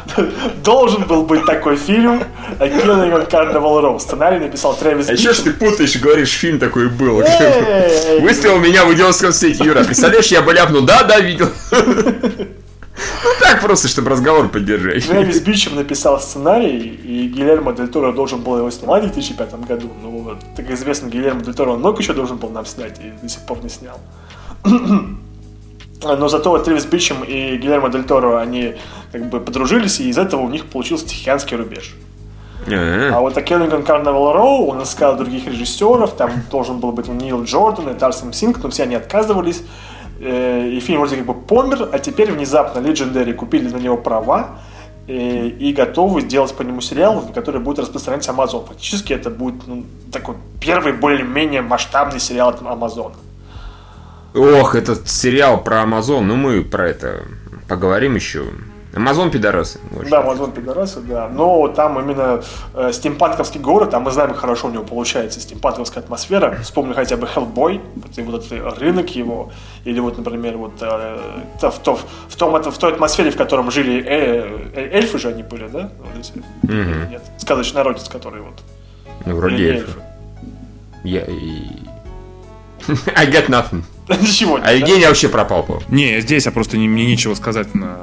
Должен 0.63 1.03
был 1.07 1.23
быть 1.23 1.45
такой 1.45 1.75
фильм 1.75 2.23
Killing 2.59 3.11
on 3.13 3.29
Carnival 3.29 3.81
Row. 3.81 3.99
Сценарий 3.99 4.39
написал 4.39 4.75
Трэвис 4.75 5.09
А 5.09 5.13
еще 5.13 5.33
ж 5.33 5.39
ты 5.39 5.51
путаешь 5.51 5.95
и 5.95 5.99
говоришь, 5.99 6.31
фильм 6.31 6.59
такой 6.59 6.89
был. 6.89 7.23
Выставил 8.21 8.59
меня 8.59 8.85
в 8.85 8.93
идиотском 8.93 9.31
свете, 9.31 9.63
Юра. 9.63 9.83
Представляешь, 9.83 10.27
я 10.27 10.41
бы 10.41 10.53
ляпнул, 10.53 10.81
да, 10.81 11.03
да, 11.03 11.19
видел. 11.19 11.49
Ну 13.23 13.29
так 13.39 13.61
просто, 13.61 13.87
чтобы 13.87 14.09
разговор 14.11 14.49
поддержать. 14.49 15.07
Трэвис 15.07 15.39
Бичем 15.39 15.75
написал 15.75 16.19
сценарий, 16.19 16.77
и 16.77 17.27
Гильермо 17.29 17.73
Дель 17.73 17.87
Торо 17.87 18.11
должен 18.11 18.41
был 18.41 18.57
его 18.57 18.69
снимать 18.69 19.03
в 19.03 19.07
2005 19.07 19.65
году. 19.65 19.89
Ну, 20.03 20.37
как 20.55 20.69
известно, 20.69 21.07
Гильермо 21.07 21.41
Дель 21.41 21.55
Торо 21.55 21.71
он 21.71 21.79
много 21.79 21.99
еще 22.01 22.13
должен 22.13 22.37
был 22.37 22.49
нам 22.49 22.65
снять, 22.65 22.99
и 22.99 23.11
до 23.19 23.29
сих 23.29 23.41
пор 23.43 23.63
не 23.63 23.69
снял. 23.69 23.99
Но 26.03 26.27
зато 26.27 26.49
вот 26.49 26.63
Трэвис 26.63 26.85
Бичем 26.85 27.23
и 27.23 27.57
Гильермо 27.57 27.89
Дель 27.89 28.03
Торо, 28.03 28.39
они 28.39 28.75
как 29.11 29.29
бы 29.29 29.39
подружились, 29.39 29.99
и 29.99 30.09
из 30.09 30.17
этого 30.17 30.41
у 30.41 30.49
них 30.49 30.65
получился 30.65 31.07
Тихоокеанский 31.07 31.57
рубеж. 31.57 31.95
А 33.13 33.19
вот 33.19 33.37
о 33.37 33.41
Келлинган 33.41 33.81
Carnival 33.81 34.35
Row 34.35 34.65
он 34.67 34.83
искал 34.83 35.15
других 35.15 35.47
режиссеров, 35.47 36.13
там 36.13 36.31
должен 36.51 36.79
был 36.79 36.91
быть 36.91 37.07
Нил 37.07 37.43
Джордан 37.43 37.89
и 37.89 37.93
Тарсен 37.97 38.33
Синг, 38.33 38.61
но 38.63 38.69
все 38.69 38.83
они 38.83 38.95
отказывались. 38.95 39.63
Э, 40.19 40.67
И 40.67 40.79
фильм 40.79 40.99
вроде 40.99 41.17
как 41.17 41.25
бы 41.25 41.33
помер, 41.33 41.89
а 41.91 41.99
теперь 41.99 42.31
внезапно 42.31 42.79
Legendary 42.79 43.33
купили 43.33 43.67
на 43.67 43.77
него 43.77 43.97
права 43.97 44.59
э, 45.07 45.47
и 45.47 45.73
готовы 45.73 46.21
сделать 46.21 46.53
по 46.53 46.61
нему 46.61 46.81
сериал, 46.81 47.23
который 47.33 47.59
будет 47.59 47.79
распространять 47.79 48.27
Amazon. 48.27 48.67
Фактически 48.67 49.13
это 49.13 49.31
будет 49.31 49.67
ну, 49.67 49.83
такой 50.11 50.35
первый 50.59 50.93
более-менее 50.93 51.63
масштабный 51.63 52.19
сериал 52.19 52.49
от 52.49 52.61
Amazon. 52.61 53.13
Ох, 54.33 54.75
этот 54.75 55.09
сериал 55.09 55.61
про 55.63 55.81
Амазон, 55.81 56.27
ну 56.27 56.35
мы 56.35 56.61
про 56.63 56.89
это 56.89 57.23
поговорим 57.67 58.15
еще. 58.15 58.45
Амазон 58.93 59.31
пидорасы. 59.31 59.79
Да. 60.09 60.21
Amazon 60.21 60.51
пидорасы, 60.53 60.99
да. 60.99 61.29
Но 61.29 61.69
там 61.69 61.97
именно 61.97 62.41
э, 62.73 62.91
стимпанковский 62.91 63.61
город, 63.61 63.93
а 63.93 64.01
мы 64.01 64.11
знаем, 64.11 64.33
хорошо 64.33 64.67
у 64.67 64.71
него 64.71 64.83
получается 64.83 65.39
стимпанковская 65.39 66.03
атмосфера. 66.03 66.57
Вспомню 66.61 66.93
хотя 66.93 67.15
бы 67.15 67.25
Hellboy, 67.25 67.79
вот, 67.95 68.17
и 68.17 68.21
вот 68.21 68.45
этот 68.51 68.79
рынок 68.79 69.09
его, 69.15 69.51
или 69.85 69.97
вот, 70.01 70.17
например, 70.17 70.57
вот 70.57 70.73
э, 70.81 71.17
то- 71.61 71.71
в, 71.71 71.79
то- 71.79 71.99
в 72.27 72.35
том, 72.35 72.53
это- 72.57 72.69
в 72.71 72.77
той 72.77 72.91
атмосфере, 72.91 73.31
в 73.31 73.37
котором 73.37 73.71
жили 73.71 74.03
э, 74.05 74.71
э, 74.75 74.89
эльфы 74.97 75.19
же 75.19 75.29
они 75.29 75.43
были, 75.43 75.69
да? 75.69 75.89
Вот 75.99 76.09
эти? 76.19 76.33
Или 76.63 77.11
Нет, 77.11 77.23
сказочный 77.37 77.77
народец, 77.77 78.09
который 78.09 78.41
вот. 78.41 78.59
Ну, 79.25 79.35
вроде 79.37 79.55
Или 79.55 79.67
эльфы. 79.69 79.99
Я. 81.05 81.21
I 83.15 83.25
got 83.25 83.47
nothing. 83.47 83.83
Ничего 84.21 84.59
А 84.61 84.73
не 84.73 84.79
Евгений 84.79 85.05
вообще 85.05 85.29
пропал, 85.29 85.63
по 85.63 85.81
Не, 85.89 86.13
я 86.13 86.21
здесь, 86.21 86.47
а 86.47 86.51
просто 86.51 86.77
не, 86.77 86.87
мне 86.87 87.05
нечего 87.05 87.35
сказать 87.35 87.73
на... 87.75 87.97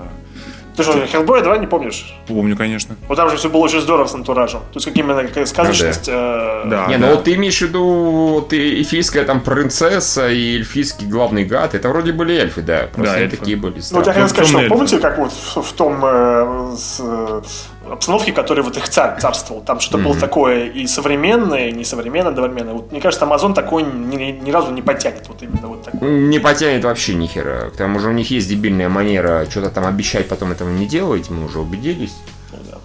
Ты 0.76 0.84
что, 0.84 0.92
Hellboy 0.92 1.42
2 1.42 1.58
не 1.58 1.66
помнишь? 1.66 2.14
Помню, 2.28 2.56
конечно. 2.56 2.94
Вот 3.08 3.16
там 3.16 3.28
же 3.30 3.36
все 3.36 3.50
было 3.50 3.62
очень 3.62 3.80
здорово 3.80 4.06
с 4.06 4.14
антуражем. 4.14 4.60
То 4.60 4.76
есть, 4.76 4.86
как 4.86 4.96
именно 4.96 5.24
какая 5.24 5.44
сказочность. 5.44 6.08
э, 6.08 6.62
Да. 6.66 6.86
Не, 6.86 6.98
ну 6.98 7.08
вот 7.10 7.24
ты 7.24 7.34
имеешь 7.34 7.58
в 7.58 7.62
виду 7.62 7.84
вот 7.84 8.52
и 8.52 8.78
эльфийская 8.78 9.24
там 9.24 9.40
принцесса 9.40 10.30
и 10.30 10.54
эльфийский 10.54 11.08
главный 11.08 11.44
гад. 11.44 11.74
Это 11.74 11.88
вроде 11.88 12.12
были 12.12 12.34
эльфы, 12.34 12.62
да. 12.62 12.88
Просто 12.94 13.14
Да, 13.14 13.20
эльфы. 13.22 13.36
такие 13.38 13.56
были. 13.56 13.82
Ну, 13.90 13.96
вот 13.98 14.06
я 14.06 14.12
хотел 14.12 14.28
сказать, 14.28 14.50
что 14.50 14.68
помните, 14.68 14.98
как 14.98 15.18
вот 15.18 15.32
в, 15.32 15.62
в 15.62 15.72
том 15.72 16.00
э, 16.04 16.76
с, 16.78 17.00
э, 17.00 17.42
обстановке, 17.92 18.32
в 18.32 18.34
которой 18.34 18.60
вот 18.60 18.76
их 18.76 18.88
царь 18.88 19.18
царствовал, 19.20 19.62
там 19.62 19.80
что-то 19.80 20.02
было 20.02 20.16
такое 20.16 20.66
и 20.66 20.86
современное, 20.86 21.68
и 21.68 21.72
несовременное 21.72 22.30
одновременно. 22.30 22.74
Вот, 22.74 22.92
мне 22.92 23.00
кажется, 23.00 23.24
Amazon 23.24 23.54
такой 23.54 23.82
ни, 23.82 24.16
ни 24.16 24.50
разу 24.50 24.72
не 24.72 24.82
потянет, 24.82 25.26
вот 25.28 25.42
именно 25.42 25.68
вот 25.68 25.84
такой. 25.84 26.10
Не 26.10 26.38
потянет 26.38 26.84
вообще 26.84 27.14
ни 27.14 27.26
хера. 27.26 27.70
К 27.70 27.76
тому 27.76 28.00
же 28.00 28.08
у 28.08 28.12
них 28.12 28.30
есть 28.30 28.48
дебильная 28.48 28.88
манера 28.88 29.46
что-то 29.48 29.70
там 29.70 29.86
обещать, 29.86 30.28
потом 30.28 30.52
этого 30.52 30.70
не 30.70 30.86
делать. 30.86 31.30
Мы 31.30 31.44
уже 31.44 31.58
убедились. 31.58 32.16
Ну, 32.52 32.58
да. 32.70 32.78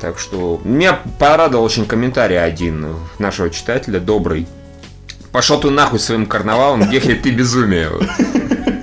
Так 0.00 0.18
что 0.18 0.60
меня 0.64 0.98
порадовал 1.18 1.64
очень 1.64 1.86
комментарий 1.86 2.42
один 2.42 2.96
нашего 3.18 3.50
читателя, 3.50 4.00
добрый. 4.00 4.46
Пошел 5.32 5.58
ты 5.58 5.70
нахуй 5.70 5.98
своим 5.98 6.26
карнавалом, 6.26 6.82
где 6.82 7.00
ты 7.00 7.30
безумие. 7.30 7.90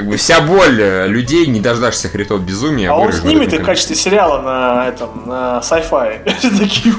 Как 0.00 0.08
бы 0.08 0.16
вся 0.16 0.40
боль 0.40 0.80
э, 0.80 1.06
людей, 1.08 1.46
не 1.46 1.60
дождашься 1.60 2.08
хритов 2.08 2.42
безумия. 2.42 2.90
А 2.90 2.94
он 2.94 3.12
снимет 3.12 3.52
их 3.52 3.60
в 3.60 3.64
качестве 3.66 3.94
сериала 3.94 4.40
на 4.40 4.88
этом, 4.88 5.28
на 5.28 5.60
sci-fi. 5.60 6.24
Такие. 6.58 6.94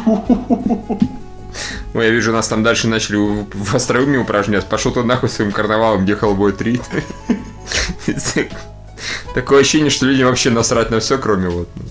Ой, 1.95 2.05
я 2.05 2.11
вижу, 2.11 2.31
нас 2.31 2.47
там 2.47 2.61
дальше 2.61 2.87
начали 2.87 3.15
в 3.17 3.75
остроумие 3.75 4.19
упражняться. 4.19 4.69
Пошел 4.69 4.91
ты 4.91 5.01
нахуй 5.01 5.29
своим 5.29 5.51
карнавалом, 5.51 6.03
где 6.03 6.13
Hellboy 6.13 6.51
3. 6.51 6.79
Такое 9.33 9.61
ощущение, 9.61 9.89
что 9.89 10.05
людям 10.05 10.27
вообще 10.27 10.51
насрать 10.51 10.91
на 10.91 10.99
все, 10.99 11.17
кроме 11.17 11.49
вот. 11.49 11.69
ну, 11.75 11.83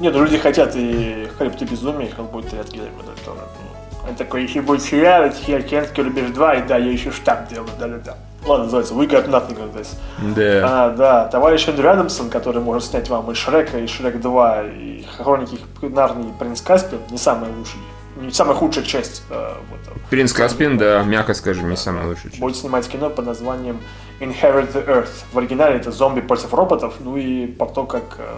Нет, 0.00 0.14
ну, 0.14 0.24
люди 0.24 0.38
хотят 0.38 0.72
и 0.74 1.28
Хребты 1.38 1.64
безумия, 1.64 2.08
и 2.08 2.10
Hellboy 2.10 2.50
3 2.50 2.58
от 2.58 2.70
Дель 2.70 2.90
Торо. 3.24 3.36
Ну, 3.36 4.08
Он 4.08 4.16
такой, 4.16 4.42
если 4.42 4.58
будет 4.58 4.82
сериал, 4.82 5.26
это 5.26 5.36
Тихоокеанский 5.38 6.02
рубеж 6.02 6.30
2, 6.30 6.54
и 6.54 6.66
да, 6.66 6.76
я 6.76 6.90
еще 6.90 7.12
штаб 7.12 7.48
делаю, 7.48 7.70
да-да-да. 7.78 8.16
Ладно, 8.48 8.64
называется 8.64 8.94
We 8.94 9.06
Got 9.06 9.28
Nothing 9.28 9.58
on 9.58 9.74
This. 9.74 9.88
Да. 10.34 10.86
А, 10.86 10.90
да, 10.90 11.26
товарищ 11.26 11.68
Эндрю 11.68 11.92
Адамсон, 11.92 12.30
который 12.30 12.62
может 12.62 12.88
снять 12.88 13.10
вам 13.10 13.30
и 13.30 13.34
Шрека, 13.34 13.78
и 13.78 13.86
Шрек 13.86 14.18
2, 14.20 14.62
и 14.62 15.04
Хроники 15.18 15.58
Нарнии, 15.82 16.32
Принц 16.38 16.62
Каспиан, 16.62 17.02
не 17.10 17.18
самая 17.18 17.50
лучшая, 17.52 17.82
не 18.16 18.32
самая 18.32 18.56
худшая 18.56 18.84
часть 18.84 19.22
э, 19.28 19.54
вот, 19.70 19.80
э, 19.94 19.98
Принц 20.08 20.32
Каспин, 20.32 20.78
да, 20.78 21.02
мягко 21.02 21.34
скажем, 21.34 21.68
не 21.68 21.76
самый 21.76 22.06
лучший. 22.06 22.30
будет 22.38 22.56
снимать 22.56 22.88
кино 22.88 23.10
под 23.10 23.26
названием 23.26 23.80
Inherit 24.20 24.72
the 24.72 24.86
Earth. 24.86 25.10
В 25.32 25.38
оригинале 25.38 25.76
это 25.76 25.92
зомби 25.92 26.22
против 26.22 26.54
роботов, 26.54 26.94
ну 27.00 27.18
и 27.18 27.46
про 27.46 27.66
то, 27.66 27.84
как 27.84 28.16
э, 28.16 28.36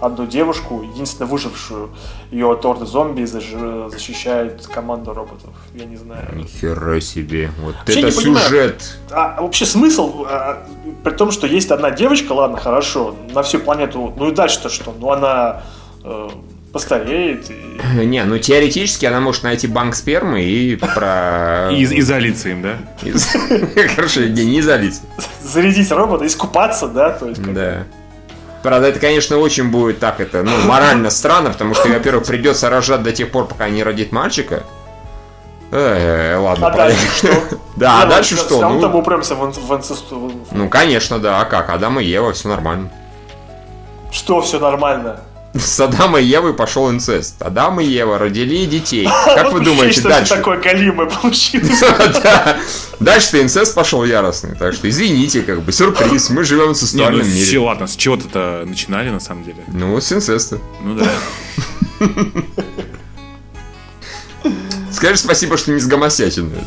одну 0.00 0.26
девушку, 0.26 0.82
единственно 0.82 1.26
выжившую 1.28 1.90
ее 2.30 2.50
от 2.50 2.64
орды 2.64 2.86
зомби, 2.86 3.24
защищает 3.24 4.66
команду 4.66 5.12
роботов. 5.12 5.50
Я 5.74 5.84
не 5.84 5.96
знаю. 5.96 6.26
Нихера 6.34 7.00
себе. 7.00 7.50
Вот 7.62 7.74
Вообще 7.76 8.00
это 8.00 8.10
не 8.10 8.16
понимаю. 8.16 8.44
сюжет. 8.46 8.98
А 9.10 9.40
вообще 9.42 9.66
смысл, 9.66 10.24
а, 10.28 10.66
при 11.04 11.12
том, 11.12 11.30
что 11.30 11.46
есть 11.46 11.70
одна 11.70 11.90
девочка, 11.90 12.32
ладно, 12.32 12.56
хорошо, 12.56 13.14
на 13.34 13.42
всю 13.42 13.58
планету, 13.58 14.12
ну 14.16 14.30
и 14.30 14.34
дальше-то 14.34 14.68
что? 14.68 14.94
Ну 14.98 15.10
она 15.10 15.62
э, 16.02 16.28
постареет 16.72 17.50
и... 17.50 18.04
Не, 18.06 18.24
ну 18.24 18.38
теоретически 18.38 19.04
она 19.06 19.20
может 19.20 19.42
найти 19.42 19.66
банк 19.66 19.94
спермы 19.94 20.42
и 20.44 20.76
про... 20.76 21.70
И, 21.72 21.82
и 21.82 22.00
залиться 22.00 22.48
им, 22.48 22.62
да? 22.62 22.76
Хорошо, 23.94 24.22
не 24.22 24.62
залить. 24.62 25.00
зарядить 25.42 25.90
робота, 25.90 26.26
искупаться, 26.26 26.88
да, 26.88 27.10
то 27.10 27.28
есть 27.28 27.42
как- 27.42 27.54
Да. 27.54 27.84
Правда, 28.62 28.88
это, 28.88 29.00
конечно, 29.00 29.38
очень 29.38 29.70
будет 29.70 30.00
так, 30.00 30.20
это, 30.20 30.42
ну, 30.42 30.50
морально 30.66 31.08
странно, 31.10 31.50
потому 31.50 31.74
что, 31.74 31.88
во-первых, 31.88 32.26
придется 32.26 32.68
рожать 32.68 33.02
до 33.02 33.12
тех 33.12 33.30
пор, 33.30 33.46
пока 33.46 33.70
не 33.70 33.82
родит 33.82 34.12
мальчика. 34.12 34.64
Э, 35.70 36.36
ладно, 36.36 36.66
А 36.66 36.70
дальше 36.70 37.06
что? 37.16 37.28
Да, 37.76 38.02
а 38.02 38.04
Не, 38.04 38.10
дальше 38.10 38.34
ну, 38.34 38.40
что? 38.40 38.60
равно 38.60 38.80
там 38.80 38.92
Ну, 38.92 38.98
упремся 38.98 39.34
в 39.34 39.74
инцесту. 39.76 40.32
ну, 40.50 40.68
конечно, 40.68 41.18
да, 41.18 41.40
а 41.40 41.44
как? 41.44 41.70
Адам 41.70 42.00
и 42.00 42.04
Ева, 42.04 42.32
все 42.32 42.48
нормально. 42.48 42.90
Что 44.10 44.40
все 44.40 44.58
нормально? 44.58 45.20
С 45.54 45.80
Адама 45.80 46.20
и 46.20 46.24
Евой 46.24 46.54
пошел 46.54 46.90
инцест. 46.90 47.42
Адам 47.42 47.80
и 47.80 47.84
Ева 47.84 48.18
родили 48.18 48.66
детей. 48.66 49.08
Как 49.24 49.52
вы 49.52 49.60
думаете 49.60 50.00
дальше? 50.02 50.36
такое 50.36 50.60
галимое 50.60 51.08
получилось? 51.08 51.82
Да. 52.22 52.58
Дальше-то 53.00 53.42
инцест 53.42 53.74
пошел 53.74 54.04
яростный. 54.04 54.54
Так 54.54 54.74
что 54.74 54.88
извините, 54.88 55.42
как 55.42 55.62
бы 55.62 55.72
сюрприз. 55.72 56.30
Мы 56.30 56.44
живем 56.44 56.66
в 56.66 56.68
ну 56.68 56.74
сексуальном 56.74 57.24
с 57.24 57.28
мире. 57.28 57.46
чего, 57.46 57.66
ладно, 57.66 57.86
с 57.86 57.96
чего-то 57.96 58.64
начинали, 58.66 59.10
на 59.10 59.20
самом 59.20 59.44
деле. 59.44 59.64
Ну, 59.68 59.98
с 60.00 60.12
инцеста. 60.12 60.58
Ну 60.82 60.96
да. 60.96 61.10
Скажи 64.92 65.16
спасибо, 65.16 65.56
что 65.56 65.72
не 65.72 65.80
с 65.80 65.86
гомосятиной. 65.86 66.58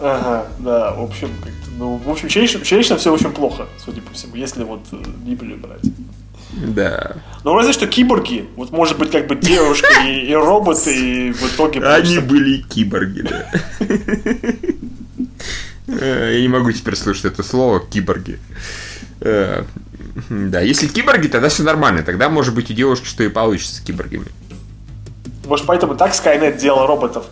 Ага, 0.00 0.46
да, 0.58 0.92
в 0.92 1.02
общем, 1.02 1.30
ну, 1.78 1.96
в 1.96 2.10
общем, 2.10 2.28
человечно, 2.28 2.64
человечно 2.64 2.96
все 2.96 3.12
очень 3.12 3.30
плохо, 3.30 3.66
судя 3.82 4.02
по 4.02 4.12
всему, 4.12 4.36
если 4.36 4.64
вот 4.64 4.80
э, 4.92 4.96
Библию 5.24 5.58
брать. 5.58 5.80
Да. 6.52 7.16
Ну, 7.44 7.54
разве 7.54 7.72
что 7.72 7.86
киборги, 7.86 8.48
вот 8.56 8.70
может 8.70 8.98
быть, 8.98 9.10
как 9.10 9.26
бы 9.26 9.36
девушка 9.36 9.88
и, 10.06 10.26
и 10.26 10.34
роботы, 10.34 10.94
и 11.28 11.32
в 11.32 11.42
итоге... 11.42 11.80
Они 11.80 12.18
были 12.18 12.62
киборги, 12.62 13.22
да. 13.22 13.50
Э, 15.88 16.32
Я 16.34 16.40
не 16.40 16.48
могу 16.48 16.72
теперь 16.72 16.96
слышать 16.96 17.26
это 17.26 17.42
слово 17.42 17.80
киборги. 17.80 18.38
Э, 19.20 19.64
Да, 20.30 20.60
если 20.60 20.86
киборги, 20.86 21.28
тогда 21.28 21.48
все 21.48 21.62
нормально. 21.62 22.02
Тогда, 22.02 22.28
может 22.28 22.54
быть, 22.54 22.70
у 22.70 22.74
девушки 22.74 23.06
что 23.06 23.22
и 23.22 23.28
получится 23.28 23.76
с 23.76 23.80
киборгами. 23.80 24.26
Может, 25.46 25.66
поэтому 25.66 25.94
так 25.94 26.12
Skynet 26.12 26.58
делал 26.58 26.86
роботов, 26.86 27.26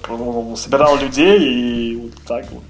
собирал 0.57 0.97
людей 0.99 1.39
и 1.41 1.97
вот 1.97 2.13
так 2.27 2.47
вот. 2.53 2.63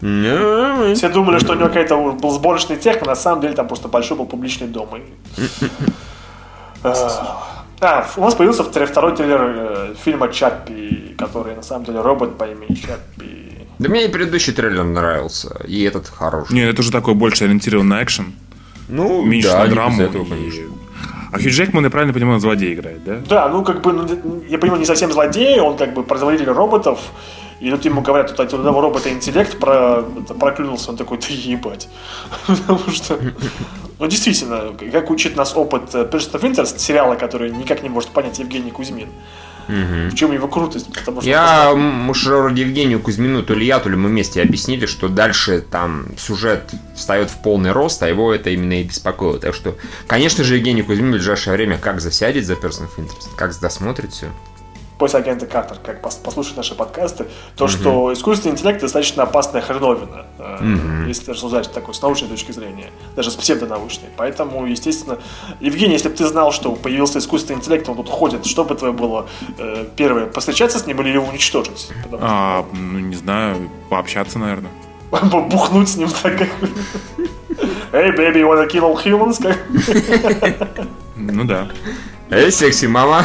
Ну, 0.00 0.94
Все 0.94 1.08
думали, 1.08 1.38
что 1.38 1.52
у 1.52 1.56
него 1.56 1.68
какой-то 1.68 1.96
был 2.12 2.30
сборочный 2.30 2.76
тех, 2.76 3.00
но 3.00 3.06
на 3.06 3.14
самом 3.16 3.40
деле 3.40 3.54
там 3.54 3.66
просто 3.66 3.88
большой 3.88 4.16
был 4.16 4.26
публичный 4.26 4.66
дом. 4.66 4.88
и- 4.96 5.02
А, 7.80 8.06
у 8.16 8.20
нас 8.22 8.34
появился 8.34 8.62
втор- 8.62 8.86
второй 8.86 9.14
трейлер 9.14 9.40
э, 9.42 9.94
фильма 10.02 10.28
Чаппи, 10.32 11.14
который 11.18 11.54
на 11.54 11.62
самом 11.62 11.84
деле 11.84 12.00
робот 12.00 12.38
по 12.38 12.44
имени 12.44 12.74
Чаппи. 12.74 13.66
Да 13.78 13.90
мне 13.90 14.06
и 14.06 14.08
предыдущий 14.08 14.54
трейлер 14.54 14.82
нравился, 14.84 15.60
и 15.68 15.82
этот 15.82 16.08
хороший. 16.08 16.54
Не, 16.54 16.62
это 16.62 16.80
уже 16.80 16.90
такой 16.90 17.12
больше 17.14 17.44
ориентирован 17.44 17.88
на 17.88 18.02
экшен. 18.02 18.32
Ну, 18.88 19.22
меньше 19.22 19.48
да, 19.50 19.58
на 19.64 19.66
драму. 19.68 20.00
этого, 20.02 20.22
и- 20.22 20.28
конечно. 20.28 20.62
А 21.32 21.38
Хью 21.38 21.50
Джекман, 21.50 21.84
я 21.84 21.90
правильно 21.90 22.14
понимаю, 22.14 22.36
он 22.36 22.40
злодей 22.40 22.72
играет, 22.72 23.04
да? 23.04 23.16
Да, 23.28 23.48
ну 23.48 23.62
как 23.62 23.82
бы, 23.82 23.92
ну, 23.92 24.42
я 24.48 24.56
понимаю, 24.58 24.80
не 24.80 24.86
совсем 24.86 25.12
злодей, 25.12 25.60
он 25.60 25.76
как 25.76 25.92
бы 25.92 26.02
производитель 26.02 26.48
роботов, 26.50 27.00
и 27.60 27.70
тут 27.70 27.84
ему 27.84 28.02
говорят, 28.02 28.34
тут 28.36 28.52
у 28.52 28.56
одного 28.56 28.80
робота 28.80 29.10
интеллект 29.10 29.58
про, 29.58 30.04
это, 30.22 30.34
проклюнулся, 30.34 30.90
он 30.90 30.96
такой, 30.96 31.18
да 31.18 31.26
ебать. 31.28 31.88
Потому 32.46 32.90
что, 32.90 33.18
ну 33.98 34.06
действительно, 34.06 34.74
как 34.92 35.10
учит 35.10 35.36
нас 35.36 35.56
опыт 35.56 35.94
Person 35.94 36.32
of 36.32 36.42
Interest, 36.42 36.78
сериала, 36.78 37.14
который 37.16 37.50
никак 37.50 37.82
не 37.82 37.88
может 37.88 38.10
понять 38.10 38.38
Евгений 38.38 38.70
Кузьмин. 38.70 39.08
В 39.68 40.14
чем 40.14 40.32
его 40.32 40.46
крутость? 40.46 40.86
Потому 40.92 41.20
что 41.20 41.28
Я 41.28 41.72
вроде 42.40 42.62
Евгению 42.62 43.00
Кузьмину, 43.00 43.42
то 43.42 43.54
ли 43.54 43.66
я, 43.66 43.80
то 43.80 43.88
ли 43.88 43.96
мы 43.96 44.08
вместе 44.08 44.40
объяснили, 44.40 44.86
что 44.86 45.08
дальше 45.08 45.60
там 45.60 46.06
сюжет 46.16 46.70
встает 46.94 47.30
в 47.30 47.42
полный 47.42 47.72
рост, 47.72 48.02
а 48.02 48.08
его 48.08 48.32
это 48.32 48.50
именно 48.50 48.80
и 48.80 48.84
беспокоило. 48.84 49.38
Так 49.38 49.54
что, 49.54 49.76
конечно 50.06 50.44
же, 50.44 50.56
Евгений 50.56 50.82
Кузьмин 50.82 51.08
в 51.08 51.12
ближайшее 51.14 51.54
время 51.54 51.78
как 51.78 52.00
засядет 52.00 52.46
за 52.46 52.54
Person 52.54 52.84
of 52.84 52.96
Interest, 52.98 53.28
как 53.36 53.58
досмотрит 53.58 54.12
все. 54.12 54.26
После 54.98 55.18
агента 55.20 55.46
Картер, 55.46 55.78
как 55.84 56.02
пос- 56.02 56.22
послушать 56.22 56.56
наши 56.56 56.74
подкасты, 56.74 57.26
то, 57.56 57.68
что 57.68 58.12
искусственный 58.12 58.52
интеллект 58.54 58.80
достаточно 58.80 59.22
опасная 59.24 59.60
хреновина, 59.60 60.26
э, 60.38 61.04
если 61.06 61.32
рассуждать 61.32 61.70
такой 61.72 61.94
с 61.94 62.02
научной 62.02 62.28
точки 62.28 62.52
зрения, 62.52 62.90
даже 63.14 63.30
с 63.30 63.34
псевдонаучной. 63.34 64.08
Поэтому, 64.16 64.66
естественно, 64.66 65.18
Евгений, 65.60 65.94
если 65.94 66.08
бы 66.08 66.14
ты 66.14 66.26
знал, 66.26 66.52
что 66.52 66.72
появился 66.72 67.18
искусственный 67.18 67.58
интеллект, 67.58 67.88
он 67.88 67.96
тут 67.96 68.08
ходит, 68.08 68.46
что 68.46 68.64
бы 68.64 68.74
твое 68.74 68.92
было 68.92 69.26
э, 69.58 69.86
первое, 69.96 70.26
повстречаться 70.26 70.78
с 70.78 70.86
ним 70.86 71.00
или 71.02 71.10
его 71.10 71.26
уничтожить? 71.26 71.90
Потому 72.02 72.22
А, 72.26 72.64
ну, 72.72 72.98
не 73.00 73.16
знаю, 73.16 73.70
пообщаться, 73.90 74.38
наверное. 74.38 74.70
бухнуть 75.10 75.88
с 75.88 75.96
ним 75.96 76.08
так 76.08 76.38
как... 76.38 76.48
Эй, 77.92 78.10
baby, 78.10 78.40
you 78.40 78.46
wanna 78.48 78.66
kill 78.66 78.84
all 78.84 78.96
humans? 78.96 79.40
Ну 81.32 81.44
да. 81.44 81.68
Эй, 82.28 82.50
секси 82.50 82.86
мама. 82.86 83.24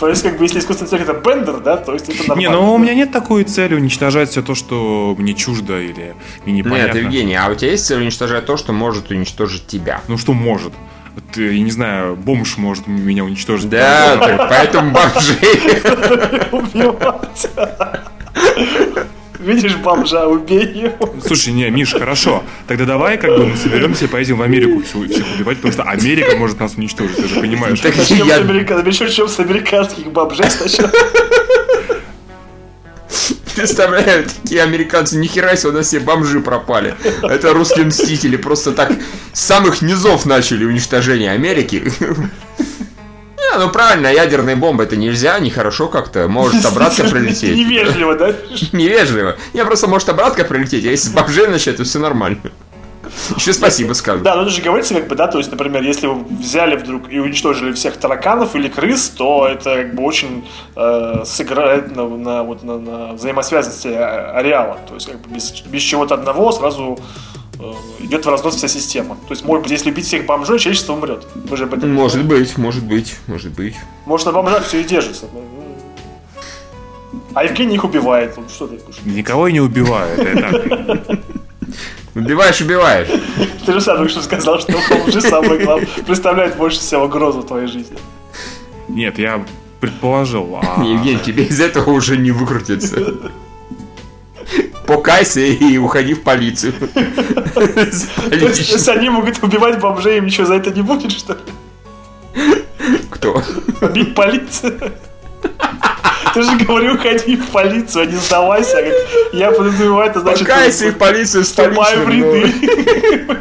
То 0.00 0.08
есть, 0.08 0.22
как 0.22 0.38
бы, 0.38 0.44
если 0.44 0.60
искусственный 0.60 0.88
интеллект 0.88 1.10
это 1.10 1.20
бендер, 1.20 1.60
да, 1.60 1.76
то 1.76 1.92
есть 1.92 2.08
это 2.08 2.28
нормально. 2.28 2.40
Не, 2.40 2.48
ну 2.48 2.74
у 2.74 2.78
меня 2.78 2.94
нет 2.94 3.12
такой 3.12 3.44
цели 3.44 3.74
уничтожать 3.74 4.30
все 4.30 4.42
то, 4.42 4.54
что 4.54 5.14
мне 5.18 5.34
чуждо 5.34 5.78
или 5.78 6.14
мне 6.46 6.54
непонятно. 6.54 6.94
Нет, 6.94 7.04
Евгений, 7.04 7.34
а 7.34 7.50
у 7.50 7.54
тебя 7.54 7.72
есть 7.72 7.84
цель 7.86 8.00
уничтожать 8.00 8.46
то, 8.46 8.56
что 8.56 8.72
может 8.72 9.10
уничтожить 9.10 9.66
тебя? 9.66 10.00
Ну 10.08 10.16
что 10.16 10.32
может? 10.32 10.72
Вот, 11.14 11.36
э, 11.36 11.56
я 11.56 11.62
не 11.62 11.70
знаю, 11.70 12.16
бомж 12.16 12.56
может 12.56 12.86
меня 12.86 13.24
уничтожить. 13.24 13.68
Да, 13.68 14.16
поэтому 14.48 14.92
бомжей. 14.92 15.82
убивать. 16.52 17.50
Видишь 19.38 19.76
бомжа, 19.76 20.26
убей 20.26 20.66
его. 20.66 21.14
Слушай, 21.24 21.52
не, 21.52 21.70
Миш, 21.70 21.92
хорошо. 21.92 22.42
Тогда 22.66 22.84
давай 22.84 23.18
как 23.18 23.30
бы 23.30 23.46
мы 23.46 23.56
соберемся 23.56 24.06
и 24.06 24.08
поедем 24.08 24.36
в 24.38 24.42
Америку 24.42 24.82
всех 24.82 25.26
убивать, 25.36 25.56
потому 25.58 25.72
что 25.72 25.82
Америка 25.84 26.36
может 26.36 26.58
нас 26.58 26.74
уничтожить, 26.74 27.16
ты 27.16 27.28
же 27.28 27.40
понимаешь. 27.40 27.78
Так 27.80 27.96
Начнем 27.96 28.26
я- 28.26 28.36
с, 28.36 28.40
америка... 28.40 28.82
Начнем 28.82 29.28
с 29.28 29.38
американских 29.38 30.06
бомжей 30.10 30.50
сначала. 30.50 30.90
Представляю, 33.54 34.24
такие 34.24 34.62
американцы, 34.62 35.16
нихера 35.16 35.56
себе, 35.56 35.70
у 35.70 35.72
нас 35.72 35.86
все 35.88 35.98
бомжи 36.00 36.40
пропали. 36.40 36.94
Это 37.22 37.52
русские 37.52 37.86
мстители, 37.86 38.36
просто 38.36 38.72
так 38.72 38.92
с 39.32 39.40
самых 39.40 39.82
низов 39.82 40.26
начали 40.26 40.64
уничтожение 40.64 41.32
Америки. 41.32 41.92
Не, 43.50 43.58
ну 43.58 43.70
правильно, 43.70 44.08
ядерные 44.08 44.56
бомбы 44.56 44.82
это 44.84 44.96
нельзя, 44.96 45.38
нехорошо 45.38 45.88
как-то, 45.88 46.28
может 46.28 46.64
обратно 46.64 47.04
прилететь. 47.10 47.56
Невежливо, 47.56 48.14
да? 48.14 48.34
Невежливо. 48.72 49.36
Не, 49.54 49.64
просто 49.64 49.86
может 49.86 50.08
обратно 50.08 50.44
прилететь, 50.44 50.84
а 50.84 50.90
если 50.90 51.14
бомжей 51.14 51.46
начать, 51.46 51.76
то 51.76 51.84
все 51.84 51.98
нормально. 51.98 52.38
Еще 53.36 53.52
спасибо 53.52 53.94
скажу. 53.94 54.22
Да, 54.22 54.36
но 54.36 54.42
это 54.42 54.50
же 54.50 54.62
говорится, 54.62 54.94
как 54.94 55.08
бы, 55.08 55.16
да, 55.16 55.26
то 55.28 55.38
есть, 55.38 55.50
например, 55.50 55.82
если 55.82 56.06
вы 56.06 56.24
взяли 56.24 56.76
вдруг 56.76 57.10
и 57.10 57.18
уничтожили 57.18 57.72
всех 57.72 57.96
тараканов 57.96 58.54
или 58.54 58.68
крыс, 58.68 59.08
то 59.08 59.48
это 59.48 59.76
как 59.76 59.94
бы 59.94 60.02
очень 60.02 60.46
э, 60.76 61.22
сыграет 61.24 61.96
на, 61.96 62.08
на, 62.08 62.42
вот, 62.42 62.62
на, 62.62 62.78
на 62.78 63.12
взаимосвязанности 63.14 63.88
а- 63.88 64.32
ареала. 64.36 64.78
То 64.86 64.94
есть, 64.94 65.06
как 65.06 65.20
бы 65.20 65.34
без, 65.34 65.50
без 65.62 65.82
чего-то 65.82 66.14
одного 66.14 66.52
сразу 66.52 66.98
э, 66.98 67.37
идет 68.00 68.24
в 68.24 68.28
разнос 68.28 68.56
вся 68.56 68.68
система. 68.68 69.16
То 69.26 69.30
есть, 69.34 69.44
может 69.44 69.62
быть, 69.64 69.72
если 69.72 69.90
убить 69.90 70.06
всех 70.06 70.26
бомжей, 70.26 70.58
человечество 70.58 70.92
умрет. 70.94 71.26
Вы 71.34 71.56
же 71.56 71.64
об 71.64 71.74
этом 71.74 71.92
Может 71.92 72.24
быть, 72.24 72.56
может 72.58 72.84
быть, 72.84 73.16
может 73.26 73.52
быть. 73.52 73.74
Может, 74.06 74.26
на 74.26 74.32
бомжах 74.32 74.64
все 74.64 74.80
и 74.80 74.84
держится. 74.84 75.26
А 77.34 77.44
Евгений 77.44 77.74
их 77.74 77.84
убивает. 77.84 78.36
Что 78.48 78.66
ты? 78.66 78.80
Никого 79.04 79.48
я 79.48 79.52
не 79.54 79.60
так. 80.40 81.20
Убиваешь, 82.14 82.60
убиваешь. 82.60 83.08
Ты 83.64 83.72
же 83.72 83.80
сам 83.80 83.96
только 83.98 84.10
что 84.10 84.22
сказал, 84.22 84.58
что 84.60 84.72
бомжи 84.90 85.20
самое 85.20 85.64
главное 85.64 85.88
представляют 86.06 86.56
больше 86.56 86.80
всего 86.80 87.04
угрозу 87.04 87.40
в 87.42 87.46
твоей 87.46 87.66
жизни. 87.68 87.96
Нет, 88.88 89.18
я 89.18 89.44
предположил. 89.80 90.58
а- 90.60 90.82
Евгений, 90.84 91.20
тебе 91.24 91.44
из 91.44 91.60
этого 91.60 91.90
уже 91.90 92.16
не 92.16 92.30
выкрутиться. 92.30 93.14
Покайся 94.86 95.40
и 95.40 95.76
уходи 95.76 96.14
в 96.14 96.22
полицию. 96.22 96.72
То 97.54 97.60
есть, 97.60 98.88
они 98.88 99.10
могут 99.10 99.42
убивать 99.42 99.78
бомжей, 99.80 100.18
им 100.18 100.26
ничего 100.26 100.46
за 100.46 100.54
это 100.54 100.70
не 100.70 100.82
будет, 100.82 101.12
что 101.12 101.34
ли? 101.34 101.40
Кто? 103.10 103.42
Бить 103.92 104.14
полицию? 104.14 104.92
Ты 106.34 106.42
же 106.42 106.56
говорил, 106.58 106.98
ходи 106.98 107.36
в 107.36 107.48
полицию, 107.48 108.04
а 108.04 108.06
не 108.06 108.16
сдавайся. 108.16 108.78
Я 109.32 109.50
подозреваю, 109.50 110.10
это 110.10 110.20
значит... 110.20 110.46
Покайся 110.46 110.86
и 110.86 110.90
в 110.90 110.98
полицию 110.98 111.44
вступаю 111.44 112.00
в 112.00 112.02
столичную. 112.02 112.44
ряды. 112.44 113.26
ну. 113.28 113.36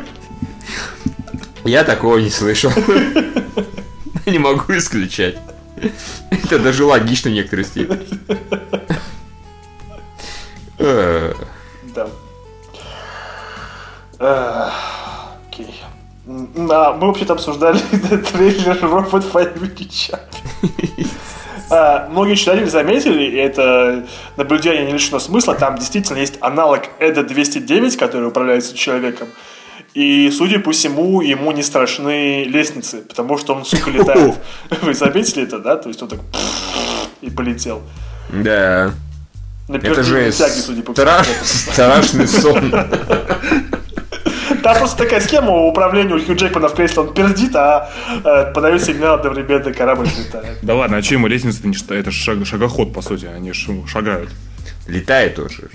Я 1.69 1.83
такого 1.83 2.17
не 2.17 2.29
слышал. 2.29 2.71
Не 4.25 4.39
могу 4.39 4.73
исключать. 4.73 5.37
Это 6.31 6.59
даже 6.59 6.83
логично 6.83 7.29
в 7.29 7.33
некоторой 7.33 7.65
степени. 7.65 8.07
Э, 10.79 11.33
Да. 11.95 12.07
Эх, 14.19 14.73
Окей. 15.49 15.81
А, 16.27 16.93
Мы 16.93 17.07
вообще-то 17.07 17.33
обсуждали 17.33 17.79
трейлер 18.31 18.77
робот 18.81 19.25
Чаппи. 19.89 21.07
А, 21.69 22.07
Многие 22.11 22.35
читатели 22.35 22.65
заметили, 22.65 23.23
и 23.23 23.35
это 23.35 24.05
наблюдение 24.35 24.85
не 24.85 24.93
лишено 24.93 25.19
смысла, 25.19 25.55
там 25.55 25.77
действительно 25.77 26.17
есть 26.17 26.37
аналог 26.41 26.83
Эда 26.99 27.23
209, 27.23 27.97
который 27.97 28.27
управляется 28.27 28.75
человеком. 28.75 29.27
И, 29.93 30.29
судя 30.31 30.59
по 30.59 30.71
всему, 30.73 31.21
ему 31.21 31.51
не 31.51 31.63
страшны 31.63 32.43
лестницы, 32.43 33.01
потому 33.01 33.37
что 33.37 33.55
он, 33.55 33.65
сука, 33.65 33.89
летает. 33.89 34.35
Вы 34.81 34.93
заметили 34.93 35.43
это, 35.43 35.59
да? 35.59 35.75
То 35.75 35.89
есть 35.89 36.01
он 36.03 36.09
так 36.09 36.19
и 37.21 37.29
полетел. 37.31 37.81
Да. 38.29 38.91
На 39.67 39.75
Это 39.75 40.01
же 40.03 40.31
всякий, 40.31 40.61
судя 40.61 40.81
по 40.81 40.91
страш- 40.93 41.27
страшный 41.43 42.27
сон. 42.27 42.71
Там 44.63 44.77
просто 44.77 44.97
такая 44.97 45.21
схема 45.21 45.51
управления 45.51 46.15
у 46.15 46.19
Хью 46.19 46.35
Джекмана 46.35 46.67
в 46.69 46.73
кресле, 46.73 47.03
он 47.03 47.13
пердит, 47.13 47.55
а 47.55 47.89
э, 48.23 48.51
подает 48.53 48.83
сигнал 48.83 49.15
одновременно 49.15 49.71
корабль 49.73 50.07
летает. 50.07 50.57
Да 50.61 50.75
ладно, 50.75 50.97
а 50.97 51.01
что 51.01 51.15
ему 51.15 51.27
лестница 51.27 51.67
не 51.67 51.73
что? 51.73 51.93
Это 51.93 52.11
шаг- 52.11 52.45
шагоход, 52.45 52.93
по 52.93 53.01
сути. 53.01 53.25
Они 53.25 53.51
ну, 53.67 53.87
шагают. 53.87 54.29
Летает 54.87 55.35
тоже. 55.35 55.69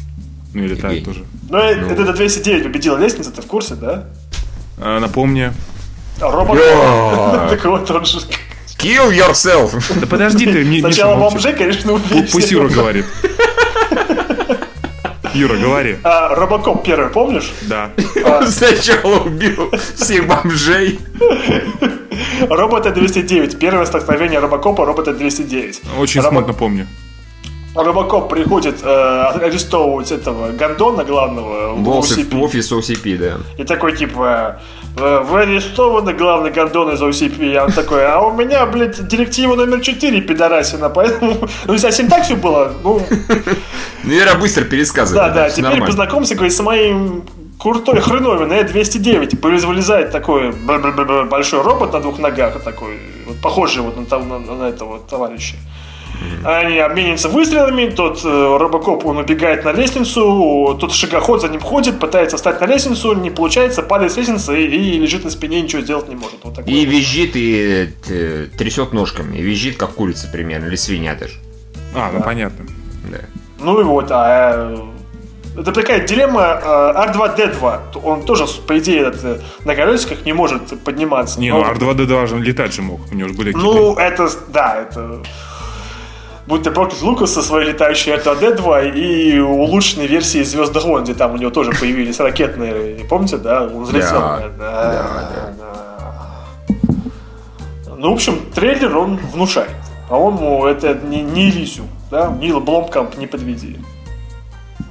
Ну 0.55 0.65
и 0.65 0.69
летают 0.69 0.99
Евгений. 0.99 1.05
тоже. 1.05 1.25
Ну, 1.49 1.59
э, 1.59 1.93
это 1.93 2.05
до 2.05 2.13
209 2.13 2.65
победила 2.65 2.99
лестница, 2.99 3.31
ты 3.31 3.41
в 3.43 3.47
курсе, 3.47 3.75
да? 3.75 4.05
А, 4.79 5.01
напомни. 5.01 5.53
А 6.21 6.31
робот... 6.31 6.59
Так 7.51 7.65
вот, 7.65 7.91
он 7.91 8.05
же... 8.05 8.19
Kill 8.79 9.13
yourself! 9.13 9.81
Да 10.01 10.07
подожди 10.07 10.45
ты, 10.45 10.65
Миша, 10.65 10.89
Сначала 10.89 11.17
бомжей, 11.17 11.53
конечно, 11.53 11.93
убили. 11.93 12.23
Пу- 12.25 12.33
Пусть. 12.33 12.51
Юра 12.51 12.69
говорит. 12.69 13.07
Юра, 15.35 15.57
говори. 15.57 15.97
А, 16.05 16.35
Робокоп 16.35 16.85
первый, 16.85 17.09
помнишь? 17.11 17.53
Да. 17.63 17.91
Он 18.25 18.47
сначала 18.51 19.21
убил 19.21 19.71
всех 19.97 20.27
бомжей. 20.27 20.99
Робота 22.51 22.91
209. 22.91 23.59
Первое 23.59 23.87
столкновение 23.87 24.41
Робокопа 24.41 24.85
робота 24.85 25.13
209. 25.15 25.81
Очень 25.99 26.21
Робо- 26.21 26.29
смутно 26.29 26.53
помню. 26.53 26.87
Робокоп 27.75 28.29
приходит 28.29 28.81
э, 28.83 28.87
арестовывать 29.43 30.13
этого 30.13 30.51
Гондона 30.53 31.05
главного 31.05 31.73
в 31.75 31.83
В 31.83 31.89
офис- 31.89 32.19
OCP. 32.19 32.37
в 32.39 32.43
офис 32.43 32.71
OCP, 32.73 33.17
да. 33.17 33.39
И 33.57 33.65
такой, 33.65 33.97
типа, 33.97 34.61
«Э, 34.82 34.82
вы 34.97 35.41
арестованы, 35.43 36.13
главный 36.13 36.51
гондон 36.51 36.91
из 36.93 37.01
OCP. 37.03 37.55
А 37.57 37.65
он 37.65 37.73
такой, 37.73 38.05
а 38.07 38.21
у 38.21 38.33
меня, 38.33 38.67
блядь, 38.67 39.07
директива 39.09 39.55
номер 39.55 39.81
4, 39.81 40.21
пидорасина, 40.21 40.89
поэтому... 40.91 41.49
Ну, 41.67 41.79
так 42.11 42.25
все 42.25 42.37
было. 42.37 42.73
Ну, 42.85 43.01
Ну, 44.05 44.11
Вера 44.11 44.35
быстро 44.35 44.65
пересказывает. 44.65 45.33
да, 45.35 45.43
да, 45.45 45.51
теперь 45.51 45.81
познакомься, 45.87 46.35
говорит, 46.35 46.53
с 46.55 46.61
моим 46.61 47.25
крутой 47.59 48.01
хреновиной 48.01 48.59
Э-209. 48.63 49.41
Вылез- 49.41 49.65
Вылезает 49.65 50.11
такой 50.11 50.51
большой 50.53 51.63
робот 51.63 51.93
на 51.93 52.01
двух 52.01 52.19
ногах, 52.19 52.61
такой, 52.63 52.99
вот 53.27 53.37
похожий 53.41 53.83
вот 53.83 53.97
на, 53.97 54.05
того- 54.05 54.25
на- 54.25 54.55
на 54.55 54.69
этого 54.69 54.99
товарища. 54.99 55.55
Они 56.45 56.79
обмениваются 56.79 57.29
выстрелами, 57.29 57.91
тот 57.91 58.25
э, 58.25 58.57
робокоп, 58.59 59.07
он 59.07 59.19
убегает 59.19 59.65
на 59.65 59.73
лестницу, 59.73 60.77
тот 60.81 60.93
шагоход 60.93 61.41
за 61.41 61.49
ним 61.49 61.61
ходит, 61.61 62.01
пытается 62.01 62.37
встать 62.37 62.61
на 62.61 62.67
лестницу, 62.67 63.15
не 63.15 63.31
получается, 63.31 63.83
падает 63.83 64.13
с 64.13 64.17
лестницы 64.17 64.61
и, 64.61 64.67
и 64.67 64.99
лежит 64.99 65.25
на 65.25 65.31
спине, 65.31 65.63
ничего 65.63 65.83
сделать 65.83 66.09
не 66.09 66.17
может. 66.17 66.39
Вот 66.43 66.59
И 66.67 66.85
визжит, 66.85 67.33
и 67.35 67.91
э, 68.09 68.47
трясет 68.57 68.93
ножками. 68.93 69.39
И 69.39 69.43
визжит, 69.43 69.77
как 69.77 69.91
курица 69.95 70.29
примерно, 70.33 70.67
или 70.67 70.77
свинья 70.77 71.15
даже. 71.15 71.35
А, 71.95 72.11
ну 72.13 72.23
понятно. 72.23 72.67
Да. 73.11 73.19
Ну 73.59 73.81
и 73.81 73.85
вот, 73.85 74.07
а 74.11 74.73
э, 74.75 75.61
это 75.61 75.73
такая 75.73 76.07
дилемма 76.07 76.61
э, 76.63 77.11
R2-D2. 77.11 78.01
Он 78.03 78.23
тоже, 78.25 78.47
по 78.67 78.79
идее, 78.79 79.09
этот, 79.09 79.43
на 79.65 79.75
колесиках 79.75 80.25
не 80.25 80.33
может 80.33 80.83
подниматься. 80.83 81.39
Не, 81.39 81.51
Но- 81.51 81.59
ну 81.59 81.73
R2D2 81.73 82.27
же 82.27 82.35
он 82.37 82.43
летать 82.43 82.73
же 82.73 82.83
мог. 82.83 83.01
У 83.11 83.15
него 83.15 83.29
же 83.29 83.35
были 83.35 83.53
какие-то... 83.53 83.75
Ну, 83.75 83.95
это, 83.97 84.29
да, 84.49 84.77
это... 84.83 85.23
Будь 86.47 86.65
то 86.65 86.73
проклят 86.73 87.01
Лукас 87.03 87.33
со 87.33 87.43
своей 87.43 87.69
летающей 87.69 88.13
R2-D2 88.15 88.95
и 88.95 89.39
улучшенной 89.39 90.09
версии 90.09 90.43
Звездных 90.43 90.85
войн, 90.85 91.05
где 91.05 91.15
там 91.15 91.35
у 91.35 91.37
него 91.37 91.51
тоже 91.53 91.71
появились 91.71 92.19
ракетные, 92.19 93.05
помните, 93.09 93.37
да? 93.37 93.63
Он 93.63 93.85
взлетел. 93.85 94.21
Да, 94.21 94.51
да, 94.59 95.55
да. 95.59 95.73
Ну, 97.97 98.11
в 98.11 98.15
общем, 98.15 98.41
трейлер 98.53 98.97
он 98.97 99.19
внушает. 99.33 99.71
По-моему, 100.09 100.67
это 100.67 100.95
не, 100.95 101.23
не 101.23 101.49
Элизиум, 101.51 101.89
да? 102.11 102.37
Нил 102.41 102.61
Бломкамп, 102.61 103.17
не 103.17 103.29
подведи. 103.29 103.79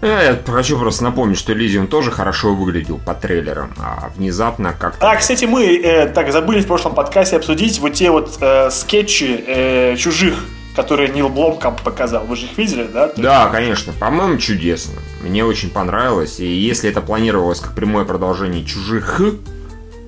Э, 0.01 0.37
Я 0.45 0.53
хочу 0.53 0.79
просто 0.79 1.03
напомнить, 1.03 1.37
что 1.37 1.53
Лизиум 1.53 1.87
тоже 1.87 2.09
хорошо 2.11 2.55
выглядел 2.55 2.97
по 3.05 3.13
трейлерам, 3.13 3.73
а 3.77 4.09
внезапно 4.15 4.73
как-то... 4.73 5.11
А, 5.11 5.15
кстати, 5.17 5.43
мы 5.45 5.65
э, 5.77 6.07
так 6.07 6.31
забыли 6.31 6.61
в 6.61 6.67
прошлом 6.67 6.95
подкасте 6.95 7.35
обсудить 7.35 7.79
вот 7.79 7.93
те 7.93 8.09
вот 8.09 8.37
э, 8.39 8.69
скетчи 8.71 9.43
э, 9.45 9.95
чужих, 9.97 10.45
которые 10.75 11.09
Нил 11.09 11.29
Бломкамп 11.29 11.81
показал. 11.81 12.25
Вы 12.25 12.35
же 12.35 12.45
их 12.45 12.57
видели, 12.57 12.87
да? 12.91 13.11
Да, 13.15 13.49
конечно, 13.49 13.93
по-моему, 13.93 14.37
чудесно. 14.37 14.99
Мне 15.21 15.43
очень 15.45 15.69
понравилось, 15.69 16.39
и 16.39 16.47
если 16.47 16.89
это 16.89 17.01
планировалось 17.01 17.59
как 17.59 17.75
прямое 17.75 18.05
продолжение 18.05 18.65
чужих, 18.65 19.21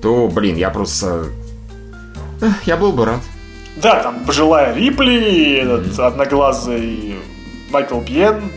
то, 0.02 0.28
блин, 0.28 0.56
я 0.56 0.70
просто... 0.70 1.26
Я 2.66 2.76
был 2.76 2.92
бы 2.92 3.04
рад. 3.04 3.20
Да, 3.76 4.02
там 4.02 4.24
пожилая 4.24 4.74
Рипли, 4.74 5.56
этот 5.56 5.98
одноглазый 5.98 7.16
Майкл 7.70 8.00
Бьен. 8.00 8.50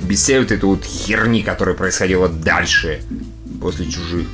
Без 0.00 0.22
всей 0.22 0.40
вот 0.40 0.50
этой 0.50 0.64
вот 0.64 0.84
херни, 0.84 1.42
которая 1.42 1.74
происходила 1.74 2.28
дальше, 2.28 3.02
после 3.60 3.86
чужих. 3.86 4.26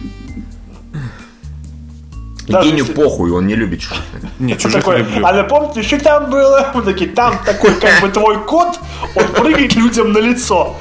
Даже 2.47 2.67
Евгению 2.69 2.85
если- 2.87 3.03
похуй, 3.03 3.31
он 3.33 3.47
не 3.47 3.57
любит 3.57 3.81
чужих. 3.81 3.99
Не, 4.39 4.53
Он 4.53 4.59
чужих 4.59 4.85
такой, 4.85 4.99
люблю. 4.99 5.27
а 5.27 5.33
напомните, 5.33 5.83
что 5.83 5.99
там 5.99 6.31
было? 6.31 6.71
Мы 6.75 6.83
такие, 6.83 7.11
там 7.11 7.39
такой, 7.45 7.75
как 7.75 8.01
бы 8.01 8.09
твой 8.09 8.39
кот, 8.45 8.79
он 9.17 9.25
прыгает 9.29 9.75
людям 9.75 10.13
на 10.13 10.19
лицо. 10.19 10.77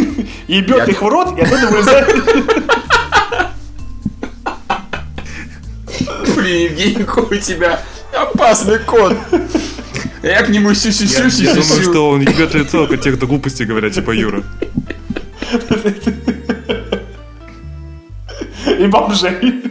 Ебет 0.48 0.88
их 0.88 1.02
в 1.02 1.06
рот, 1.08 1.36
и 1.38 1.42
оттуда 1.42 1.66
вылезает. 1.68 2.14
Блин, 6.36 6.72
Евгений, 6.72 7.04
какой 7.04 7.38
у 7.38 7.40
тебя 7.40 7.80
опасный 8.16 8.78
кот. 8.78 9.16
Я 10.22 10.42
к 10.42 10.48
нему 10.48 10.70
Я, 10.70 10.74
сю-сю-сю-сю-сю. 10.74 11.44
я 11.44 11.54
думаю, 11.54 11.82
что 11.82 12.10
он 12.10 12.20
ебет 12.20 12.54
лицо, 12.54 12.86
как 12.86 13.00
те, 13.00 13.12
кто 13.12 13.26
глупости 13.26 13.62
говорят, 13.64 13.92
типа 13.92 14.10
Юра. 14.12 14.42
И 18.78 18.86
бомжей. 18.86 19.62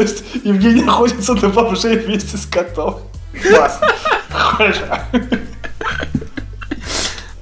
То 0.00 0.04
есть 0.04 0.24
Евгений 0.44 0.82
охотится 0.82 1.34
на 1.34 1.50
бомжей 1.50 1.98
вместе 1.98 2.38
с 2.38 2.46
котом. 2.46 3.02
Класс. 3.42 3.78
Хорошо. 4.30 4.84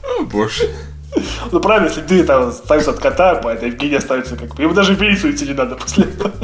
О, 0.02 0.24
боже. 0.24 0.68
Ну 1.52 1.60
правильно, 1.60 1.86
если 1.86 2.00
ты 2.00 2.24
там 2.24 2.48
остаются 2.48 2.90
от 2.90 2.98
кота, 2.98 3.40
это 3.48 3.66
Евгений 3.66 3.94
остается 3.94 4.36
как 4.36 4.56
бы. 4.56 4.62
Ему 4.64 4.74
даже 4.74 4.94
в 4.94 5.00
идти 5.00 5.46
не 5.46 5.52
надо 5.52 5.76
после 5.76 6.06
этого. 6.06 6.34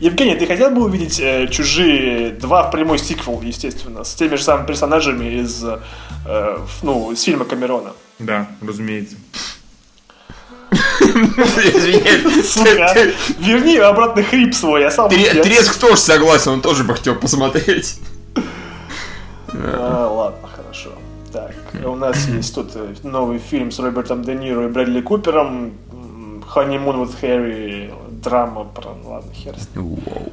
Евгений, 0.00 0.34
ты 0.34 0.46
хотел 0.46 0.70
бы 0.70 0.84
увидеть 0.84 1.20
э, 1.20 1.48
«Чужие 1.48 2.30
2» 2.30 2.68
в 2.68 2.70
прямой 2.70 2.98
сиквел, 2.98 3.40
естественно, 3.42 4.04
с 4.04 4.14
теми 4.14 4.36
же 4.36 4.42
самыми 4.42 4.66
персонажами 4.66 5.40
из, 5.40 5.64
э, 5.64 6.58
ну, 6.82 7.12
из 7.12 7.22
фильма 7.22 7.44
Камерона? 7.44 7.92
Да, 8.18 8.48
разумеется. 8.60 9.16
Извини. 11.00 12.42
Сука, 12.42 12.94
верни 13.38 13.76
обратно 13.76 14.22
хрип 14.22 14.54
свой, 14.54 14.82
я 14.82 14.90
сам... 14.90 15.08
Треск 15.08 15.78
тоже 15.78 15.96
согласен, 15.96 16.52
он 16.52 16.60
тоже 16.60 16.84
бы 16.84 16.94
хотел 16.94 17.14
посмотреть. 17.14 17.98
А, 19.52 20.08
ладно, 20.08 20.48
хорошо. 20.48 20.90
Так, 21.32 21.54
у 21.84 21.96
нас 21.96 22.26
есть 22.28 22.54
тут 22.54 22.72
э, 22.74 22.94
новый 23.02 23.38
фильм 23.38 23.70
с 23.70 23.78
Робертом 23.78 24.22
Де 24.22 24.34
Ниро 24.34 24.66
и 24.66 24.68
Брэдли 24.68 25.00
Купером. 25.00 25.72
Honeymoon 26.54 27.02
with 27.02 27.20
Harry. 27.22 27.92
Драма 28.24 28.64
про... 28.64 28.94
ну 29.02 29.10
Ладно, 29.10 29.32
хер 29.32 29.54
с 29.58 29.74
ним. 29.74 29.96
Вау. 30.06 30.32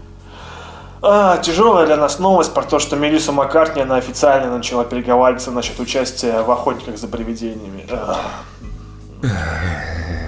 А, 1.03 1.37
тяжелая 1.37 1.87
для 1.87 1.97
нас 1.97 2.19
новость 2.19 2.53
про 2.53 2.63
то, 2.63 2.79
что 2.79 2.95
Мелисса 2.95 3.31
Маккартни, 3.31 3.81
она 3.81 3.95
официально 3.95 4.55
начала 4.55 4.85
переговариваться 4.85 5.51
насчет 5.51 5.79
участия 5.79 6.41
в 6.41 6.51
«Охотниках 6.51 6.97
за 6.97 7.07
привидениями». 7.07 7.85
А. 7.89 8.21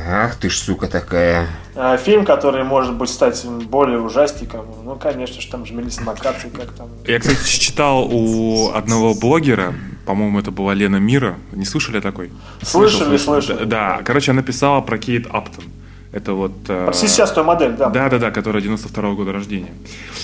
Ах 0.05 0.36
ты 0.36 0.49
ж 0.49 0.57
сука 0.57 0.88
такая. 0.88 1.47
А, 1.76 1.97
Фильм, 1.97 2.26
который 2.26 2.64
может 2.64 2.95
быть 2.95 3.09
стать 3.09 3.45
более 3.45 3.99
ужастиком. 3.99 4.66
Ну, 4.84 4.95
конечно 4.95 5.41
же, 5.41 5.47
там 5.47 5.66
же 5.66 5.74
Мелисса 5.74 6.01
Маккартни, 6.01 6.49
как 6.49 6.72
там... 6.74 6.89
Я, 7.05 7.20
кстати, 7.20 7.59
читал 7.59 8.07
у 8.11 8.72
одного 8.74 9.14
блогера, 9.14 9.74
по-моему, 10.05 10.39
это 10.39 10.51
была 10.51 10.74
Лена 10.74 10.97
Мира. 10.97 11.38
Не 11.51 11.66
слышали 11.66 11.99
такой? 11.99 12.32
Слышали, 12.61 13.18
слышали. 13.18 13.64
Да, 13.64 13.97
да. 13.97 14.03
короче, 14.03 14.32
она 14.32 14.41
писала 14.41 14.82
про 14.82 14.97
Кейт 14.97 15.28
Аптон. 15.32 15.66
Это 16.14 16.34
вот... 16.34 16.51
э, 16.68 16.91
сисястую 16.93 17.43
модель, 17.43 17.72
да. 17.72 17.89
Да, 17.89 18.07
да, 18.07 18.20
да, 18.20 18.30
которая 18.30 18.61
92 18.61 19.14
года 19.14 19.34
рождения. 19.34 19.72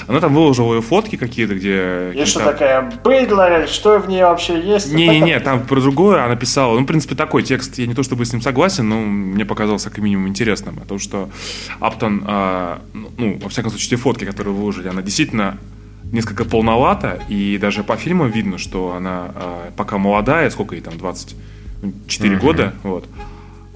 Она 0.07 0.19
там 0.19 0.35
выложила 0.35 0.75
ее 0.75 0.81
фотки 0.83 1.15
какие-то, 1.15 1.55
где... 1.55 2.11
Есть 2.13 2.29
что 2.31 2.41
такая 2.41 2.91
быдло, 3.03 3.65
что 3.65 3.97
в 3.97 4.07
ней 4.07 4.21
вообще 4.21 4.61
есть? 4.61 4.93
Не-не-не, 4.93 5.39
там 5.39 5.65
про 5.65 5.81
другое 5.81 6.23
она 6.23 6.35
писала. 6.35 6.77
Ну, 6.77 6.83
в 6.83 6.85
принципе, 6.85 7.15
такой 7.15 7.41
текст, 7.41 7.79
я 7.79 7.87
не 7.87 7.95
то 7.95 8.03
чтобы 8.03 8.25
с 8.25 8.31
ним 8.31 8.41
согласен, 8.43 8.87
но 8.87 9.01
мне 9.01 9.45
показался 9.45 9.89
как 9.89 9.97
минимум 9.97 10.27
интересным. 10.27 10.77
О 10.77 10.85
том, 10.85 10.99
что 10.99 11.27
Аптон, 11.79 12.23
а, 12.27 12.81
ну, 12.93 13.09
ну, 13.17 13.39
во 13.41 13.49
всяком 13.49 13.71
случае, 13.71 13.89
те 13.89 13.95
фотки, 13.95 14.25
которые 14.25 14.53
выложили, 14.53 14.89
она 14.89 15.01
действительно 15.01 15.57
несколько 16.11 16.45
полновата, 16.45 17.19
и 17.29 17.57
даже 17.57 17.83
по 17.83 17.97
фильму 17.97 18.27
видно, 18.27 18.59
что 18.59 18.93
она 18.95 19.31
а, 19.33 19.71
пока 19.75 19.97
молодая, 19.97 20.51
сколько 20.51 20.75
ей 20.75 20.81
там, 20.81 20.99
24 20.99 22.37
года, 22.37 22.75
вот, 22.83 23.07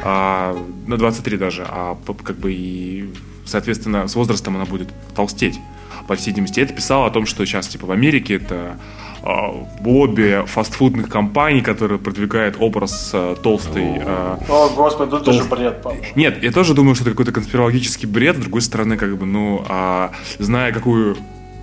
а, 0.03 0.57
на 0.85 0.97
23 0.97 1.37
даже, 1.37 1.65
а 1.67 1.97
как 2.23 2.35
бы 2.37 2.51
и, 2.53 3.09
соответственно, 3.45 4.07
с 4.07 4.15
возрастом 4.15 4.55
она 4.55 4.65
будет 4.65 4.89
толстеть. 5.15 5.59
По 6.07 6.15
всей 6.15 6.31
видимости, 6.31 6.59
это 6.59 6.73
писала 6.73 7.07
о 7.07 7.09
том, 7.09 7.25
что 7.25 7.45
сейчас, 7.45 7.67
типа, 7.67 7.85
в 7.85 7.91
Америке 7.91 8.35
это 8.35 8.77
а, 9.21 9.51
лобби 9.81 10.43
фастфудных 10.45 11.07
компаний, 11.07 11.61
которые 11.61 11.97
продвигают 11.99 12.57
образ 12.59 13.11
а, 13.13 13.35
толстой... 13.35 14.01
а, 14.01 14.37
О, 14.49 14.69
господи, 14.75 15.11
же 15.11 15.23
Толст- 15.23 15.49
бред, 15.49 15.81
по 15.81 15.95
нет, 16.15 16.43
я 16.43 16.51
тоже 16.51 16.73
думаю, 16.73 16.95
что 16.95 17.05
это 17.05 17.11
какой-то 17.11 17.31
конспирологический 17.31 18.07
бред. 18.07 18.35
С 18.35 18.39
другой 18.41 18.61
стороны, 18.61 18.97
как 18.97 19.17
бы, 19.17 19.25
ну, 19.25 19.63
а, 19.69 20.11
зная, 20.39 20.73
какую, 20.73 21.15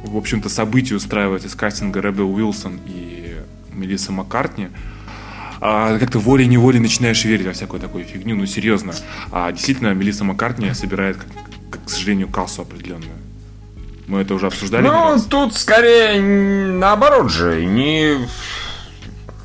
в 0.04 0.16
общем-то, 0.16 0.48
событие 0.48 0.96
устраивает 0.96 1.44
из 1.44 1.54
кастинга 1.54 2.00
Ребел 2.00 2.34
Уилсон 2.34 2.80
и 2.86 3.36
Мелисса 3.74 4.12
Маккартни, 4.12 4.68
а, 5.60 5.98
как-то 5.98 6.18
волей-неволей 6.18 6.80
начинаешь 6.80 7.24
верить 7.24 7.46
во 7.46 7.52
всякую 7.52 7.80
такую 7.80 8.04
фигню. 8.04 8.36
Ну, 8.36 8.46
серьезно. 8.46 8.94
А 9.32 9.52
действительно, 9.52 9.92
Мелисса 9.94 10.24
Маккартни 10.24 10.72
собирает, 10.74 11.16
как- 11.16 11.26
как, 11.70 11.84
к 11.84 11.88
сожалению, 11.90 12.28
кассу 12.28 12.62
определенную. 12.62 13.12
Мы 14.06 14.20
это 14.22 14.34
уже 14.34 14.46
обсуждали. 14.48 14.86
Ну, 14.86 15.16
тут 15.28 15.54
скорее 15.56 16.20
наоборот 16.20 17.30
же. 17.30 17.64
Не... 17.64 18.26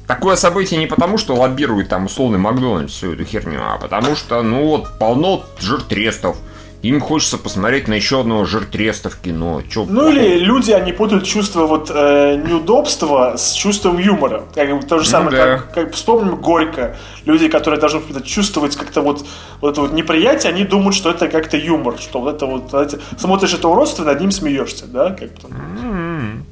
Такое 0.07 0.35
событие 0.35 0.79
не 0.79 0.85
потому, 0.87 1.17
что 1.17 1.35
лоббирует 1.35 1.89
там 1.89 2.05
условный 2.05 2.37
Макдональдс 2.37 2.93
всю 2.93 3.13
эту 3.13 3.25
херню, 3.25 3.59
а 3.61 3.77
потому 3.77 4.15
что, 4.15 4.43
ну 4.43 4.63
вот, 4.65 4.99
полно 4.99 5.43
жиртрестов. 5.59 6.37
Им 6.85 6.99
хочется 6.99 7.39
посмотреть 7.39 7.87
на 7.87 7.95
еще 7.95 8.19
одного 8.19 8.45
жиртреста 8.45 9.09
в 9.09 9.17
кино. 9.17 9.63
Чё 9.67 9.87
Ну 9.89 10.07
или 10.07 10.37
люди, 10.37 10.69
они 10.69 10.91
путают 10.91 11.23
чувство 11.25 11.65
вот 11.65 11.89
э, 11.91 12.35
неудобства 12.35 13.37
с 13.37 13.53
чувством 13.53 13.97
юмора. 13.97 14.43
Как 14.53 14.69
то 14.87 14.99
же 14.99 15.05
Ну 15.05 15.09
самое, 15.09 15.31
да. 15.31 15.57
как, 15.57 15.73
как 15.73 15.93
вспомним 15.93 16.35
Горько. 16.35 16.95
Люди, 17.25 17.47
которые 17.47 17.79
должны 17.79 18.01
чувствовать 18.21 18.75
как-то 18.75 19.01
вот, 19.01 19.25
вот 19.61 19.71
это 19.71 19.81
вот 19.81 19.93
неприятие, 19.93 20.53
они 20.53 20.63
думают, 20.63 20.93
что 20.95 21.09
это 21.09 21.27
как-то 21.27 21.57
юмор, 21.57 21.97
что 21.97 22.21
вот 22.21 22.35
это 22.35 22.45
вот, 22.45 22.69
знаете, 22.69 22.99
смотришь 23.17 23.55
это 23.55 23.67
уродство, 23.67 24.03
над 24.03 24.21
ним 24.21 24.29
смеешься, 24.29 24.85
да? 24.85 25.09
Как 25.09 25.31
бы 25.33 25.41
там. 25.41 26.45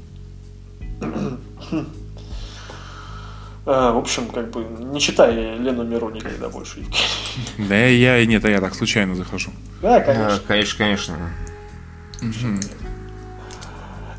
Э, 1.70 1.84
в 3.64 3.96
общем, 3.98 4.28
как 4.28 4.50
бы, 4.50 4.64
не 4.64 5.00
читай 5.00 5.34
Лену 5.34 5.84
Миру 5.84 6.10
никогда 6.10 6.48
больше. 6.48 6.84
Да 7.56 7.74
я, 7.76 8.24
нет, 8.26 8.44
а 8.44 8.50
я 8.50 8.60
так 8.60 8.74
случайно 8.74 9.14
захожу. 9.14 9.50
Да, 9.80 9.96
А, 9.96 10.00
конечно. 10.00 10.40
Конечно, 10.46 10.78
конечно. 10.78 11.16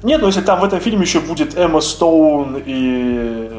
Нет, 0.03 0.21
ну 0.21 0.27
если 0.27 0.41
там 0.41 0.59
в 0.59 0.63
этом 0.63 0.79
фильме 0.79 1.01
еще 1.01 1.19
будет 1.19 1.57
Эмма 1.57 1.81
Стоун 1.81 2.61
и 2.63 3.51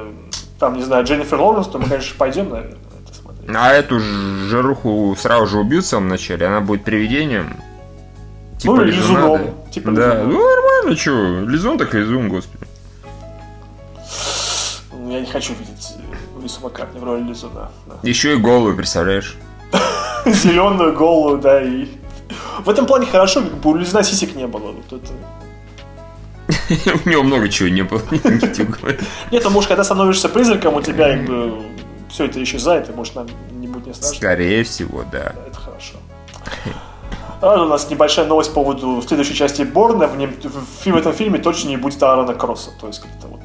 там, 0.59 0.77
не 0.77 0.83
знаю, 0.83 1.05
Дженнифер 1.05 1.39
Лоуренс, 1.41 1.67
то 1.69 1.79
мы, 1.79 1.89
конечно, 1.89 2.15
пойдем, 2.17 2.51
наверное, 2.51 2.79
это 3.05 3.15
смотреть. 3.15 3.51
А 3.55 3.73
эту 3.73 3.99
жаруху 4.49 5.15
сразу 5.19 5.47
же 5.47 5.59
убьют 5.59 5.85
в 5.85 5.89
самом 5.89 6.09
начале, 6.09 6.47
она 6.47 6.61
будет 6.61 6.85
привидением. 6.85 7.57
Ну, 8.65 8.81
или 8.81 8.91
лизуна, 8.93 9.19
лизуном. 9.19 9.39
да. 9.67 9.71
Типа 9.73 9.91
да, 9.91 10.15
лизуном. 10.15 10.33
ну 10.33 10.49
нормально, 10.49 10.97
что, 10.97 11.41
лизун 11.51 11.79
так 11.79 11.95
лизун, 11.95 12.29
господи. 12.29 12.65
Ну, 15.07 15.13
Я 15.13 15.21
не 15.21 15.27
хочу 15.27 15.55
видеть 15.55 15.95
э, 15.97 16.43
Лису 16.43 16.61
Маккартни 16.63 16.99
в 16.99 17.05
роли 17.05 17.23
Лизуна. 17.23 17.71
Еще 18.03 18.35
и 18.35 18.37
голую, 18.37 18.77
представляешь? 18.77 19.37
Зеленую 20.27 20.97
голову, 20.97 21.39
да, 21.39 21.63
и... 21.63 21.87
В 22.65 22.69
этом 22.69 22.87
плане 22.87 23.07
хорошо, 23.07 23.43
как 23.43 23.55
бы 23.55 23.71
у 23.71 23.77
Лизуна 23.77 24.03
сисек 24.03 24.35
не 24.35 24.49
было. 24.49 24.73
Вот 24.73 24.93
это... 24.93 25.13
У 27.05 27.09
него 27.09 27.23
много 27.23 27.49
чего 27.49 27.69
не 27.69 27.83
было. 27.83 28.03
Нет, 29.31 29.45
ну, 29.45 29.51
может, 29.51 29.69
когда 29.69 29.85
становишься 29.85 30.29
призраком, 30.29 30.75
у 30.75 30.83
тебя, 30.83 31.17
как 31.17 31.27
бы, 31.27 31.63
все 32.09 32.25
это 32.25 32.43
исчезает, 32.43 32.89
и, 32.89 32.93
может, 32.93 33.15
нам 33.15 33.29
не 33.53 33.69
будет 33.69 33.87
не 33.87 33.95
страшно. 33.95 34.17
Скорее 34.17 34.65
всего, 34.65 35.05
да. 35.13 35.33
Да, 35.37 35.43
Это 35.47 35.61
хорошо. 35.61 35.95
А, 37.41 37.63
у 37.63 37.69
нас 37.69 37.89
небольшая 37.89 38.27
новость 38.27 38.53
по 38.53 38.65
поводу 38.65 39.01
следующей 39.07 39.35
части 39.35 39.63
Борна. 39.63 40.09
В, 40.09 40.17
нем, 40.17 40.33
в, 40.43 40.85
в 40.85 40.97
этом 40.97 41.13
фильме 41.13 41.39
точно 41.39 41.69
не 41.69 41.77
будет 41.77 42.03
Аарона 42.03 42.35
Кросса. 42.35 42.71
То 42.81 42.89
есть 42.89 43.01
как-то 43.01 43.29
вот. 43.29 43.41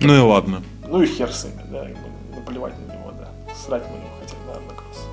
Ну 0.00 0.16
и 0.16 0.20
ладно. 0.20 0.62
Ну 0.88 1.02
и 1.02 1.06
хер 1.06 1.32
с 1.32 1.44
ними, 1.44 1.62
да, 1.70 1.82
бы 1.82 2.36
наплевать 2.36 2.74
на 2.78 2.92
него, 2.92 3.12
да. 3.18 3.28
Срать 3.66 3.82
мы 3.92 3.98
не 3.98 4.06
хотим 4.20 4.38
на 4.46 4.52
Аарона 4.52 4.72
Кросса. 4.74 5.04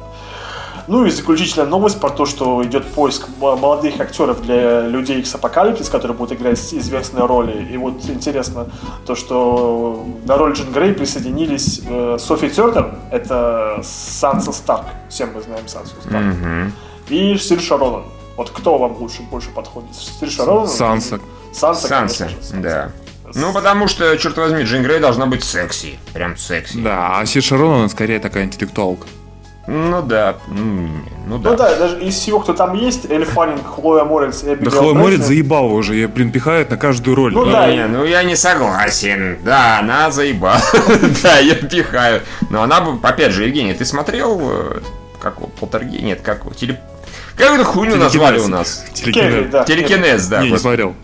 Ну 0.87 1.05
и 1.05 1.09
заключительная 1.09 1.67
новость 1.67 1.99
про 1.99 2.09
то, 2.09 2.25
что 2.25 2.63
идет 2.63 2.85
поиск 2.93 3.27
молодых 3.39 3.99
актеров 3.99 4.41
для 4.41 4.81
людей 4.87 5.19
X 5.19 5.35
Апокалипсис, 5.35 5.89
которые 5.89 6.15
будут 6.17 6.39
играть 6.39 6.59
известные 6.73 7.25
роли. 7.25 7.61
И 7.73 7.77
вот 7.77 8.05
интересно 8.07 8.67
то, 9.05 9.15
что 9.15 10.05
на 10.25 10.37
роль 10.37 10.53
Джин 10.53 10.71
Грей 10.71 10.93
присоединились 10.93 11.81
э, 11.87 12.17
Софи 12.19 12.49
Тернер, 12.49 12.97
это 13.11 13.81
Санса 13.83 14.51
Старк, 14.53 14.85
всем 15.09 15.33
мы 15.33 15.41
знаем 15.41 15.67
Сансу 15.67 15.95
Старк, 16.01 16.23
Мгм. 16.23 16.71
и 17.09 17.35
Сир 17.37 17.59
Шаронан. 17.59 18.03
Вот 18.37 18.49
кто 18.51 18.77
вам 18.77 18.95
лучше 18.97 19.23
больше 19.23 19.49
подходит? 19.51 19.93
Сир 19.95 20.29
Шаронан? 20.29 20.67
Санса. 20.67 21.19
Санса, 21.51 21.87
Санса, 21.87 22.21
конечно 22.23 22.29
же, 22.29 22.61
да. 22.61 22.91
Ну, 23.35 23.51
потому 23.53 23.87
что, 23.87 24.17
черт 24.17 24.37
возьми, 24.37 24.63
Джин 24.63 24.83
Грей 24.83 24.99
должна 24.99 25.25
быть 25.25 25.43
секси. 25.43 25.99
Прям 26.13 26.37
секси. 26.37 26.77
Да, 26.77 27.19
а 27.19 27.25
Сир 27.25 27.43
Шарон, 27.43 27.79
она 27.79 27.89
скорее 27.89 28.19
такая 28.19 28.45
интеллектуалка. 28.45 29.07
Ну 29.67 30.03
да, 30.03 30.35
ну, 30.47 30.89
ну 31.25 31.39
да. 31.39 31.49
Ну 31.49 31.57
да, 31.57 31.75
даже 31.75 31.99
из 31.99 32.13
всего, 32.15 32.39
кто 32.39 32.53
там 32.53 32.75
есть, 32.75 33.09
Эль 33.09 33.25
Фаннинг, 33.25 33.65
Хлоя 33.65 34.03
Морец 34.03 34.43
и 34.43 34.45
Да 34.45 34.53
Эбигейл 34.53 34.71
Хлоя 34.71 34.93
Морец 34.93 35.21
заебала 35.21 35.71
уже, 35.73 35.95
ее, 35.95 36.07
блин, 36.07 36.31
пихают 36.31 36.69
на 36.69 36.77
каждую 36.77 37.15
роль. 37.15 37.33
Ну 37.33 37.45
да, 37.45 37.67
не, 37.73 37.87
ну 37.87 38.05
я 38.05 38.21
не 38.21 38.35
согласен. 38.35 39.39
Да, 39.43 39.79
она 39.79 40.11
заебала. 40.11 40.61
Да, 41.23 41.39
я 41.39 41.55
пихаю. 41.55 42.21
Но 42.51 42.61
она 42.61 42.79
бы, 42.81 42.99
опять 43.07 43.31
же, 43.31 43.45
Евгений, 43.45 43.73
ты 43.73 43.85
смотрел, 43.85 44.39
э, 44.39 44.81
как 45.19 45.37
его, 45.37 45.47
полтергей? 45.47 46.01
Нет, 46.01 46.21
как 46.21 46.41
его, 46.41 46.53
теле... 46.53 46.79
Как 47.35 47.51
эту 47.51 47.65
хуйню 47.65 47.95
назвали 47.95 48.39
у 48.39 48.47
нас? 48.47 48.85
Телекинез. 48.93 49.51
да. 49.51 49.63
Телекинез, 49.63 50.27
да. 50.27 50.43
Не, 50.43 50.51
не 50.51 50.57
смотрел. 50.59 50.95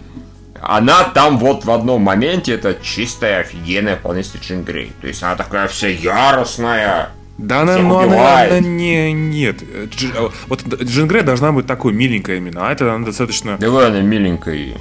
Она 0.78 1.03
там 1.03 1.38
вот 1.38 1.65
в 1.65 1.72
одном 1.72 2.01
моменте, 2.01 2.53
это 2.53 2.78
чистая, 2.82 3.41
офигенная, 3.41 3.97
вполне 3.97 4.24
себе 4.24 4.39
Джин 4.41 4.63
Грей. 4.63 4.93
То 5.01 5.07
есть 5.07 5.22
она 5.22 5.36
такая 5.36 5.67
вся 5.67 5.88
яростная. 5.89 7.09
Да, 7.38 7.61
она, 7.61 7.74
Всех 7.74 7.86
ну, 7.86 7.97
она, 7.97 8.07
убивает. 8.07 8.51
она 8.51 8.59
не, 8.61 9.11
нет. 9.11 9.61
Дж- 9.63 10.13
а, 10.15 10.32
вот 10.47 10.63
Джин 10.84 11.07
Грей 11.07 11.24
должна 11.24 11.51
быть 11.51 11.65
такой 11.67 11.91
миленькая 11.91 12.38
именно, 12.38 12.67
а 12.69 12.72
это 12.72 12.93
она 12.93 13.05
достаточно... 13.05 13.57
Да 13.57 13.67
она 13.67 13.99
миленькая. 13.99 14.76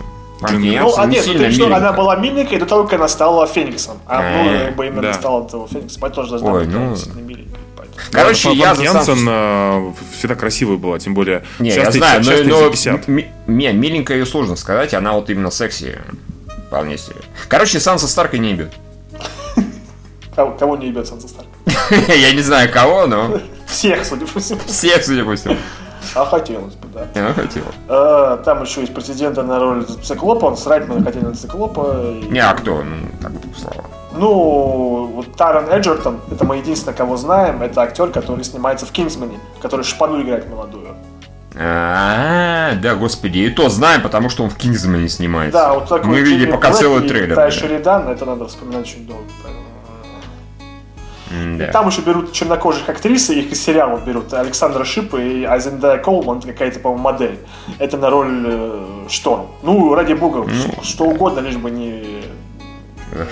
Джин 0.47 0.61
Грей. 0.61 0.72
Я 0.74 0.82
Ну, 0.82 0.95
а 0.97 1.07
нет, 1.07 1.24
ну, 1.26 1.32
ты 1.32 1.51
что, 1.51 1.66
она 1.66 1.78
миленькая. 1.78 1.93
была 1.97 2.16
миленькой 2.16 2.59
до 2.59 2.66
того, 2.66 2.84
как 2.84 2.93
она 2.95 3.09
стала 3.09 3.47
Фениксом. 3.49 3.99
А, 4.07 4.20
ну, 4.20 4.51
Э, 4.51 4.66
как 4.66 4.76
бы 4.76 4.86
именно 4.86 5.03
да. 5.03 5.14
стала 5.14 5.45
этого 5.45 5.66
Фениксом. 5.68 6.01
Поэтому 6.03 6.26
тоже 6.26 6.30
должна 6.38 6.53
Ой, 6.53 6.64
быть 6.66 6.74
ну. 6.74 6.97
сильно 6.97 7.20
миленькой. 7.20 7.59
Короче, 8.11 8.48
Ладно, 8.48 8.61
я 8.62 8.74
за 8.74 8.82
Янсен 8.82 9.16
сам... 9.24 9.96
всегда 10.18 10.34
красивая 10.34 10.76
была, 10.76 10.98
тем 10.98 11.14
более 11.14 11.44
Не, 11.59 11.70
я 11.70 11.90
знаю, 11.90 12.22
но, 12.24 12.61
но 12.61 12.70
50. 12.70 13.09
м- 13.09 13.24
не, 13.46 13.72
миленькая 13.72 14.18
ее 14.18 14.26
сложно 14.26 14.57
сказать, 14.57 14.94
она 14.94 15.12
вот 15.12 15.30
именно 15.30 15.51
секси. 15.51 15.98
Вполне 16.66 16.96
себе. 16.98 17.16
Короче, 17.48 17.80
Санса 17.80 18.07
Старка 18.09 18.38
не 18.38 18.51
ебет. 18.51 18.72
Кого, 20.34 20.53
кого 20.53 20.76
не 20.76 20.86
ебет 20.88 21.07
Санса 21.09 21.28
Старк? 21.28 21.48
Я 22.09 22.32
не 22.32 22.42
знаю 22.42 22.72
кого, 22.72 23.07
но 23.07 23.40
Всех, 23.66 24.05
судя 24.05 24.26
по 24.26 24.40
всему. 24.40 24.61
всех, 24.66 25.05
судя 25.05 25.24
по 25.24 25.34
всему. 25.36 25.57
А 26.14 26.24
хотелось 26.24 26.74
бы, 26.74 26.88
да. 26.94 27.07
Я 27.14 27.34
хотел. 27.34 27.62
А, 27.88 28.38
Там 28.38 28.62
еще 28.62 28.80
есть 28.80 28.94
претендента 28.94 29.42
на 29.42 29.59
роль 29.59 29.84
Циклопа, 30.03 30.46
он 30.46 30.57
срать 30.57 30.88
мы 30.88 31.03
хотели 31.05 31.24
на 31.24 31.34
Циклопа. 31.34 32.03
и- 32.22 32.26
Не, 32.28 32.40
а 32.40 32.55
кто? 32.55 32.82
Ну, 32.82 32.96
так 33.20 33.32
слова. 33.59 33.84
Ну, 34.12 35.11
вот 35.14 35.34
Таран 35.36 35.68
Эджертон, 35.70 36.20
это 36.30 36.44
мы 36.44 36.56
единственное, 36.56 36.94
кого 36.94 37.16
знаем, 37.16 37.62
это 37.62 37.82
актер, 37.82 38.08
который 38.11 38.44
снимается 38.44 38.84
в 38.86 38.90
Кингсмане, 38.90 39.38
который 39.61 39.84
шпану 39.84 40.20
играет 40.20 40.50
молодую. 40.50 40.88
А, 41.56 42.74
да, 42.76 42.94
господи, 42.94 43.38
и 43.38 43.50
то 43.50 43.68
знаем, 43.68 44.02
потому 44.02 44.28
что 44.30 44.44
он 44.44 44.50
в 44.50 44.56
Кингсмане 44.56 45.08
снимается. 45.08 45.58
Да, 45.58 45.74
вот 45.74 45.88
такой 45.88 46.08
Мы 46.08 46.20
видели 46.20 46.50
пока 46.50 46.72
целый 46.72 47.04
и 47.04 47.08
трейлер. 47.08 47.34
Да. 47.34 47.50
Шеридан, 47.50 48.08
это 48.08 48.24
надо 48.24 48.46
вспоминать 48.46 48.82
очень 48.86 49.06
долго. 49.06 49.24
поэтому. 49.42 49.64
М-да. 51.32 51.66
Там 51.68 51.88
еще 51.88 52.00
берут 52.02 52.32
чернокожих 52.32 52.88
актрис, 52.88 53.30
и 53.30 53.40
их 53.40 53.52
из 53.52 53.62
сериалов 53.62 54.04
берут. 54.04 54.32
Александра 54.32 54.84
Шип 54.84 55.14
и 55.14 55.44
Айзендая 55.44 55.98
Колман, 55.98 56.40
какая-то, 56.40 56.80
по-моему, 56.80 57.02
модель. 57.04 57.38
Это 57.78 57.96
на 57.96 58.11
роль 58.11 58.44
э, 58.46 59.06
Шторм. 59.08 59.46
Ну, 59.62 59.94
ради 59.94 60.14
бога, 60.14 60.48
ш- 60.50 60.82
что 60.82 61.04
угодно, 61.04 61.38
лишь 61.40 61.56
бы 61.56 61.70
не, 61.70 62.22
Эх. 63.12 63.28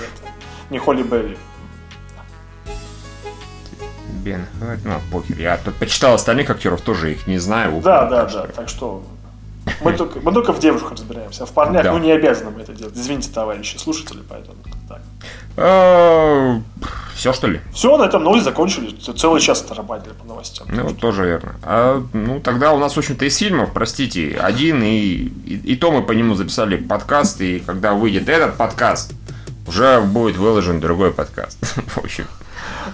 Не 0.69 0.79
Холли 0.79 1.03
Берри. 1.03 1.37
Бен 4.23 4.45
Харт, 4.59 4.79
ну, 4.83 4.95
похер. 5.11 5.37
Я 5.39 5.57
тут 5.57 5.75
почитал 5.75 6.13
остальных 6.13 6.49
актеров, 6.49 6.81
тоже 6.81 7.13
их 7.13 7.27
не 7.27 7.37
знаю. 7.37 7.81
Да, 7.81 8.05
да, 8.05 8.25
да. 8.25 8.47
Так 8.47 8.67
что 8.69 9.03
мы 9.81 9.93
только, 9.93 10.19
мы 10.19 10.33
только 10.33 10.51
в 10.51 10.59
девушках 10.59 10.93
разбираемся. 10.93 11.43
А 11.43 11.45
в 11.45 11.51
парнях 11.51 11.83
Да. 11.83 11.93
мы 11.93 11.99
не 11.99 12.11
обязаны 12.11 12.51
мы 12.51 12.61
это 12.61 12.73
делать. 12.73 12.95
Извините, 12.95 13.29
товарищи 13.31 13.77
слушатели, 13.77 14.19
поэтому 14.27 14.57
так. 14.87 15.01
Все, 17.15 17.33
что 17.33 17.47
ли? 17.47 17.59
Все, 17.73 17.97
на 17.97 18.03
этом 18.05 18.23
новость 18.23 18.45
закончили. 18.45 18.95
Целый 18.95 19.41
час 19.41 19.61
отрабатывали 19.61 20.13
по 20.17 20.25
новостям. 20.25 20.67
Ну, 20.69 20.83
вот 20.83 20.99
тоже 20.99 21.25
верно. 21.25 21.55
А, 21.63 22.01
ну, 22.13 22.39
тогда 22.39 22.71
у 22.71 22.77
нас, 22.77 22.95
в 22.95 22.97
общем-то, 22.97 23.25
из 23.25 23.35
фильмов, 23.37 23.71
простите, 23.73 24.37
один, 24.39 24.81
и, 24.83 24.87
и, 24.87 25.73
и 25.73 25.75
то 25.75 25.91
мы 25.91 26.01
по 26.01 26.13
нему 26.13 26.35
записали 26.35 26.77
подкаст, 26.77 27.41
и 27.41 27.59
когда 27.59 27.93
выйдет 27.93 28.29
этот 28.29 28.55
подкаст, 28.55 29.13
уже 29.69 30.01
будет 30.01 30.35
выложен 30.37 30.79
другой 30.79 31.11
подкаст. 31.13 31.57
В 31.95 31.97
общем, 31.99 32.25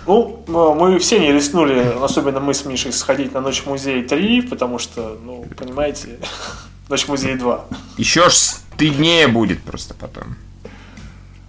Ну, 0.05 0.43
м- 0.47 0.77
мы 0.77 0.99
все 0.99 1.19
не 1.19 1.31
рискнули, 1.31 1.79
особенно 2.03 2.39
мы 2.39 2.53
с 2.53 2.65
Мишей, 2.65 2.91
сходить 2.93 3.33
на 3.33 3.41
Ночь 3.41 3.61
в 3.63 3.67
музей 3.67 4.03
3, 4.03 4.41
потому 4.43 4.77
что, 4.79 5.17
ну, 5.23 5.45
понимаете, 5.57 6.19
Ночь 6.89 7.05
в 7.05 7.09
музее 7.09 7.35
2. 7.35 7.65
еще 7.97 8.29
ж 8.29 8.33
стыднее 8.33 9.27
будет 9.27 9.61
просто 9.63 9.93
потом. 9.93 10.35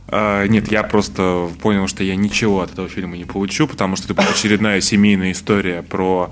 А, 0.09 0.47
нет, 0.47 0.71
я 0.71 0.83
просто 0.85 1.49
понял, 1.61 1.89
что 1.89 2.05
я 2.05 2.15
ничего 2.17 2.61
от 2.63 2.73
этого 2.73 2.89
фильма 2.89 3.17
не 3.17 3.25
получу, 3.25 3.67
потому 3.67 3.97
что 3.97 4.13
это 4.13 4.23
очередная 4.23 4.81
семейная 4.81 5.33
история 5.33 5.83
про 5.83 6.31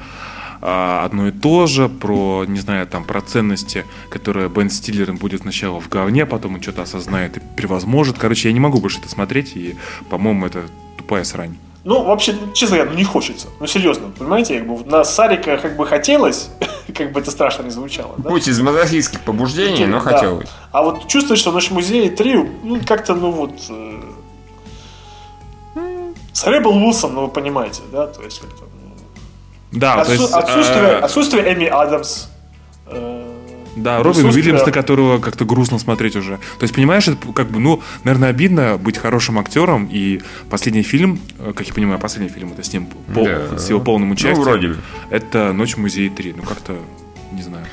одно 0.66 1.28
и 1.28 1.30
то 1.30 1.66
же, 1.66 1.88
про, 1.88 2.44
не 2.46 2.58
знаю, 2.58 2.86
там, 2.86 3.04
про 3.04 3.20
ценности, 3.20 3.84
которые 4.08 4.48
Бен 4.48 4.70
Стиллер 4.70 5.12
будет 5.12 5.42
сначала 5.42 5.80
в 5.80 5.88
говне, 5.88 6.24
потом 6.24 6.54
он 6.54 6.62
что-то 6.62 6.82
осознает 6.82 7.36
и 7.36 7.40
превозможет. 7.56 8.18
Короче, 8.18 8.48
я 8.48 8.52
не 8.54 8.60
могу 8.60 8.80
больше 8.80 8.98
это 9.00 9.08
смотреть, 9.08 9.56
и, 9.56 9.76
по-моему, 10.08 10.46
это 10.46 10.62
тупая 10.96 11.24
срань. 11.24 11.56
Ну, 11.84 12.02
вообще, 12.02 12.34
честно 12.54 12.76
говоря, 12.78 12.92
ну 12.92 12.96
не 12.96 13.04
хочется. 13.04 13.48
Ну, 13.60 13.66
серьезно, 13.66 14.08
понимаете, 14.18 14.58
как 14.60 14.66
бы 14.68 14.90
на 14.90 15.04
Сарика 15.04 15.58
как 15.58 15.76
бы 15.76 15.84
хотелось, 15.86 16.48
как 16.94 17.12
бы 17.12 17.20
это 17.20 17.30
страшно 17.30 17.64
не 17.64 17.70
звучало, 17.70 18.14
да? 18.16 18.30
Пусть 18.30 18.48
из 18.48 18.58
мазохистских 18.58 19.20
побуждений, 19.20 19.84
но 19.84 20.00
Да. 20.02 20.12
хотелось. 20.12 20.48
А 20.72 20.82
вот 20.82 21.06
чувствуешь, 21.08 21.40
что 21.40 21.52
наш 21.52 21.70
музей 21.70 22.08
3, 22.08 22.36
ну, 22.62 22.80
как-то, 22.86 23.14
ну, 23.14 23.30
вот... 23.30 23.52
э, 23.68 24.00
С 26.32 26.46
Ребел 26.46 26.70
Уилсон, 26.74 27.14
ну, 27.14 27.20
вы 27.26 27.28
понимаете, 27.28 27.82
да? 27.92 28.06
То 28.06 28.22
есть, 28.22 28.40
как-то... 28.40 28.64
ну, 29.74 29.80
Да, 29.80 30.04
то 30.04 30.12
отсу- 30.12 30.20
есть... 30.22 30.32
отсутствие, 30.32 30.84
э, 30.84 30.98
отсутствие 31.00 31.52
Эми 31.52 31.66
Адамс. 31.66 32.28
э, 32.86 33.30
Да, 33.76 34.02
Робин 34.02 34.26
Уильямс, 34.26 34.64
на 34.64 34.72
которого 34.72 35.18
как-то 35.18 35.44
грустно 35.44 35.78
смотреть 35.80 36.14
уже. 36.16 36.36
То 36.58 36.62
есть, 36.62 36.74
понимаешь, 36.74 37.08
это 37.08 37.16
как 37.32 37.48
бы, 37.48 37.58
ну, 37.58 37.82
наверное, 38.04 38.28
обидно 38.30 38.78
быть 38.78 38.98
хорошим 38.98 39.36
актером, 39.38 39.88
и 39.90 40.20
последний 40.48 40.82
фильм, 40.84 41.18
э, 41.40 41.52
как 41.56 41.66
я 41.66 41.74
понимаю, 41.74 41.98
последний 41.98 42.30
фильм 42.30 42.52
это 42.52 42.62
с 42.62 42.72
ним, 42.72 42.86
пол- 43.14 43.24
Да. 43.26 43.58
с 43.58 43.68
его 43.70 43.80
полным 43.80 44.12
участием. 44.12 44.36
Ну, 44.36 44.42
вроде 44.44 44.68
бы. 44.68 44.76
Это 45.10 45.52
«Ночь 45.52 45.74
в 45.74 45.78
музее 45.80 46.08
3». 46.08 46.34
Ну, 46.36 46.42
как-то, 46.44 46.76
не 47.32 47.42
знаю. 47.42 47.66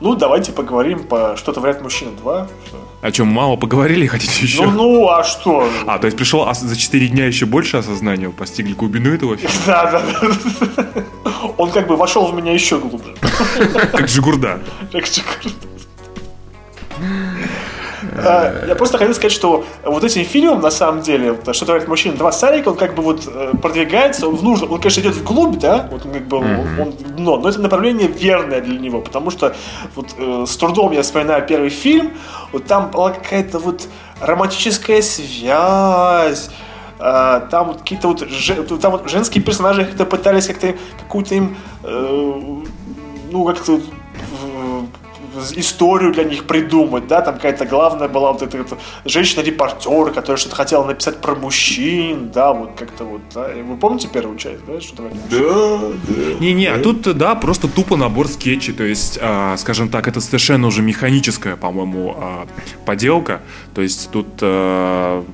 Ну, 0.00 0.16
давайте 0.16 0.50
поговорим 0.52 0.98
по 1.04 1.36
«Что 1.36 1.52
творят 1.52 1.80
мужчины 1.80 2.10
2». 2.20 2.48
что- 2.66 2.83
О 3.04 3.12
чем 3.12 3.28
мало 3.28 3.56
поговорили, 3.56 4.06
хотите 4.14 4.32
еще? 4.42 4.62
Ну, 4.62 4.70
ну, 4.70 5.08
а 5.10 5.22
что? 5.24 5.68
А, 5.86 5.98
то 5.98 6.06
есть 6.06 6.16
пришел 6.16 6.40
ос- 6.40 6.60
за 6.60 6.74
4 6.74 7.08
дня 7.08 7.26
еще 7.26 7.44
больше 7.44 7.76
осознания, 7.76 8.30
постигли 8.30 8.72
глубину 8.72 9.12
этого 9.12 9.36
фильма, 9.36 9.52
Да, 9.66 9.90
да, 9.90 10.02
да. 10.76 10.86
Он 11.58 11.70
как 11.70 11.86
бы 11.86 11.96
вошел 11.96 12.26
в 12.26 12.34
меня 12.34 12.52
еще 12.52 12.78
глубже. 12.78 13.14
как 13.92 14.08
Жигурда. 14.08 14.60
Как 14.92 15.04
шикарно. 15.04 15.50
А, 18.16 18.66
Я 18.66 18.74
просто 18.74 18.98
хотел 18.98 19.14
сказать, 19.14 19.32
что 19.32 19.64
вот 19.84 20.04
этим 20.04 20.24
фильмом, 20.24 20.60
на 20.60 20.70
самом 20.70 21.02
деле, 21.02 21.36
что 21.52 21.66
творит 21.66 21.88
мужчина, 21.88 22.16
два 22.16 22.32
Сарика, 22.32 22.68
он 22.68 22.76
как 22.76 22.94
бы 22.94 23.02
вот 23.02 23.22
э, 23.26 23.52
продвигается, 23.60 24.28
он 24.28 24.36
в 24.36 24.44
он, 24.46 24.80
конечно, 24.80 25.00
идет 25.00 25.16
вглубь, 25.16 25.58
да, 25.58 25.88
вот 25.90 26.06
он 26.06 26.12
как 26.12 26.26
бы, 26.26 26.38
он, 26.38 26.46
он 26.80 26.92
дно, 27.16 27.38
но 27.38 27.48
это 27.48 27.60
направление 27.60 28.08
верное 28.08 28.60
для 28.60 28.78
него, 28.78 29.00
потому 29.00 29.30
что 29.30 29.54
вот 29.94 30.14
э, 30.16 30.44
с 30.46 30.56
трудом 30.56 30.92
я 30.92 31.02
вспоминаю 31.02 31.44
первый 31.46 31.70
фильм, 31.70 32.12
вот 32.52 32.66
там 32.66 32.90
была 32.90 33.10
какая-то 33.10 33.58
вот 33.58 33.88
романтическая 34.20 35.02
связь, 35.02 36.50
а, 36.98 37.40
там 37.40 37.68
вот 37.68 37.78
какие-то 37.80 38.08
вот, 38.08 38.80
там 38.80 38.92
вот 38.92 39.10
женские 39.10 39.42
персонажи 39.42 39.84
как-то 39.84 40.06
пытались 40.06 40.46
как-то 40.46 40.74
какую-то 41.00 41.34
им 41.34 41.56
э, 41.82 42.62
ну 43.30 43.44
как-то 43.44 43.80
историю 45.56 46.12
для 46.12 46.24
них 46.24 46.44
придумать, 46.44 47.06
да, 47.06 47.20
там 47.20 47.34
какая-то 47.34 47.66
главная 47.66 48.08
была 48.08 48.32
вот 48.32 48.42
эта, 48.42 48.58
эта 48.58 48.78
женщина-репортер, 49.04 50.12
которая 50.12 50.36
что-то 50.36 50.56
хотела 50.56 50.84
написать 50.84 51.20
про 51.20 51.34
мужчин, 51.34 52.30
да, 52.30 52.52
вот 52.52 52.70
как-то 52.76 53.04
вот, 53.04 53.20
да. 53.34 53.48
Вы 53.48 53.76
помните 53.76 54.08
первую 54.08 54.38
часть, 54.38 54.64
да, 54.66 54.80
что-то 54.80 55.02
вроде? 55.02 56.36
Не-не, 56.40 56.66
а 56.66 56.78
тут, 56.78 57.02
да, 57.16 57.34
просто 57.34 57.68
тупо 57.68 57.96
набор 57.96 58.28
скетчей. 58.28 58.72
То 58.72 58.84
есть, 58.84 59.18
а, 59.20 59.56
скажем 59.56 59.88
так, 59.88 60.08
это 60.08 60.20
совершенно 60.20 60.66
уже 60.66 60.82
механическая, 60.82 61.56
по-моему, 61.56 62.16
а, 62.18 62.46
поделка. 62.84 63.40
То 63.74 63.82
есть 63.82 64.10
тут... 64.10 64.26
а, 64.40 65.24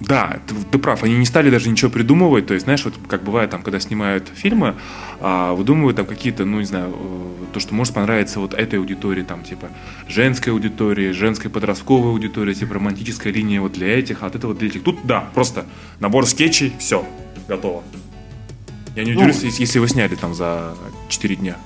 да, 0.00 0.40
ты, 0.46 0.54
ты 0.70 0.78
прав, 0.78 1.02
они 1.02 1.16
не 1.16 1.24
стали 1.24 1.50
даже 1.50 1.70
ничего 1.70 1.90
придумывать. 1.90 2.46
То 2.46 2.54
есть, 2.54 2.64
знаешь, 2.64 2.84
вот 2.84 2.94
как 3.08 3.24
бывает 3.24 3.50
там, 3.50 3.62
когда 3.62 3.80
снимают 3.80 4.28
фильмы, 4.34 4.74
а, 5.20 5.54
выдумывают 5.54 5.96
там 5.96 6.06
какие-то, 6.06 6.44
ну, 6.44 6.58
не 6.60 6.66
знаю, 6.66 6.94
э, 6.94 7.44
то, 7.54 7.60
что 7.60 7.74
может 7.74 7.94
понравиться 7.94 8.38
вот 8.40 8.52
этой 8.52 8.78
аудитории, 8.78 9.22
там, 9.22 9.42
типа, 9.42 9.70
женской 10.08 10.52
аудитории, 10.52 11.12
женской 11.12 11.50
подростковой 11.50 12.10
аудитории, 12.10 12.52
типа, 12.52 12.74
романтическая 12.74 13.32
линия 13.32 13.60
вот 13.60 13.72
для 13.72 13.98
этих, 13.98 14.22
а 14.22 14.26
от 14.26 14.34
этого 14.36 14.54
для 14.54 14.68
этих. 14.68 14.82
Тут, 14.82 14.98
да, 15.04 15.28
просто 15.34 15.64
набор 15.98 16.26
скетчей, 16.26 16.74
все, 16.78 17.06
готово. 17.48 17.82
Я 18.94 19.04
не 19.04 19.12
удивлюсь, 19.12 19.42
если- 19.42 19.60
если 19.62 19.78
его 19.78 19.86
сняли 19.86 20.14
там 20.14 20.34
за 20.34 20.74
4 21.08 21.36
дня. 21.36 21.56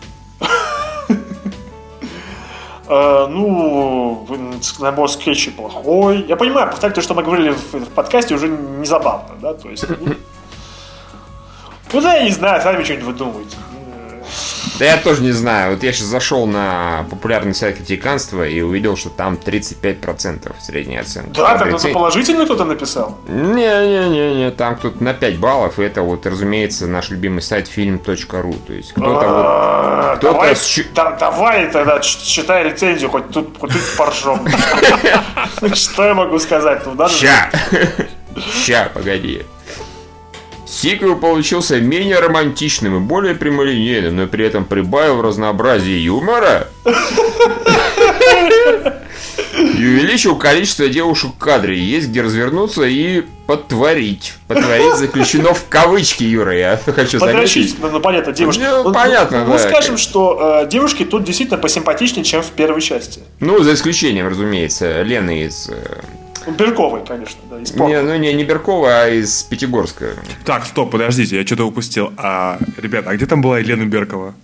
Э, 2.90 3.28
ну, 3.28 4.26
набор 4.80 5.08
скетчей 5.08 5.52
плохой. 5.52 6.24
Я 6.26 6.34
понимаю, 6.34 6.68
повторять 6.68 6.96
то, 6.96 7.02
что 7.02 7.14
мы 7.14 7.22
говорили 7.22 7.50
в, 7.50 7.72
в 7.72 7.88
подкасте, 7.90 8.34
уже 8.34 8.48
не 8.48 8.84
забавно, 8.84 9.36
да, 9.40 9.54
то 9.54 9.68
есть... 9.68 9.84
Ну 11.92 12.00
да, 12.00 12.16
я 12.16 12.24
не 12.24 12.32
знаю, 12.32 12.60
сами 12.60 12.82
что-нибудь 12.82 13.06
выдумывайте. 13.06 13.56
Да 14.78 14.84
я 14.84 14.96
тоже 14.96 15.22
не 15.22 15.32
знаю. 15.32 15.74
Вот 15.74 15.82
я 15.82 15.92
сейчас 15.92 16.06
зашел 16.06 16.46
на 16.46 17.06
популярный 17.10 17.54
сайт 17.54 17.76
критиканства 17.76 18.46
и 18.46 18.60
увидел, 18.60 18.96
что 18.96 19.10
там 19.10 19.34
35% 19.34 20.52
средняя 20.60 21.02
оценка. 21.02 21.30
Да, 21.32 21.58
там 21.58 21.74
это 21.74 21.88
положительно 21.88 22.44
кто-то 22.44 22.64
написал. 22.64 23.18
Не-не-не-не, 23.28 24.50
там 24.50 24.76
кто-то 24.76 25.02
на 25.02 25.14
5 25.14 25.38
баллов, 25.38 25.78
и 25.78 25.82
это 25.82 26.02
вот, 26.02 26.26
разумеется, 26.26 26.86
наш 26.86 27.10
любимый 27.10 27.42
сайт 27.42 27.68
film.ru. 27.74 28.56
То 28.66 28.72
есть 28.72 28.92
кто-то 28.92 29.10
вот... 29.10 29.44
А, 29.46 30.16
кто-то 30.16 30.56
Давай, 31.18 31.70
тогда 31.70 32.00
читай 32.00 32.64
рецензию, 32.64 33.10
хоть 33.10 33.28
тут, 33.30 33.56
поржем. 33.96 34.46
Что 35.74 36.04
я 36.04 36.14
могу 36.14 36.38
сказать? 36.38 36.82
Ну, 36.86 37.08
Ща! 37.08 37.50
Ща, 38.64 38.90
погоди. 38.94 39.44
Сиквел 40.70 41.16
получился 41.16 41.80
менее 41.80 42.20
романтичным 42.20 42.96
и 42.96 43.00
более 43.00 43.34
прямолинейным, 43.34 44.16
но 44.16 44.26
при 44.28 44.46
этом 44.46 44.64
прибавил 44.64 45.20
разнообразие 45.20 46.04
юмора 46.04 46.68
и 49.58 49.84
увеличил 49.84 50.36
количество 50.36 50.88
девушек 50.88 51.32
в 51.34 51.38
кадре. 51.38 51.76
Есть 51.76 52.10
где 52.10 52.22
развернуться 52.22 52.84
и 52.84 53.24
подтворить. 53.48 54.34
Подтворить 54.46 54.94
заключено 54.94 55.54
в 55.54 55.66
кавычки, 55.68 56.22
Юра, 56.22 56.56
я 56.56 56.80
хочу 56.86 57.18
заметить. 57.18 57.74
ну, 57.80 57.90
ну, 57.90 58.00
понятно, 58.00 58.32
девушки. 58.32 58.62
Ну, 58.62 58.92
понятно, 58.92 59.44
ну, 59.44 59.54
да. 59.54 59.58
скажем, 59.58 59.98
что 59.98 60.62
э, 60.62 60.68
девушки 60.68 61.04
тут 61.04 61.24
действительно 61.24 61.58
посимпатичнее, 61.58 62.24
чем 62.24 62.42
в 62.42 62.50
первой 62.52 62.80
части. 62.80 63.22
Ну, 63.40 63.60
за 63.64 63.74
исключением, 63.74 64.28
разумеется, 64.28 65.02
Лены 65.02 65.42
из... 65.46 65.68
э, 65.68 66.00
Ну, 66.46 66.52
Бирковой, 66.52 67.04
конечно, 67.06 67.40
да, 67.50 67.60
из. 67.60 67.74
Не, 67.74 68.00
ну 68.02 68.16
не, 68.16 68.32
не 68.32 68.44
Беркова, 68.44 69.02
а 69.02 69.08
из 69.08 69.42
Пятигорска. 69.42 70.06
Так, 70.44 70.64
стоп, 70.64 70.90
подождите, 70.90 71.36
я 71.38 71.46
что-то 71.46 71.64
упустил. 71.66 72.12
А, 72.16 72.58
ребята, 72.78 73.10
а 73.10 73.14
где 73.16 73.26
там 73.26 73.42
была 73.42 73.58
Елена 73.58 73.84
Беркова? 73.84 74.34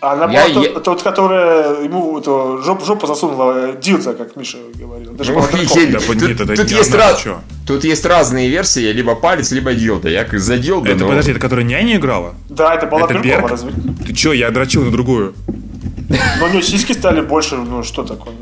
А 0.00 0.12
она 0.12 0.30
Я- 0.30 0.46
была 0.48 0.62
я- 0.62 0.70
тот, 0.72 0.84
тот, 0.84 1.02
которая 1.02 1.82
ему 1.82 2.18
эту 2.18 2.60
жоп- 2.62 2.84
жопу 2.84 3.06
засунула 3.06 3.70
э, 3.70 3.76
Дилда, 3.80 4.12
как 4.12 4.36
Миша 4.36 4.58
говорил. 4.74 5.12
Даже 5.14 5.32
Ну, 5.32 5.40
Да, 5.40 5.46
тут, 6.06 6.20
нет, 6.20 6.40
это 6.40 6.54
тут 6.54 6.70
не 6.70 6.76
есть 6.76 6.94
она, 6.94 6.98
раз- 7.04 7.16
ты 7.16 7.22
чё? 7.24 7.40
тут 7.66 7.82
есть 7.84 8.04
разные 8.04 8.50
версии, 8.50 8.92
либо 8.92 9.14
палец, 9.14 9.50
либо 9.52 9.72
дилда. 9.72 10.10
Я 10.10 10.24
как 10.24 10.38
за 10.38 10.58
дилда, 10.58 10.90
Это, 10.90 11.00
но- 11.00 11.08
подожди, 11.08 11.30
это 11.30 11.40
которая 11.40 11.64
няня 11.64 11.96
играла? 11.96 12.34
Да, 12.50 12.74
это 12.74 12.86
была 12.86 13.00
это 13.06 13.14
Биркова, 13.14 13.24
Берг? 13.40 13.50
разве? 13.50 13.72
Ты 14.06 14.12
чё, 14.12 14.32
я 14.34 14.50
дрочил 14.50 14.84
на 14.84 14.90
другую. 14.90 15.32
Но 16.40 16.44
у 16.46 16.48
нее 16.50 16.62
сиськи 16.62 16.92
стали 16.92 17.22
больше, 17.22 17.56
ну 17.56 17.82
что 17.82 18.04
такое? 18.04 18.34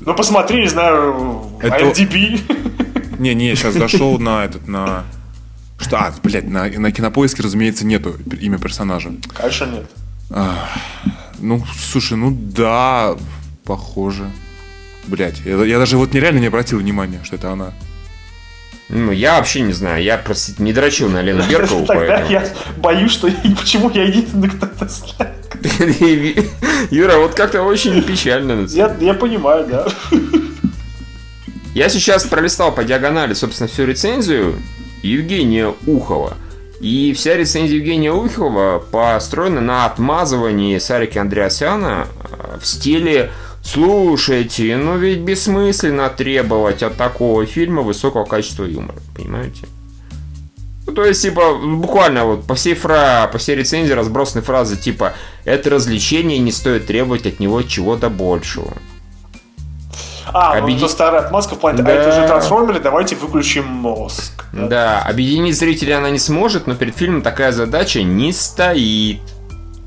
Ну 0.00 0.14
посмотри, 0.14 0.62
не 0.62 0.68
знаю, 0.68 1.44
Это- 1.60 1.76
IMDb. 1.76 2.40
Не-не, 3.18 3.54
сейчас 3.54 3.74
зашел 3.74 4.18
на 4.18 4.44
этот, 4.44 4.66
на... 4.66 5.04
Что, 5.78 5.98
а, 5.98 6.12
блядь, 6.22 6.48
на, 6.48 6.68
на 6.68 6.90
кинопоиске, 6.92 7.42
разумеется, 7.42 7.86
нету 7.86 8.16
имя 8.40 8.58
персонажа. 8.58 9.12
Конечно 9.34 9.66
нет. 9.66 9.90
Ну, 11.38 11.64
слушай, 11.78 12.16
ну 12.16 12.30
да, 12.30 13.16
похоже. 13.64 14.30
Блять, 15.06 15.40
я, 15.44 15.62
я 15.64 15.78
даже 15.78 15.96
вот 15.96 16.12
нереально 16.12 16.38
не 16.38 16.46
обратил 16.48 16.78
внимания, 16.78 17.20
что 17.24 17.36
это 17.36 17.50
она. 17.50 17.72
Ну, 18.90 19.12
я 19.12 19.38
вообще 19.38 19.60
не 19.62 19.72
знаю, 19.72 20.02
я 20.02 20.18
просто 20.18 20.62
не 20.62 20.72
дрочил 20.72 21.08
на 21.08 21.22
Лену 21.22 21.42
Беркову, 21.48 21.86
Тогда 21.86 22.18
поэтому... 22.18 22.30
я 22.30 22.46
боюсь, 22.78 23.12
что 23.12 23.30
почему 23.58 23.88
я 23.90 24.04
единственный, 24.04 24.50
кто 24.50 24.66
это 24.66 24.88
знает. 24.88 25.39
Юра, 26.90 27.18
вот 27.18 27.34
как-то 27.34 27.62
очень 27.62 28.02
печально. 28.02 28.66
Я, 28.68 28.96
я 29.00 29.14
понимаю, 29.14 29.66
да. 29.66 29.86
Я 31.74 31.88
сейчас 31.88 32.24
пролистал 32.24 32.72
по 32.74 32.82
диагонали, 32.82 33.32
собственно, 33.32 33.68
всю 33.68 33.84
рецензию 33.84 34.56
Евгения 35.02 35.72
Ухова. 35.86 36.34
И 36.80 37.12
вся 37.12 37.36
рецензия 37.36 37.76
Евгения 37.76 38.12
Ухова 38.12 38.78
построена 38.90 39.60
на 39.60 39.86
отмазывании 39.86 40.78
Сарики 40.78 41.18
Андреасяна 41.18 42.08
э, 42.24 42.58
в 42.60 42.66
стиле 42.66 43.30
«Слушайте, 43.62 44.76
ну 44.76 44.96
ведь 44.96 45.20
бессмысленно 45.20 46.08
требовать 46.08 46.82
от 46.82 46.96
такого 46.96 47.46
фильма 47.46 47.82
высокого 47.82 48.24
качества 48.24 48.64
юмора». 48.64 48.98
Понимаете? 49.14 49.66
Ну, 50.90 50.96
то 50.96 51.04
есть, 51.04 51.22
типа, 51.22 51.54
буквально 51.54 52.24
вот 52.24 52.44
по 52.44 52.56
всей 52.56 52.74
фра, 52.74 53.28
по 53.30 53.38
всей 53.38 53.54
рецензии 53.54 53.92
разбросаны 53.92 54.42
фразы 54.42 54.76
типа 54.76 55.12
«Это 55.44 55.70
развлечение, 55.70 56.38
не 56.38 56.50
стоит 56.50 56.88
требовать 56.88 57.26
от 57.26 57.38
него 57.38 57.62
чего-то 57.62 58.10
большего». 58.10 58.72
А, 60.32 60.56
ну 60.56 60.64
Объеди- 60.64 60.78
это 60.78 60.88
старая 60.88 61.20
отмазка 61.22 61.54
в 61.54 61.58
плане, 61.60 61.82
Да. 61.84 61.92
а 61.92 61.94
это 61.94 62.12
же 62.22 62.26
трансформеры, 62.26 62.80
давайте 62.80 63.14
выключим 63.14 63.66
мозг. 63.66 64.44
Да, 64.52 65.00
объединить 65.02 65.56
зрителей 65.56 65.92
она 65.92 66.10
не 66.10 66.18
сможет, 66.18 66.66
но 66.66 66.74
перед 66.74 66.96
фильмом 66.96 67.22
такая 67.22 67.52
задача 67.52 68.02
не 68.02 68.32
стоит. 68.32 69.20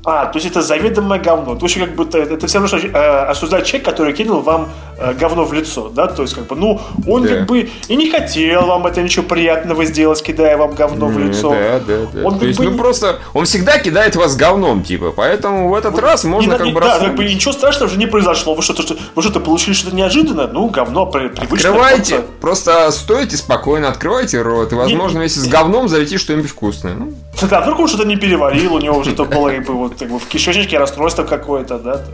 А, 0.06 0.26
то 0.26 0.36
есть 0.38 0.46
это 0.50 0.60
заведомое 0.62 1.18
говно. 1.18 1.54
То 1.54 1.64
есть 1.66 1.78
как 1.78 1.94
будто 1.94 2.18
это, 2.18 2.34
это 2.34 2.46
все 2.46 2.58
равно, 2.58 2.68
что 2.78 2.86
э, 2.86 2.90
осуждать 3.30 3.64
человек, 3.66 3.86
который 3.88 4.12
кинул 4.12 4.40
вам 4.42 4.68
э, 4.98 5.14
говно 5.14 5.44
в 5.44 5.52
лицо, 5.54 5.88
да? 5.88 6.06
То 6.08 6.22
есть 6.22 6.34
как 6.34 6.46
бы, 6.46 6.56
ну, 6.56 6.80
он 7.08 7.22
Да. 7.22 7.28
как 7.30 7.46
бы 7.46 7.70
и 7.88 7.96
не 7.96 8.10
хотел 8.10 8.66
вам 8.66 8.86
это 8.86 9.02
ничего 9.02 9.24
приятного 9.24 9.84
сделать, 9.86 10.22
кидая 10.22 10.58
вам 10.58 10.74
говно 10.74 11.06
в 11.06 11.18
лицо. 11.18 11.50
Да, 11.50 11.80
да, 11.86 11.96
да. 12.12 12.20
Он 12.26 12.34
То 12.34 12.38
как 12.40 12.48
есть, 12.48 12.58
бы 12.58 12.64
ну 12.66 12.70
не- 12.72 12.78
просто, 12.78 13.18
он 13.32 13.46
всегда 13.46 13.78
кидает 13.78 14.14
вас 14.16 14.36
говном, 14.36 14.82
типа, 14.82 15.10
поэтому 15.10 15.70
в 15.70 15.74
этот 15.74 15.98
раз 15.98 16.24
Не 16.24 16.30
можно 16.30 16.52
на- 16.52 16.58
как 16.58 16.66
не- 16.66 16.72
бы 16.72 16.80
да, 16.80 16.98
как 16.98 17.14
бы 17.16 17.24
ничего 17.24 17.52
страшного 17.52 17.90
же 17.90 17.98
не 17.98 18.06
произошло. 18.06 18.54
Вы 18.54 18.62
что-то, 18.62 18.82
что- 18.82 18.96
вы 19.14 19.22
что-то 19.22 19.40
получили 19.40 19.72
что-то 19.74 19.96
неожиданное? 19.96 20.48
Ну, 20.48 20.68
говно, 20.68 21.06
при- 21.06 21.28
привычное. 21.28 21.70
Открывайте, 21.70 22.16
порция. 22.16 22.22
просто 22.42 22.90
стойте 22.90 23.36
спокойно, 23.38 23.88
открывайте 23.88 24.42
рот, 24.42 24.70
и, 24.72 24.74
возможно, 24.74 25.18
Не- 25.18 25.24
если 25.24 25.40
с 25.40 25.48
говном 25.48 25.88
залетит 25.88 26.20
что-нибудь 26.20 26.50
вкусное. 26.50 26.92
Ну, 26.94 27.12
Да, 27.48 27.60
вдруг 27.62 27.80
он 27.80 27.88
что-то 27.88 28.04
не 28.06 28.16
переварил, 28.16 28.74
у 28.74 28.78
него 28.78 28.98
уже 28.98 29.12
то 29.14 29.24
было 29.24 29.48
как 29.50 29.64
бы, 29.66 29.72
вот, 29.74 29.93
как 29.98 30.08
бы 30.08 30.18
в 30.18 30.26
кишечнике 30.26 30.78
расстройство 30.78 31.24
какое-то, 31.24 31.78
да? 31.78 32.04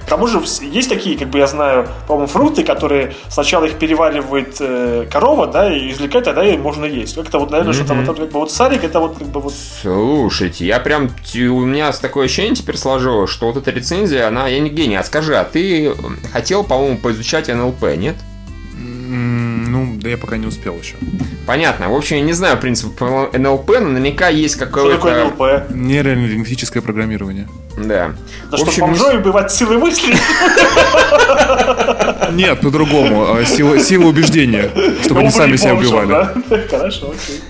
К 0.00 0.08
тому 0.08 0.26
же 0.26 0.40
есть 0.62 0.88
такие, 0.88 1.18
как 1.18 1.28
бы 1.28 1.38
я 1.38 1.46
знаю, 1.46 1.88
по-моему, 2.06 2.28
фрукты, 2.28 2.64
которые 2.64 3.14
сначала 3.28 3.66
их 3.66 3.74
переваривает 3.74 4.56
э, 4.60 5.06
корова, 5.10 5.46
да, 5.46 5.70
и 5.74 5.90
извлекает, 5.90 6.24
тогда 6.24 6.46
и 6.46 6.56
можно 6.56 6.86
есть. 6.86 7.14
Как-то 7.14 7.38
вот, 7.38 7.50
наверное, 7.50 7.74
что-то 7.74 7.94
вот, 7.94 8.06
как 8.06 8.30
бы 8.30 8.38
вот 8.38 8.50
сарик, 8.50 8.84
это 8.84 9.00
вот 9.00 9.18
как 9.18 9.28
бы 9.28 9.40
вот... 9.40 9.52
Слушайте, 9.82 10.64
я 10.66 10.80
прям... 10.80 11.10
У 11.34 11.60
меня 11.60 11.92
такое 11.92 12.26
ощущение 12.26 12.54
теперь 12.54 12.78
сложилось, 12.78 13.30
что 13.30 13.46
вот 13.46 13.56
эта 13.58 13.70
рецензия, 13.70 14.28
она... 14.28 14.48
Я 14.48 14.60
не 14.60 14.70
гений, 14.70 14.96
а 14.96 15.04
скажи, 15.04 15.36
а 15.36 15.44
ты 15.44 15.94
хотел, 16.32 16.64
по-моему, 16.64 16.96
поизучать 16.96 17.48
НЛП, 17.48 17.82
нет? 17.96 18.16
М, 18.74 19.47
Ну, 19.70 19.96
да 20.00 20.08
я 20.08 20.16
пока 20.16 20.36
не 20.38 20.46
успел 20.46 20.76
еще. 20.78 20.94
Понятно. 21.46 21.88
В 21.88 21.94
общем, 21.94 22.16
я 22.16 22.22
не 22.22 22.32
знаю 22.32 22.58
принцип 22.58 22.98
НЛП, 23.00 23.68
но 23.80 23.88
наверняка 23.88 24.28
есть 24.28 24.56
Что 24.56 24.66
какое-то... 24.66 24.96
такое 24.96 25.24
НЛП? 25.24 25.70
Нейролингвистическое 25.74 26.82
программирование. 26.82 27.48
Да. 27.76 28.12
Да 28.50 28.56
В 28.56 28.60
что, 28.60 28.66
общем, 28.68 28.86
бомжой 28.86 29.18
убивать 29.18 29.52
силой 29.52 29.76
мысли? 29.78 30.14
Нет, 32.32 32.60
по-другому. 32.60 33.34
а, 33.34 33.44
Сила, 33.44 33.78
сила 33.78 34.06
убеждения, 34.06 34.70
чтобы 35.04 35.20
они 35.20 35.30
сами 35.30 35.56
себя 35.56 35.74
убивали. 35.74 36.68
Хорошо, 36.70 37.10
окей. 37.12 37.40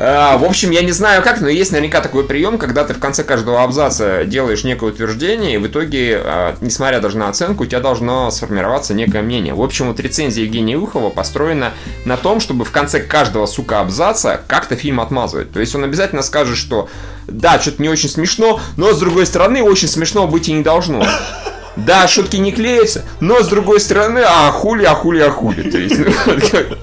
А, 0.00 0.38
в 0.38 0.44
общем, 0.44 0.70
я 0.70 0.82
не 0.82 0.92
знаю 0.92 1.22
как, 1.24 1.40
но 1.40 1.48
есть 1.48 1.72
наверняка 1.72 2.00
такой 2.00 2.24
прием, 2.24 2.56
когда 2.56 2.84
ты 2.84 2.94
в 2.94 3.00
конце 3.00 3.24
каждого 3.24 3.64
абзаца 3.64 4.24
делаешь 4.24 4.62
некое 4.62 4.90
утверждение, 4.90 5.54
и 5.54 5.58
в 5.58 5.66
итоге, 5.66 6.20
а, 6.22 6.56
несмотря 6.60 7.00
даже 7.00 7.18
на 7.18 7.28
оценку, 7.28 7.64
у 7.64 7.66
тебя 7.66 7.80
должно 7.80 8.30
сформироваться 8.30 8.94
некое 8.94 9.22
мнение. 9.22 9.54
В 9.54 9.62
общем, 9.62 9.88
вот 9.88 9.98
рецензия 9.98 10.44
Евгения 10.44 10.76
Ухова 10.76 11.10
построена 11.10 11.72
на 12.04 12.16
том, 12.16 12.38
чтобы 12.38 12.64
в 12.64 12.70
конце 12.70 13.00
каждого, 13.00 13.46
сука, 13.46 13.80
абзаца 13.80 14.40
как-то 14.46 14.76
фильм 14.76 15.00
отмазывать. 15.00 15.50
То 15.50 15.58
есть 15.58 15.74
он 15.74 15.82
обязательно 15.82 16.22
скажет, 16.22 16.56
что 16.56 16.88
да, 17.26 17.58
что-то 17.58 17.82
не 17.82 17.88
очень 17.88 18.08
смешно, 18.08 18.60
но 18.76 18.92
с 18.92 19.00
другой 19.00 19.26
стороны, 19.26 19.64
очень 19.64 19.88
смешно 19.88 20.28
быть 20.28 20.48
и 20.48 20.52
не 20.52 20.62
должно. 20.62 21.04
Да, 21.86 22.08
шутки 22.08 22.36
не 22.36 22.52
клеятся, 22.52 23.04
но 23.20 23.42
с 23.42 23.48
другой 23.48 23.80
стороны, 23.80 24.20
а 24.26 24.50
хули, 24.50 24.84
а 24.84 24.94
хули, 24.94 25.20
а 25.20 25.30
хули. 25.30 25.70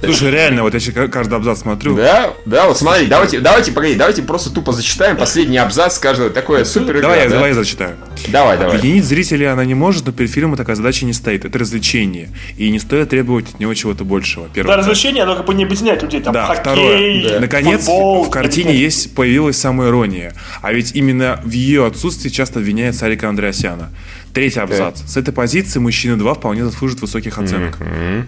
Слушай, 0.03 0.31
реально, 0.31 0.63
вот 0.63 0.73
я 0.73 0.79
сейчас 0.79 1.09
каждый 1.09 1.35
абзац 1.35 1.59
смотрю. 1.61 1.95
да, 1.95 2.33
да, 2.45 2.67
вот 2.67 2.77
смотри, 2.77 3.07
давайте, 3.07 3.39
давайте, 3.39 3.71
погоди, 3.71 3.95
давайте 3.95 4.21
просто 4.23 4.49
тупо 4.51 4.71
зачитаем 4.71 5.17
последний 5.17 5.57
абзац 5.57 5.97
каждого. 5.99 6.29
Такое 6.29 6.65
супер 6.65 7.01
Давай, 7.01 7.19
я, 7.19 7.25
да? 7.25 7.35
давай 7.35 7.49
я 7.49 7.55
зачитаю. 7.55 7.95
Давай, 8.29 8.57
давай. 8.57 8.77
Объединить 8.77 9.05
зрителя 9.05 9.53
она 9.53 9.65
не 9.65 9.73
может, 9.73 10.05
но 10.05 10.11
перед 10.11 10.31
фильмом 10.31 10.57
такая 10.57 10.75
задача 10.75 11.05
не 11.05 11.13
стоит. 11.13 11.45
Это 11.45 11.57
развлечение. 11.59 12.29
И 12.57 12.69
не 12.69 12.79
стоит 12.79 13.09
требовать 13.09 13.49
от 13.53 13.59
него 13.59 13.73
чего-то 13.73 14.03
большего. 14.03 14.47
Да, 14.47 14.53
Первое. 14.53 14.77
развлечение, 14.77 15.23
оно 15.23 15.35
как 15.35 15.45
бы 15.45 15.53
не 15.53 15.63
объединяет 15.65 16.01
людей. 16.01 16.21
Там 16.21 16.33
Да, 16.33 16.45
хоккей, 16.45 16.61
второе. 16.61 17.39
Наконец, 17.39 17.81
футбол, 17.81 18.23
в 18.25 18.29
картине 18.29 18.75
есть 18.75 19.13
появилась 19.15 19.57
самоирония. 19.57 20.33
А 20.61 20.73
ведь 20.73 20.93
именно 20.95 21.39
в 21.43 21.51
ее 21.51 21.85
отсутствии 21.85 22.29
часто 22.29 22.59
обвиняет 22.59 22.95
Сарика 22.95 23.29
Андреасяна. 23.29 23.89
Третий 24.35 24.59
абзац. 24.59 25.01
С 25.07 25.15
этой 25.15 25.33
позиции 25.33 25.79
мужчины 25.79 26.17
2 26.17 26.33
вполне 26.33 26.65
заслужит 26.65 26.99
высоких 27.01 27.37
оценок. 27.39 27.77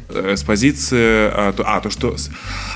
Э, 0.09 0.35
С 0.37 0.41
позиции... 0.43 1.29
А, 1.33 1.51
то, 1.51 1.63
а, 1.67 1.81
то, 1.81 1.89
что... 1.89 2.15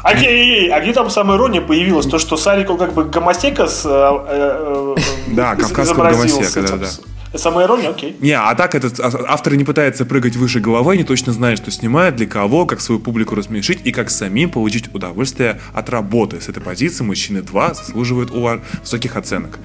А 0.04 0.14
где, 0.14 0.70
а 0.72 0.82
где 0.82 0.92
там 0.92 1.10
самая 1.10 1.38
ирония 1.38 1.62
появилась? 1.62 2.06
То, 2.06 2.20
что 2.20 2.36
Сарик, 2.36 2.70
он 2.70 2.78
как 2.78 2.94
бы 2.94 3.06
гомосека 3.06 3.68
с... 3.68 3.86
э, 3.86 3.90
э, 3.90 4.96
э, 4.98 5.02
Да, 5.34 5.56
кавказского 5.56 6.10
гомосека, 6.12 6.62
да-да. 6.62 6.86
с- 6.88 7.02
Самая 7.34 7.66
ирония, 7.66 7.90
окей. 7.90 8.16
Не, 8.20 8.34
а 8.34 8.54
так 8.56 8.76
этот 8.76 9.00
а- 9.00 9.26
автор 9.28 9.56
не 9.56 9.64
пытается 9.64 10.06
прыгать 10.06 10.36
выше 10.36 10.60
головы, 10.60 10.98
не 10.98 11.04
точно 11.06 11.32
знает, 11.32 11.60
что 11.60 11.72
снимает, 11.72 12.18
для 12.18 12.28
кого, 12.28 12.66
как 12.66 12.82
свою 12.82 13.00
публику 13.00 13.36
рассмешить 13.36 13.80
и 13.86 13.92
как 13.94 14.10
самим 14.10 14.50
получить 14.50 14.94
удовольствие 14.94 15.62
от 15.74 15.90
работы. 15.90 16.42
С 16.42 16.50
этой 16.50 16.62
позиции 16.62 17.04
мужчины 17.06 17.42
2 17.42 17.74
заслуживают 17.74 18.32
ува- 18.32 18.62
высоких 18.82 19.16
оценок. 19.16 19.60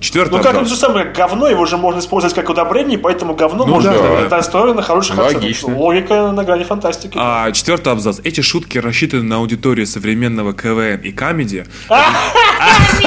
Четвертый 0.00 0.32
Ну 0.38 0.42
как 0.42 0.56
он 0.56 0.66
же 0.66 0.74
самое 0.76 1.06
говно, 1.12 1.48
его 1.48 1.64
же 1.66 1.76
можно 1.76 2.00
использовать 2.00 2.34
как 2.34 2.50
удобрение, 2.50 2.98
поэтому 2.98 3.34
говно 3.34 3.64
Ну 3.64 3.74
можно 3.74 3.92
да, 3.92 3.98
это 4.20 4.28
достойно 4.28 4.82
хороших 4.82 5.16
оценок. 5.18 5.42
Логично. 5.42 5.76
Логика 5.76 6.32
на 6.32 6.42
грани 6.44 6.64
фантастики. 6.64 7.16
А, 7.16 7.50
четвертый 7.52 7.92
абзац. 7.92 8.18
Эти 8.24 8.40
шутки 8.40 8.78
рассчитаны 8.78 9.22
на 9.22 9.36
аудиторию 9.36 9.86
современного 9.86 10.52
КВН 10.52 11.00
и 11.02 11.12
камеди. 11.12 11.64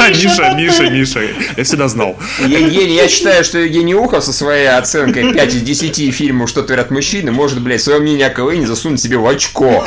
Миша, 0.09 0.53
Миша, 0.55 0.89
Миша. 0.89 1.21
Я 1.55 1.63
всегда 1.63 1.87
знал. 1.87 2.17
Евгений, 2.39 2.95
я 2.95 3.07
считаю, 3.07 3.43
что 3.43 3.57
Евгений 3.59 3.95
Ухов 3.95 4.23
со 4.23 4.33
своей 4.33 4.67
оценкой 4.69 5.33
5 5.33 5.55
из 5.55 5.61
10 5.61 6.13
фильмов 6.13 6.49
«Что 6.49 6.63
творят 6.63 6.91
мужчины» 6.91 7.31
может, 7.31 7.61
блядь, 7.61 7.81
свое 7.81 7.99
мнение 7.99 8.27
о 8.27 8.29
КВН 8.29 8.65
засунуть 8.65 8.99
себе 9.01 9.17
в 9.17 9.27
очко 9.27 9.85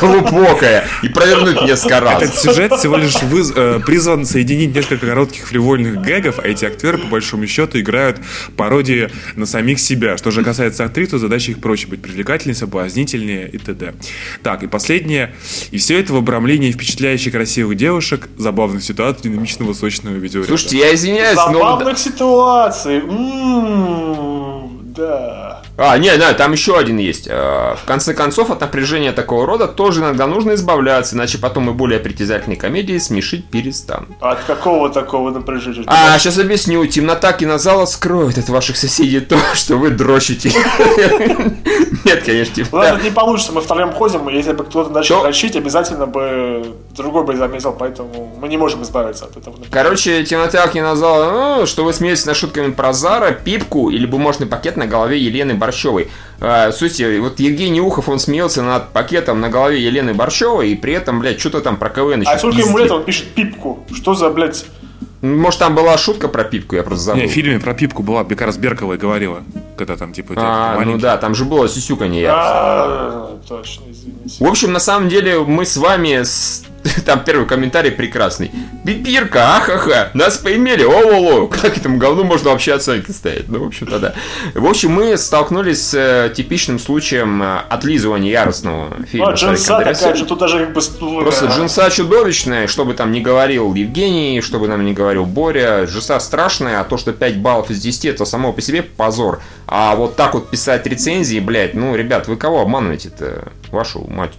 глубокое 0.00 0.84
и 1.02 1.08
провернуть 1.08 1.62
несколько 1.62 2.00
раз. 2.00 2.22
Этот 2.22 2.38
сюжет 2.38 2.72
всего 2.74 2.96
лишь 2.96 3.14
выз- 3.16 3.52
э, 3.54 3.80
призван 3.84 4.24
соединить 4.24 4.74
несколько 4.74 5.06
коротких 5.06 5.46
фривольных 5.46 6.00
гэгов, 6.02 6.38
а 6.38 6.46
эти 6.46 6.64
актеры, 6.64 6.98
по 6.98 7.06
большому 7.06 7.46
счету, 7.46 7.78
играют 7.80 8.18
пародии 8.56 9.10
на 9.36 9.46
самих 9.46 9.80
себя. 9.80 10.16
Что 10.16 10.30
же 10.30 10.42
касается 10.42 10.84
актрис, 10.84 11.10
то 11.10 11.18
задача 11.18 11.52
их 11.52 11.60
проще 11.60 11.86
быть 11.86 12.02
привлекательнее, 12.02 12.54
соблазнительнее 12.54 13.48
и 13.48 13.58
т.д. 13.58 13.94
Так, 14.42 14.62
и 14.62 14.66
последнее. 14.66 15.34
И 15.70 15.78
все 15.78 15.98
это 15.98 16.12
в 16.12 16.16
обрамлении 16.16 16.72
впечатляющих 16.72 17.32
красивых 17.32 17.76
девушек, 17.76 18.28
забавных 18.36 18.69
ситуаций, 18.78 19.30
динамичного 19.30 19.72
сочного 19.74 20.14
видеоряда. 20.16 20.48
Слушайте, 20.48 20.76
я 20.78 20.94
извиняюсь, 20.94 21.36
но... 21.36 21.52
Забавных 21.52 21.98
ситуаций. 21.98 22.98
М, 22.98 24.59
Да. 24.94 25.62
А, 25.76 25.96
не, 25.98 26.16
да, 26.16 26.32
там 26.34 26.52
еще 26.52 26.78
один 26.78 26.98
есть. 26.98 27.26
Э, 27.28 27.74
В 27.76 27.86
конце 27.86 28.12
концов, 28.14 28.50
от 28.50 28.60
напряжения 28.60 29.12
такого 29.12 29.46
рода 29.46 29.66
тоже 29.68 30.00
иногда 30.00 30.26
нужно 30.26 30.54
избавляться, 30.54 31.14
иначе 31.16 31.38
потом 31.38 31.70
и 31.70 31.72
более 31.72 32.00
притязательные 32.00 32.56
комедии 32.56 32.98
смешить 32.98 33.48
перестанут. 33.48 34.10
От 34.20 34.40
какого 34.44 34.90
такого 34.90 35.30
напряжения? 35.30 35.84
А, 35.86 36.18
сейчас 36.18 36.38
объясню. 36.38 36.84
Темнота 36.86 37.32
кинозала 37.32 37.86
скроет 37.86 38.38
от 38.38 38.48
ваших 38.48 38.76
соседей 38.76 39.20
то, 39.20 39.36
что 39.54 39.76
вы 39.76 39.90
дрочите. 39.90 40.50
Нет, 42.04 42.22
конечно, 42.24 42.64
У 42.72 42.76
нас 42.76 43.02
не 43.02 43.10
получится, 43.10 43.52
мы 43.52 43.60
втроем 43.60 43.92
ходим, 43.92 44.28
если 44.28 44.52
бы 44.52 44.64
кто-то 44.64 44.90
начал 44.90 45.22
дрочить, 45.22 45.54
обязательно 45.56 46.06
бы 46.06 46.74
другой 46.96 47.24
бы 47.24 47.36
заметил, 47.36 47.72
поэтому 47.78 48.34
мы 48.40 48.48
не 48.48 48.56
можем 48.56 48.82
избавиться 48.82 49.26
от 49.26 49.36
этого. 49.36 49.56
Короче, 49.70 50.24
темнота 50.24 50.66
кинозала, 50.68 51.58
ну, 51.58 51.66
что 51.66 51.84
вы 51.84 51.92
смеетесь 51.92 52.26
над 52.26 52.36
шутками 52.36 52.72
про 52.72 52.92
Зара, 52.92 53.32
Пипку 53.32 53.90
или 53.90 54.06
бумажный 54.06 54.46
пакет 54.46 54.76
на 54.80 54.86
голове 54.86 55.18
Елены 55.18 55.54
Борщевой. 55.54 56.08
А, 56.40 56.72
слушайте, 56.72 57.20
вот 57.20 57.38
Евгений 57.38 57.80
Ухов, 57.80 58.08
он 58.08 58.18
смеялся 58.18 58.62
над 58.62 58.88
пакетом 58.88 59.40
на 59.40 59.48
голове 59.48 59.80
Елены 59.80 60.14
Борщевой, 60.14 60.70
и 60.70 60.74
при 60.74 60.94
этом, 60.94 61.20
блядь, 61.20 61.38
что-то 61.38 61.60
там 61.60 61.76
про 61.76 61.90
КВН 61.90 62.22
еще 62.22 62.30
А 62.30 62.38
сколько 62.38 62.58
ему 62.58 62.78
лет, 62.78 62.90
он 62.90 63.04
пишет 63.04 63.28
пипку. 63.28 63.84
Что 63.94 64.14
за, 64.14 64.30
блядь... 64.30 64.64
Может, 65.22 65.60
там 65.60 65.74
была 65.74 65.98
шутка 65.98 66.28
про 66.28 66.44
Пипку, 66.44 66.76
я 66.76 66.82
просто 66.82 67.04
забыл. 67.04 67.20
Не, 67.20 67.28
в 67.28 67.30
фильме 67.30 67.58
про 67.60 67.74
Пипку 67.74 68.02
была, 68.02 68.24
как 68.24 68.40
раз 68.40 68.56
Беркова 68.56 68.96
говорила, 68.96 69.42
когда 69.76 69.96
там, 69.98 70.14
типа, 70.14 70.32
А, 70.38 70.80
ну 70.82 70.96
да, 70.96 71.18
там 71.18 71.34
же 71.34 71.44
было 71.44 71.68
сюсюканье. 71.68 72.22
я- 72.22 72.32
А, 72.34 73.38
Точно, 73.46 73.82
извините. 73.90 74.42
В 74.42 74.48
общем, 74.48 74.72
на 74.72 74.78
самом 74.80 75.10
деле, 75.10 75.40
мы 75.40 75.66
с 75.66 75.76
вами... 75.76 76.22
с- 76.22 76.64
Там 77.04 77.24
первый 77.24 77.46
комментарий 77.46 77.90
прекрасный. 77.90 78.50
Пипирка, 78.84 79.56
ахаха, 79.56 80.10
нас 80.14 80.38
поимели, 80.38 80.84
о 80.84 81.46
Как 81.46 81.76
этому 81.76 81.98
говну 81.98 82.24
можно 82.24 82.50
вообще 82.50 82.74
оценки 82.74 83.10
ставить? 83.10 83.48
Ну, 83.48 83.64
в 83.64 83.66
общем-то, 83.66 83.98
да. 83.98 84.14
В 84.54 84.66
общем, 84.66 84.92
мы 84.92 85.16
столкнулись 85.16 85.88
с 85.88 85.94
э, 85.94 86.32
типичным 86.34 86.78
случаем 86.78 87.42
э, 87.42 87.58
отлизывания 87.68 88.30
яростного 88.30 88.94
Ну, 88.98 89.04
фильма 89.04 89.30
а 89.30 89.34
джинса 89.34 89.78
такая 89.78 90.14
же, 90.14 90.24
тут 90.24 90.38
даже 90.38 90.66
как 90.66 90.72
бы... 90.72 90.80
ну, 91.00 91.22
Просто 91.22 91.46
джинса 91.46 91.90
чудовищная, 91.90 92.66
что 92.66 92.84
бы 92.84 92.94
там 92.94 93.12
ни 93.12 93.20
говорил 93.20 93.74
Евгений, 93.74 94.40
что 94.40 94.58
бы 94.58 94.68
нам 94.68 94.84
ни 94.84 94.92
говорил 94.92 95.26
Боря, 95.26 95.84
джинса 95.84 96.18
страшная, 96.20 96.80
а 96.80 96.84
то, 96.84 96.96
что 96.96 97.12
5 97.12 97.38
баллов 97.38 97.70
из 97.70 97.80
10, 97.80 98.06
это 98.06 98.24
само 98.24 98.52
по 98.52 98.62
себе 98.62 98.82
позор. 98.82 99.42
А 99.66 99.94
вот 99.94 100.16
так 100.16 100.34
вот 100.34 100.50
писать 100.50 100.86
рецензии, 100.86 101.38
блядь, 101.40 101.74
ну, 101.74 101.94
ребят, 101.94 102.26
вы 102.28 102.36
кого 102.36 102.62
обманываете-то? 102.62 103.52
Вашу 103.70 104.04
мать. 104.08 104.32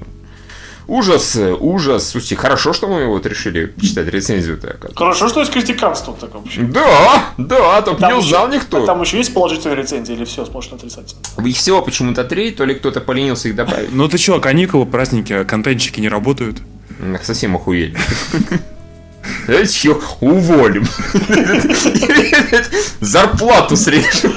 Ужас, 0.91 1.37
э, 1.37 1.55
ужас. 1.57 2.09
Слушайте, 2.09 2.35
хорошо, 2.35 2.73
что 2.73 2.87
мы 2.87 3.05
вот 3.07 3.25
решили 3.25 3.73
читать 3.81 4.09
рецензию-то. 4.09 4.75
Хорошо, 4.93 5.29
что 5.29 5.39
есть 5.39 5.53
критиканство 5.53 6.13
так 6.19 6.33
вообще. 6.35 6.63
Да, 6.63 7.29
да, 7.37 7.81
там 7.81 7.95
не 7.95 8.01
Там 8.01 8.17
узнал 8.17 8.49
никто. 8.49 8.83
а 8.83 8.85
Там 8.85 9.01
еще 9.01 9.15
есть 9.15 9.33
положительные 9.33 9.77
рецензии 9.77 10.13
или 10.13 10.25
все, 10.25 10.43
сможешь 10.45 10.73
отрицательно? 10.73 11.21
Их 11.47 11.55
всего 11.55 11.81
почему-то 11.81 12.25
три, 12.25 12.51
то 12.51 12.65
ли 12.65 12.75
кто-то 12.75 12.99
поленился 12.99 13.47
их 13.47 13.55
добавить. 13.55 13.93
Ну 13.93 14.09
ты 14.09 14.17
чё, 14.17 14.41
каникулы, 14.41 14.85
праздники, 14.85 15.31
а 15.31 15.45
контентчики 15.45 16.01
не 16.01 16.09
работают? 16.09 16.57
Совсем 17.23 17.55
охуели. 17.55 17.95
Знаете, 19.45 19.73
чё? 19.73 20.01
Уволим. 20.19 20.85
Зарплату 22.99 23.77
срежем. 23.77 24.33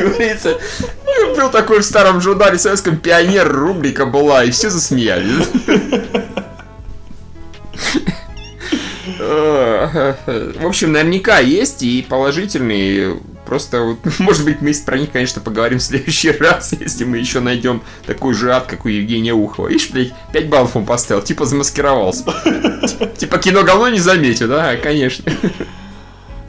Говорится, 0.00 0.58
был 1.36 1.50
такой 1.50 1.80
в 1.80 1.84
старом 1.84 2.20
журнале 2.20 2.58
советском 2.58 2.96
пионер, 2.96 3.50
рубрика 3.50 4.06
была, 4.06 4.44
и 4.44 4.50
все 4.50 4.70
засмеялись. 4.70 5.48
В 9.18 10.66
общем, 10.66 10.92
наверняка 10.92 11.38
есть 11.38 11.82
и 11.82 12.02
положительные 12.02 13.16
Просто, 13.50 13.82
вот, 13.82 13.98
может 14.20 14.44
быть, 14.44 14.60
мы 14.60 14.72
про 14.86 14.96
них, 14.96 15.10
конечно, 15.10 15.42
поговорим 15.42 15.80
в 15.80 15.82
следующий 15.82 16.30
раз, 16.30 16.72
если 16.78 17.02
мы 17.02 17.18
еще 17.18 17.40
найдем 17.40 17.82
такой 18.06 18.32
же 18.32 18.52
ад, 18.52 18.66
как 18.68 18.84
у 18.84 18.88
Евгения 18.88 19.32
Ухова. 19.32 19.66
Видишь, 19.66 19.90
блядь, 19.90 20.12
5 20.32 20.48
баллов 20.48 20.76
он 20.76 20.86
поставил, 20.86 21.20
типа 21.20 21.44
замаскировался. 21.46 22.24
Типа 23.18 23.38
кино 23.38 23.64
говно 23.64 23.88
не 23.88 23.98
заметил, 23.98 24.46
да, 24.46 24.76
конечно. 24.76 25.32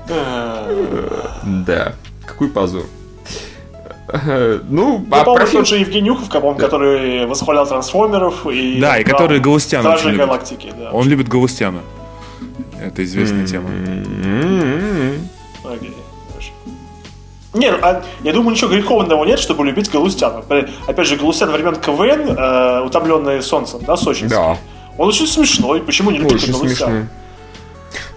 Да, 0.08 1.96
какой 2.28 2.50
позор. 2.50 2.86
Ну, 4.70 5.06
а 5.12 5.24
про 5.24 5.46
тот 5.46 5.68
же 5.68 5.78
Евгений 5.78 6.12
Ухов, 6.12 6.30
по 6.30 6.54
который 6.54 7.26
восхвалял 7.26 7.66
трансформеров 7.68 8.46
и... 8.48 8.80
Да, 8.80 8.98
и 8.98 9.04
который 9.04 9.40
Галустяна 9.40 9.94
очень 9.94 10.16
галактики, 10.16 10.74
да. 10.78 10.92
Он 10.92 11.08
любит 11.08 11.28
Галустяна. 11.28 11.80
Это 12.82 13.04
известная 13.04 13.46
тема. 13.46 13.70
Окей. 15.64 15.96
Нет, 17.54 17.80
а, 17.82 18.02
я 18.24 18.32
думаю, 18.32 18.52
ничего 18.52 18.72
греховного 18.72 19.26
нет, 19.26 19.38
чтобы 19.38 19.66
любить 19.66 19.92
Галустяна. 19.92 20.42
Опять 20.88 21.08
же, 21.08 21.18
Галустян 21.18 21.52
времен 21.52 21.76
КВН, 21.76 22.30
э, 22.38 22.82
утомленные 22.82 23.42
солнцем, 23.42 23.82
да, 23.86 23.98
сочинский. 23.98 24.30
Да. 24.38 24.58
Он 24.98 25.10
очень 25.10 25.28
смешной, 25.28 25.82
почему 25.82 26.12
не 26.12 26.20
любить 26.20 26.50
Галустяна? 26.50 27.10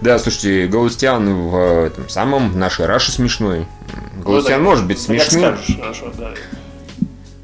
Да, 0.01 0.19
слушайте, 0.19 0.67
Галустян 0.67 1.49
в 1.49 1.85
этом 1.85 2.09
самом 2.09 2.57
нашей 2.57 2.85
Раше 2.85 3.11
смешной. 3.11 3.65
Галустян 4.23 4.63
ну, 4.63 4.69
может 4.69 4.87
быть 4.87 4.99
смешным. 4.99 5.57
Скажешь, 5.57 5.77
хорошо, 5.79 6.11
да. 6.17 6.33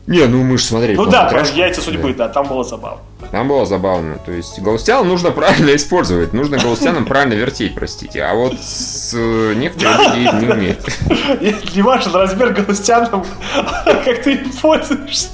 Не, 0.08 0.26
ну 0.26 0.44
мы 0.44 0.58
же 0.58 0.66
смотрели. 0.66 0.96
Ну 0.96 1.06
да, 1.06 1.26
про 1.26 1.46
яйца 1.46 1.82
судьбы, 1.82 2.14
да. 2.14 2.28
да, 2.28 2.34
там 2.34 2.48
было 2.48 2.64
забавно. 2.64 3.00
Там 3.32 3.48
было 3.48 3.66
забавно. 3.66 4.18
То 4.26 4.32
есть 4.32 4.60
Галустян 4.60 5.08
нужно 5.08 5.32
правильно 5.32 5.74
использовать. 5.76 6.34
Нужно 6.34 6.58
Галустяном 6.58 7.06
правильно 7.06 7.34
вертеть, 7.34 7.76
простите. 7.76 8.24
А 8.24 8.34
вот 8.34 8.60
с 8.60 9.14
э, 9.14 9.54
некоторыми 9.56 10.04
людей 10.10 10.42
не 10.42 10.52
умеет. 10.52 11.76
Не 11.76 11.82
важен 11.82 12.14
размер 12.14 12.52
Галустяном, 12.52 13.26
как 13.86 14.24
ты 14.24 14.34
им 14.34 14.52
пользуешься. 14.52 15.30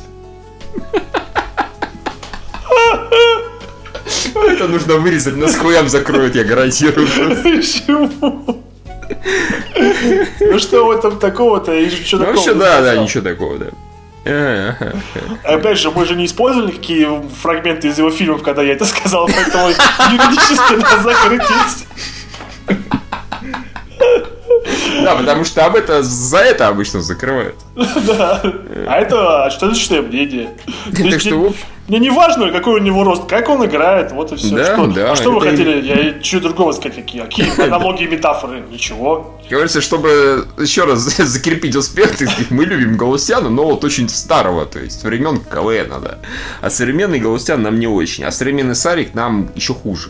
Это 4.46 4.68
нужно 4.68 4.96
вырезать, 4.96 5.36
нас 5.38 5.56
хуям 5.56 5.90
закроют, 5.90 6.36
я 6.36 6.44
гарантирую. 6.44 7.08
Почему? 7.44 8.64
Ну 10.40 10.60
что 10.60 10.86
в 10.86 10.92
этом 10.92 11.18
такого-то? 11.18 11.72
Ну 11.72 12.26
вообще, 12.26 12.54
да, 12.54 12.82
да, 12.82 12.96
ничего 12.98 13.24
такого, 13.24 13.58
да. 13.58 13.68
Опять 15.44 15.80
же, 15.80 15.92
мы 15.92 16.06
же 16.06 16.16
не 16.16 16.26
использовали 16.26 16.72
какие 16.72 17.08
фрагменты 17.42 17.88
из 17.88 17.98
его 17.98 18.10
фильмов, 18.12 18.44
когда 18.44 18.62
я 18.62 18.74
это 18.74 18.86
сказал, 18.86 19.28
поэтому 19.28 19.70
юридически 19.70 20.74
нас 20.74 21.04
закрыть 21.04 21.42
Да, 25.04 25.16
потому 25.16 25.46
что 25.46 25.66
об 25.66 25.76
это 25.76 26.04
за 26.04 26.40
это 26.40 26.68
обычно 26.68 27.02
закрывают. 27.02 27.56
Да. 27.76 28.42
А 28.88 28.98
это 29.00 29.46
а 29.46 29.50
что 29.50 29.68
личное 29.68 30.02
мнение. 30.02 30.50
Так 30.94 31.22
что, 31.22 31.54
мне 31.88 32.00
не 32.00 32.10
важно, 32.10 32.52
какой 32.52 32.82
у 32.82 32.84
него 32.84 33.04
рост, 33.04 33.28
как 33.28 33.48
он 33.48 33.66
играет, 33.66 34.12
вот 34.12 34.34
и 34.34 34.36
все. 34.36 34.56
Да, 34.56 34.74
что, 34.74 34.88
да. 34.88 35.12
А 35.12 35.16
что 35.16 35.32
вы 35.32 35.42
хотели? 35.42 35.86
Я 35.86 36.20
чуть 36.20 36.42
другого 36.42 36.74
сказать, 36.74 36.96
какие? 36.96 37.22
Какие 37.28 37.64
аналогии, 37.64 38.06
метафоры? 38.06 38.64
Ничего. 38.70 39.40
Говорится, 39.50 39.80
чтобы 39.80 40.48
еще 40.58 40.84
раз 40.84 41.00
закрепить 41.18 41.76
успех, 41.76 42.12
мы 42.50 42.66
любим 42.66 42.98
Галустяна, 42.98 43.50
но 43.50 43.64
вот 43.64 43.86
очень 43.86 44.10
старого, 44.10 44.66
то 44.66 44.80
есть 44.80 45.04
времен 45.04 45.40
КВН, 45.40 46.02
да. 46.02 46.18
А 46.62 46.70
современный 46.70 47.20
Галустян 47.20 47.62
нам 47.62 47.80
не 47.80 47.88
очень, 47.88 48.26
а 48.26 48.32
современный 48.32 48.76
Сарик 48.76 49.14
нам 49.14 49.50
еще 49.56 49.74
хуже. 49.74 50.10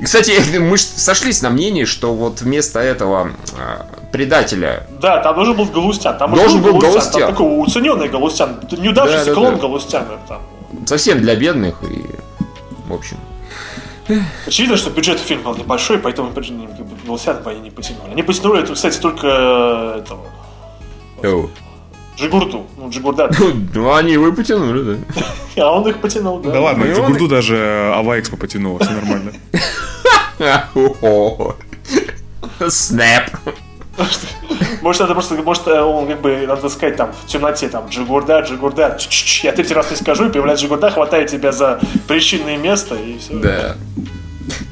И, 0.00 0.04
кстати, 0.04 0.32
мы 0.58 0.76
сошлись 0.78 1.42
на 1.42 1.50
мнении, 1.50 1.84
что 1.84 2.12
вот 2.12 2.40
вместо 2.40 2.80
этого 2.80 3.30
э, 3.56 3.82
предателя... 4.10 4.84
Да, 5.00 5.18
там 5.18 5.36
должен 5.36 5.54
был 5.54 5.66
Галустян. 5.66 6.18
Там 6.18 6.34
должен 6.34 6.60
был 6.60 6.72
Галустян. 6.78 6.92
Галустян. 6.92 7.20
Там 7.20 7.30
такой 7.30 7.62
уцененный 7.62 8.08
Галустян. 8.08 8.60
Неудавшийся 8.72 9.26
да, 9.26 9.30
да, 9.30 9.34
клон 9.34 9.54
да. 9.54 9.60
Галустяна. 9.60 10.18
Там. 10.26 10.42
Совсем 10.86 11.20
для 11.20 11.34
бедных 11.36 11.82
и... 11.82 12.04
В 12.88 12.92
общем... 12.92 13.16
Очевидно, 14.46 14.76
что 14.76 14.90
бюджет 14.90 15.20
фильма 15.20 15.52
был 15.52 15.56
небольшой, 15.56 15.98
поэтому 15.98 16.30
бы 17.42 17.50
они 17.50 17.60
не 17.60 17.70
потянули. 17.70 18.10
Они 18.10 18.22
потянули, 18.22 18.62
это, 18.62 18.74
кстати, 18.74 18.98
только 18.98 19.26
э, 19.26 20.00
этого... 20.00 20.26
Oh. 21.22 21.48
Джигурду. 22.16 22.66
Ну, 22.76 22.90
Джигурда. 22.90 23.30
Ну, 23.74 23.94
они 23.94 24.12
его 24.12 24.32
потянули, 24.32 24.96
да. 24.96 25.22
А 25.62 25.72
он 25.72 25.88
их 25.88 25.98
потянул, 26.00 26.40
да. 26.40 26.50
Да 26.50 26.60
ладно, 26.60 26.84
Джигурду 26.84 27.28
даже 27.28 27.92
Ава 27.94 28.18
Экспо 28.18 28.36
потянула, 28.36 28.80
все 28.80 28.90
нормально. 28.90 29.32
Снэп. 32.68 33.30
Может, 34.80 35.02
это 35.02 35.12
просто, 35.12 35.34
может, 35.36 35.68
он 35.68 36.08
как 36.08 36.20
бы, 36.20 36.44
надо 36.46 36.68
сказать, 36.68 36.96
там, 36.96 37.12
в 37.12 37.26
темноте, 37.26 37.68
там, 37.68 37.88
Джигурда, 37.88 38.40
Джигурда, 38.40 38.98
я 39.42 39.52
третий 39.52 39.74
раз 39.74 39.90
не 39.90 39.96
скажу, 39.96 40.28
и 40.28 40.32
появляется 40.32 40.64
Джигурда, 40.64 40.90
хватает 40.90 41.30
тебя 41.30 41.52
за 41.52 41.80
причинное 42.08 42.56
место, 42.56 42.96
и 42.96 43.18
все. 43.18 43.38
Да. 43.38 43.76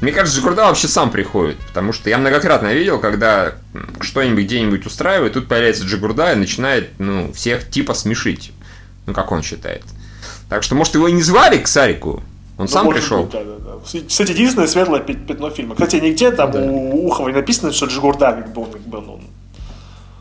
Мне 0.01 0.13
кажется, 0.13 0.39
Джигурда 0.39 0.63
вообще 0.65 0.89
сам 0.89 1.11
приходит, 1.11 1.59
потому 1.59 1.93
что 1.93 2.11
я 2.11 2.19
многократно 2.19 2.73
видел, 2.73 2.99
когда 2.99 3.53
что-нибудь 4.01 4.45
где-нибудь 4.45 4.87
устраивает, 4.87 5.35
тут 5.35 5.47
появляется 5.47 5.85
Джигурда 5.85 6.33
и 6.33 6.37
начинает, 6.37 6.91
ну, 6.99 7.33
всех 7.33 7.69
типа 7.71 7.95
смешить. 7.95 8.53
Ну, 9.07 9.15
как 9.15 9.33
он 9.33 9.43
считает. 9.43 9.85
Так 10.49 10.63
что, 10.63 10.75
может, 10.75 10.95
его 10.95 11.09
и 11.09 11.13
не 11.13 11.23
звали 11.23 11.59
к 11.59 11.67
Сарику, 11.67 12.23
он 12.59 12.67
ну, 12.67 12.69
сам 12.69 12.89
пришел. 12.91 13.25
Быть, 13.25 13.33
да, 13.33 13.45
да, 13.45 13.57
да. 13.59 13.60
Кстати, 13.85 14.31
единственное 14.31 14.67
светлое 14.69 15.01
пятно 15.01 15.51
фильма. 15.51 15.75
Кстати, 15.75 15.97
нигде 15.97 16.31
там 16.31 16.51
да. 16.51 16.61
у 16.61 17.07
Ухова 17.07 17.31
написано, 17.31 17.73
что 17.73 17.87
Джигурда 17.87 18.33
как 18.33 18.53
бы 18.53 18.63
он, 18.63 18.71
как 18.73 18.83
бы, 18.83 19.01
ну... 19.01 19.21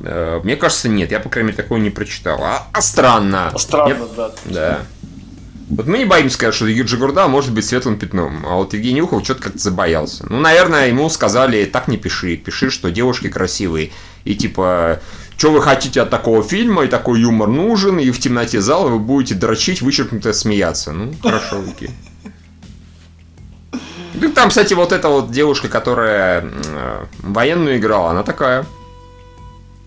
Э, 0.01 0.39
мне 0.43 0.55
кажется, 0.55 0.89
нет. 0.89 1.11
Я, 1.11 1.19
по 1.19 1.29
крайней 1.29 1.51
мере, 1.51 1.61
такого 1.61 1.77
не 1.77 1.89
прочитал. 1.89 2.41
А, 2.43 2.67
а 2.71 2.81
странно. 2.81 3.51
Странно, 3.57 3.93
нет? 3.93 4.09
да. 4.15 4.31
Да. 4.45 4.79
Вот 5.69 5.85
мы 5.85 5.99
не 5.99 6.05
боимся 6.05 6.33
сказать, 6.33 6.55
что 6.55 6.65
Юджи 6.65 6.97
Гурда 6.97 7.27
может 7.27 7.53
быть 7.53 7.63
светлым 7.63 7.99
пятном, 7.99 8.43
а 8.43 8.55
вот 8.55 8.73
Евгений 8.73 9.03
Ухов 9.03 9.23
что-то 9.23 9.43
как-то 9.43 9.59
забоялся. 9.59 10.25
Ну, 10.27 10.39
наверное, 10.39 10.87
ему 10.87 11.07
сказали, 11.09 11.65
так 11.65 11.87
не 11.87 11.97
пиши, 11.97 12.37
пиши, 12.37 12.71
что 12.71 12.89
девушки 12.89 13.29
красивые. 13.29 13.91
И 14.23 14.33
типа, 14.33 14.99
что 15.37 15.51
вы 15.51 15.61
хотите 15.61 16.01
от 16.01 16.09
такого 16.09 16.41
фильма, 16.41 16.85
и 16.85 16.87
такой 16.87 17.21
юмор 17.21 17.49
нужен, 17.49 17.99
и 17.99 18.09
в 18.09 18.19
темноте 18.19 18.61
зала 18.61 18.89
вы 18.89 18.97
будете 18.97 19.35
дрочить, 19.35 19.83
вычеркнуто 19.83 20.33
смеяться. 20.33 20.91
Ну, 20.91 21.13
хорошо, 21.21 21.61
окей. 21.61 21.91
Ну, 24.13 24.31
там, 24.31 24.49
кстати, 24.49 24.73
вот 24.73 24.91
эта 24.91 25.09
вот 25.09 25.31
девушка, 25.31 25.67
которая 25.67 26.43
э, 26.43 27.05
военную 27.19 27.77
играла, 27.77 28.11
она 28.11 28.23
такая. 28.23 28.65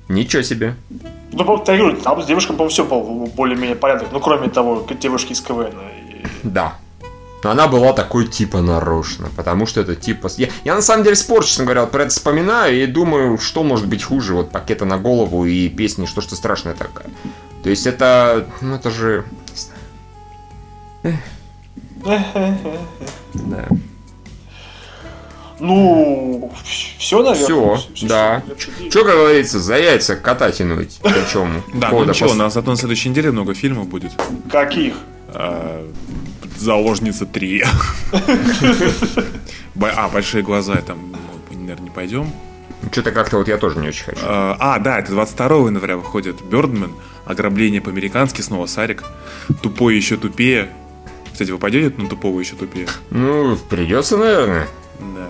Ничего 0.09 0.43
себе. 0.43 0.75
Ну, 1.33 1.64
я 1.66 1.79
говорю, 1.79 1.97
там 2.01 2.23
с 2.23 2.27
девушками, 2.27 2.57
по-моему, 2.57 2.70
все 2.70 2.85
было 2.85 3.27
более-менее 3.27 3.77
порядок. 3.77 4.09
Ну, 4.12 4.20
кроме 4.20 4.49
того, 4.49 4.87
девушки 5.01 5.33
из 5.33 5.41
КВН. 5.41 5.73
Да. 6.43 6.75
Но 7.43 7.51
она 7.51 7.66
была 7.66 7.93
такой 7.93 8.27
типа 8.27 8.61
нарочно, 8.61 9.29
потому 9.37 9.66
что 9.66 9.81
это 9.81 9.97
типа... 9.97 10.29
Я, 10.37 10.49
я 10.64 10.75
на 10.75 10.83
самом 10.83 11.03
деле 11.03 11.16
спор, 11.16 11.45
честно 11.45 11.64
говоря, 11.64 11.81
вот 11.81 11.91
про 11.91 12.03
это 12.03 12.11
вспоминаю 12.11 12.81
и 12.83 12.87
думаю, 12.87 13.39
что 13.39 13.64
может 13.64 13.87
быть 13.89 14.05
хуже 14.05 14.35
вот 14.35 14.51
пакета 14.53 14.85
на 14.85 14.97
голову 14.99 15.45
и 15.45 15.68
песни 15.68 16.07
«Что 16.07 16.20
что 16.20 16.37
страшное 16.37 16.75
такое». 16.75 17.07
То 17.64 17.70
есть 17.70 17.87
это... 17.87 18.47
Ну, 18.61 18.77
это 18.77 18.91
же... 18.91 19.25
Да. 23.35 23.66
Ну, 25.63 26.53
все, 26.65 27.23
наверное. 27.23 27.45
Все, 27.45 27.81
все 27.95 28.09
да. 28.09 28.43
Что, 28.91 29.05
как 29.05 29.15
говорится, 29.15 29.61
за 29.61 29.77
яйца 29.77 30.17
кота 30.17 30.51
тянуть. 30.51 30.99
Причем. 31.03 31.63
Да, 31.75 31.91
ну 31.91 32.05
ничего, 32.05 32.31
у 32.31 32.35
нас 32.35 32.55
зато 32.55 32.71
на 32.71 32.77
следующей 32.77 33.11
неделе 33.11 33.31
много 33.31 33.55
фильмов 33.55 33.87
будет. 33.87 34.11
Каких? 34.51 34.95
А, 35.29 35.89
Заложница 36.59 37.27
3. 37.27 37.65
А, 39.97 40.09
большие 40.09 40.43
глаза, 40.43 40.77
там, 40.77 41.15
наверное, 41.51 41.85
не 41.85 41.91
пойдем. 41.91 42.27
Что-то 42.91 43.13
как-то 43.13 43.39
вот 43.39 43.47
я 43.47 43.57
тоже 43.57 43.79
не 43.79 43.89
очень 43.89 44.05
хочу. 44.05 44.21
А, 44.25 44.57
а 44.59 44.79
да, 44.81 44.99
это 44.99 45.13
22 45.13 45.47
января 45.69 45.97
выходит 45.97 46.43
Бёрдмен, 46.43 46.93
ограбление 47.25 47.81
по-американски, 47.81 48.43
снова 48.43 48.67
Сарик, 48.67 49.05
тупой 49.63 49.95
еще 49.97 50.17
тупее. 50.17 50.71
Кстати, 51.33 51.53
вы 51.53 51.59
пойдете 51.59 51.95
на 52.01 52.09
тупого 52.09 52.41
еще 52.41 52.57
тупее? 52.57 52.89
Ну, 53.11 53.57
придется, 53.71 54.17
наверное. 54.17 54.67
Да. 54.99 55.29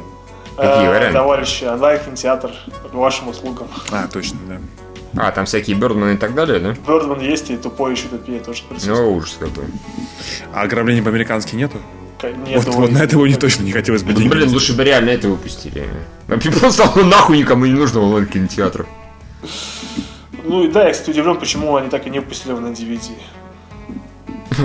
Какие 0.56 0.86
э, 0.86 0.90
варианты? 0.90 1.12
Товарищи, 1.12 1.64
онлайн-кинотеатр 1.64 2.50
к 2.90 2.94
вашим 2.94 3.28
услугам. 3.28 3.68
А, 3.90 4.06
точно, 4.06 4.38
да. 4.48 4.58
А, 5.16 5.30
там 5.30 5.44
всякие 5.46 5.76
Бёрдманы 5.76 6.14
и 6.14 6.16
так 6.16 6.34
далее, 6.34 6.58
да? 6.58 6.74
Бёрдман 6.86 7.20
есть, 7.20 7.50
и 7.50 7.56
тупой 7.56 7.92
еще 7.92 8.08
тупее 8.08 8.40
тоже 8.40 8.62
присутствует. 8.68 8.98
Ну, 8.98 9.14
ужас 9.14 9.36
какой. 9.38 9.64
А 10.54 10.62
ограбление 10.62 11.02
по-американски 11.02 11.54
нету? 11.54 11.78
Нет, 12.46 12.64
вот, 12.64 12.74
вот 12.76 12.92
на 12.92 12.98
это 12.98 13.16
его 13.16 13.26
не 13.26 13.34
точно 13.34 13.64
не 13.64 13.72
хотелось 13.72 14.04
бы 14.04 14.12
деньги. 14.12 14.28
Блин, 14.28 14.50
лучше 14.50 14.74
бы 14.74 14.84
реально 14.84 15.10
это 15.10 15.28
выпустили. 15.28 15.88
Просто 16.28 16.84
нахуй 17.04 17.38
никому 17.38 17.66
не 17.66 17.72
нужно 17.72 18.00
онлайн-кинотеатр. 18.00 18.86
Ну 20.44 20.64
и 20.64 20.68
да, 20.68 20.86
я, 20.86 20.92
кстати, 20.92 21.10
удивлен, 21.10 21.36
почему 21.36 21.74
они 21.76 21.88
так 21.88 22.06
и 22.06 22.10
не 22.10 22.20
выпустили 22.20 22.52
его 22.52 22.60
на 22.60 22.68
DVD. 22.68 23.10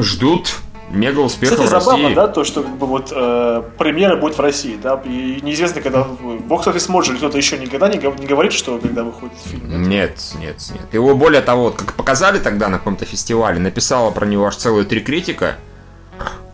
Ждут 0.02 0.58
мега 0.90 1.20
успехов 1.20 1.58
Кстати, 1.66 1.70
забавно, 1.84 2.04
России. 2.06 2.16
да, 2.16 2.28
то, 2.28 2.44
что 2.44 2.64
как 2.64 2.78
бы 2.78 2.88
вот 2.88 3.12
э, 3.16 3.62
премьера 3.78 4.16
будет 4.16 4.38
в 4.38 4.42
России, 4.42 4.78
да, 4.82 5.00
и 5.04 5.40
неизвестно, 5.42 5.82
когда 5.82 6.04
бокс 6.04 6.66
офис 6.68 6.88
может 6.90 7.12
или 7.12 7.18
кто-то 7.18 7.38
еще 7.38 7.58
никогда 7.58 7.90
не, 7.90 7.98
не 7.98 8.26
говорит, 8.26 8.54
что 8.54 8.78
когда 8.78 9.04
выходит 9.04 9.38
фильм. 9.44 9.90
Нет, 9.90 10.20
нет, 10.40 10.56
нет. 10.74 10.94
Его 10.94 11.16
более 11.16 11.42
того, 11.42 11.64
вот 11.66 11.76
как 11.76 11.94
показали 11.94 12.40
тогда 12.40 12.70
на 12.70 12.78
каком-то 12.78 13.06
фестивале, 13.06 13.60
написала 13.60 14.12
про 14.12 14.26
него 14.26 14.46
аж 14.48 14.56
целую 14.56 14.86
три 14.86 15.02
критика. 15.02 15.56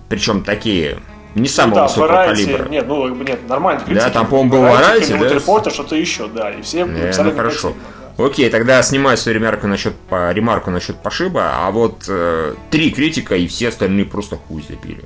Причем 0.10 0.44
такие 0.44 0.98
не 1.36 1.48
самого 1.48 1.70
Ну 1.70 1.76
да, 1.76 1.84
высокого 1.88 2.08
Variety, 2.12 2.26
калибра. 2.28 2.70
Нет, 2.70 2.88
ну 2.88 3.04
как 3.08 3.16
бы 3.16 3.26
нет, 3.26 3.50
нормально. 3.50 3.82
критики. 3.86 4.10
там, 4.12 4.28
по-моему, 4.28 4.52
был 4.52 4.60
Variety, 4.64 5.18
Hollywood 5.18 5.30
да? 5.30 5.36
Reporter, 5.36 5.70
что-то 5.74 5.96
еще, 5.96 6.28
да, 6.28 6.52
и 6.52 6.62
все 6.62 6.82
Э, 6.82 6.86
написали 6.86 7.30
ну 7.32 7.36
хорошо. 7.38 7.70
негативно, 7.70 7.90
да. 8.00 8.03
Окей, 8.18 8.50
тогда 8.50 8.82
снимаю 8.84 9.18
свою 9.18 9.40
ремарку 9.40 9.68
насчет, 9.68 9.96
по, 9.96 10.32
ремарку 10.32 10.70
насчет 10.70 10.98
пошиба, 11.02 11.66
а 11.66 11.72
вот 11.72 12.06
э, 12.08 12.54
три 12.70 12.92
критика 12.92 13.36
и 13.36 13.48
все 13.48 13.70
остальные 13.70 14.06
просто 14.06 14.36
хуй 14.38 14.64
забили. 14.68 15.04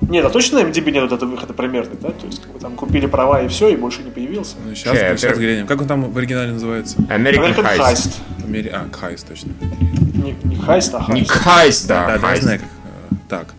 Нет, 0.00 0.24
а 0.24 0.30
точно 0.30 0.62
на 0.62 0.66
IMDb 0.66 0.90
нет 0.90 1.02
вот 1.02 1.12
этого 1.12 1.30
выхода 1.30 1.52
примерный, 1.52 1.96
да? 2.00 2.08
То 2.10 2.26
есть 2.26 2.42
как 2.42 2.52
бы 2.52 2.58
там 2.58 2.74
купили 2.74 3.06
права 3.06 3.42
и 3.42 3.48
все, 3.48 3.68
и 3.68 3.76
больше 3.76 4.02
не 4.02 4.10
появился. 4.10 4.56
Ну, 4.64 4.74
сейчас, 4.74 4.96
Ща, 4.96 5.16
сейчас 5.16 5.36
пер- 5.36 5.38
глянем. 5.38 5.66
Как 5.66 5.80
он 5.80 5.86
там 5.86 6.10
в 6.10 6.18
оригинале 6.18 6.52
называется? 6.52 6.96
American, 7.02 7.54
American 7.54 7.64
Heist. 7.64 7.78
Heist. 7.78 8.10
Амери... 8.44 8.68
А, 8.70 8.88
Хайс, 8.98 9.22
точно. 9.22 9.52
Не, 10.14 10.32
не 10.42 10.56
Heist, 10.56 10.90
а 10.94 11.12
Не 11.12 11.22
Heist. 11.22 11.44
Heist, 11.44 11.86
да, 11.86 12.06
Да, 12.06 12.18
да, 12.18 12.30
я 12.30 12.34
Heist. 12.34 12.42
знаю, 12.42 12.58
как. 12.60 12.68
э, 12.68 13.14
Так. 13.28 13.54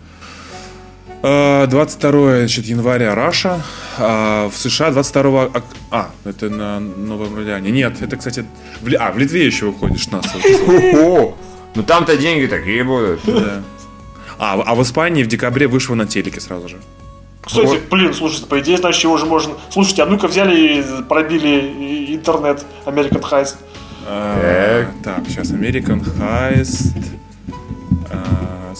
Э, 1.23 1.67
22 1.67 2.37
значит, 2.39 2.65
января 2.65 3.13
Russia. 3.15 3.61
А 3.97 4.49
в 4.49 4.55
США 4.57 4.91
22 4.91 5.45
ок- 5.45 5.63
А, 5.91 6.09
это 6.25 6.49
на 6.49 6.79
Новом 6.79 7.35
Орлеане. 7.35 7.69
Нет, 7.71 8.01
это, 8.01 8.17
кстати, 8.17 8.43
в, 8.81 8.87
Ли- 8.87 8.95
а, 8.97 9.11
в 9.11 9.17
Литве 9.19 9.45
еще 9.45 9.65
выходит 9.67 9.99
16 9.99 10.41
числа. 10.41 10.99
О, 11.03 11.35
ну 11.75 11.83
там-то 11.83 12.17
деньги 12.17 12.47
такие 12.47 12.83
будут. 12.83 13.19
Да. 13.25 13.61
А, 14.39 14.59
а 14.65 14.73
в 14.75 14.81
Испании 14.81 15.23
в 15.23 15.27
декабре 15.27 15.67
вышло 15.67 15.93
на 15.93 16.07
телеке 16.07 16.39
сразу 16.41 16.67
же. 16.69 16.77
Кстати, 17.43 17.65
Вот. 17.65 17.79
блин, 17.89 18.13
слушайте, 18.13 18.47
по 18.47 18.59
идее, 18.59 18.77
значит, 18.77 19.03
его 19.03 19.17
же 19.17 19.25
можно... 19.25 19.53
Слушайте, 19.69 20.03
а 20.03 20.05
ну-ка 20.07 20.27
взяли 20.27 20.79
и 20.79 21.03
пробили 21.03 22.13
интернет 22.15 22.65
American 22.85 23.21
Heist. 23.21 23.55
А, 24.07 24.85
так, 25.03 25.21
сейчас 25.27 25.51
American 25.51 26.03
Heist. 26.19 26.93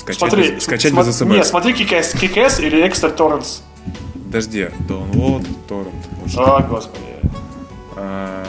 Скачать, 0.01 0.19
Смотри, 0.19 0.51
без, 0.51 0.63
скачать 0.63 0.93
смо- 0.93 1.05
без 1.05 1.15
СМС. 1.15 1.27
Нет, 1.29 1.45
смотри, 1.45 1.73
Kick-Ass, 1.73 2.15
Kick-Ass 2.15 2.61
или 2.65 2.83
Extra 2.83 3.15
Torrents. 3.15 3.59
Подожди, 4.25 4.67
download, 4.89 5.45
торрент. 5.67 6.05
Вот 6.21 6.29
что. 6.31 6.57
А, 6.57 6.61
господи. 6.63 7.03
А, 7.95 8.43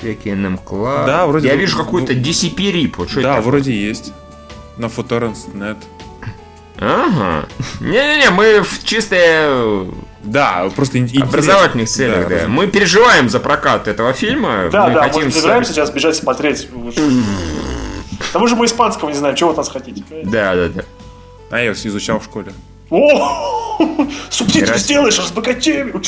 TKNM 0.00 0.58
Club. 0.64 1.06
Да, 1.06 1.26
вроде 1.26 1.48
Я 1.48 1.54
бы- 1.54 1.60
вижу 1.60 1.76
какой-то 1.76 2.12
DCP 2.14 2.56
RIP. 2.72 2.94
Вот 2.96 3.08
да, 3.22 3.40
вроде 3.40 3.72
есть. 3.74 4.12
На 4.78 4.86
Fotorrents.net. 4.86 5.76
Ага. 6.78 7.46
Не-не-не, 7.80 8.28
мы 8.30 8.62
в 8.62 8.84
чистые 8.84 9.86
Да, 10.22 10.68
просто 10.76 10.98
образовательных 10.98 11.88
целях, 11.88 12.28
да. 12.28 12.34
раз- 12.40 12.48
Мы 12.48 12.66
переживаем 12.66 13.30
за 13.30 13.40
прокат 13.40 13.88
этого 13.88 14.12
фильма. 14.12 14.68
Да, 14.70 14.88
мы 14.88 14.94
да, 14.94 15.02
хотим 15.04 15.24
мы 15.24 15.30
собираемся 15.30 15.72
сейчас 15.72 15.90
бежать 15.90 16.16
смотреть. 16.16 16.68
К 18.18 18.32
тому 18.32 18.46
же 18.46 18.56
мы 18.56 18.66
испанского 18.66 19.08
не 19.08 19.14
знаем, 19.16 19.36
чего 19.36 19.48
вы 19.50 19.52
от 19.52 19.58
нас 19.58 19.68
хотите. 19.68 20.02
понимаете? 20.02 20.30
Да, 20.30 20.54
да, 20.54 20.68
да. 20.68 20.82
А 21.50 21.60
я 21.60 21.72
изучал 21.72 22.18
в 22.20 22.24
школе. 22.24 22.52
О! 22.90 23.76
Субтитры 24.30 24.72
Раз- 24.72 24.82
сделаешь, 24.82 25.18
разбогатеем! 25.18 26.02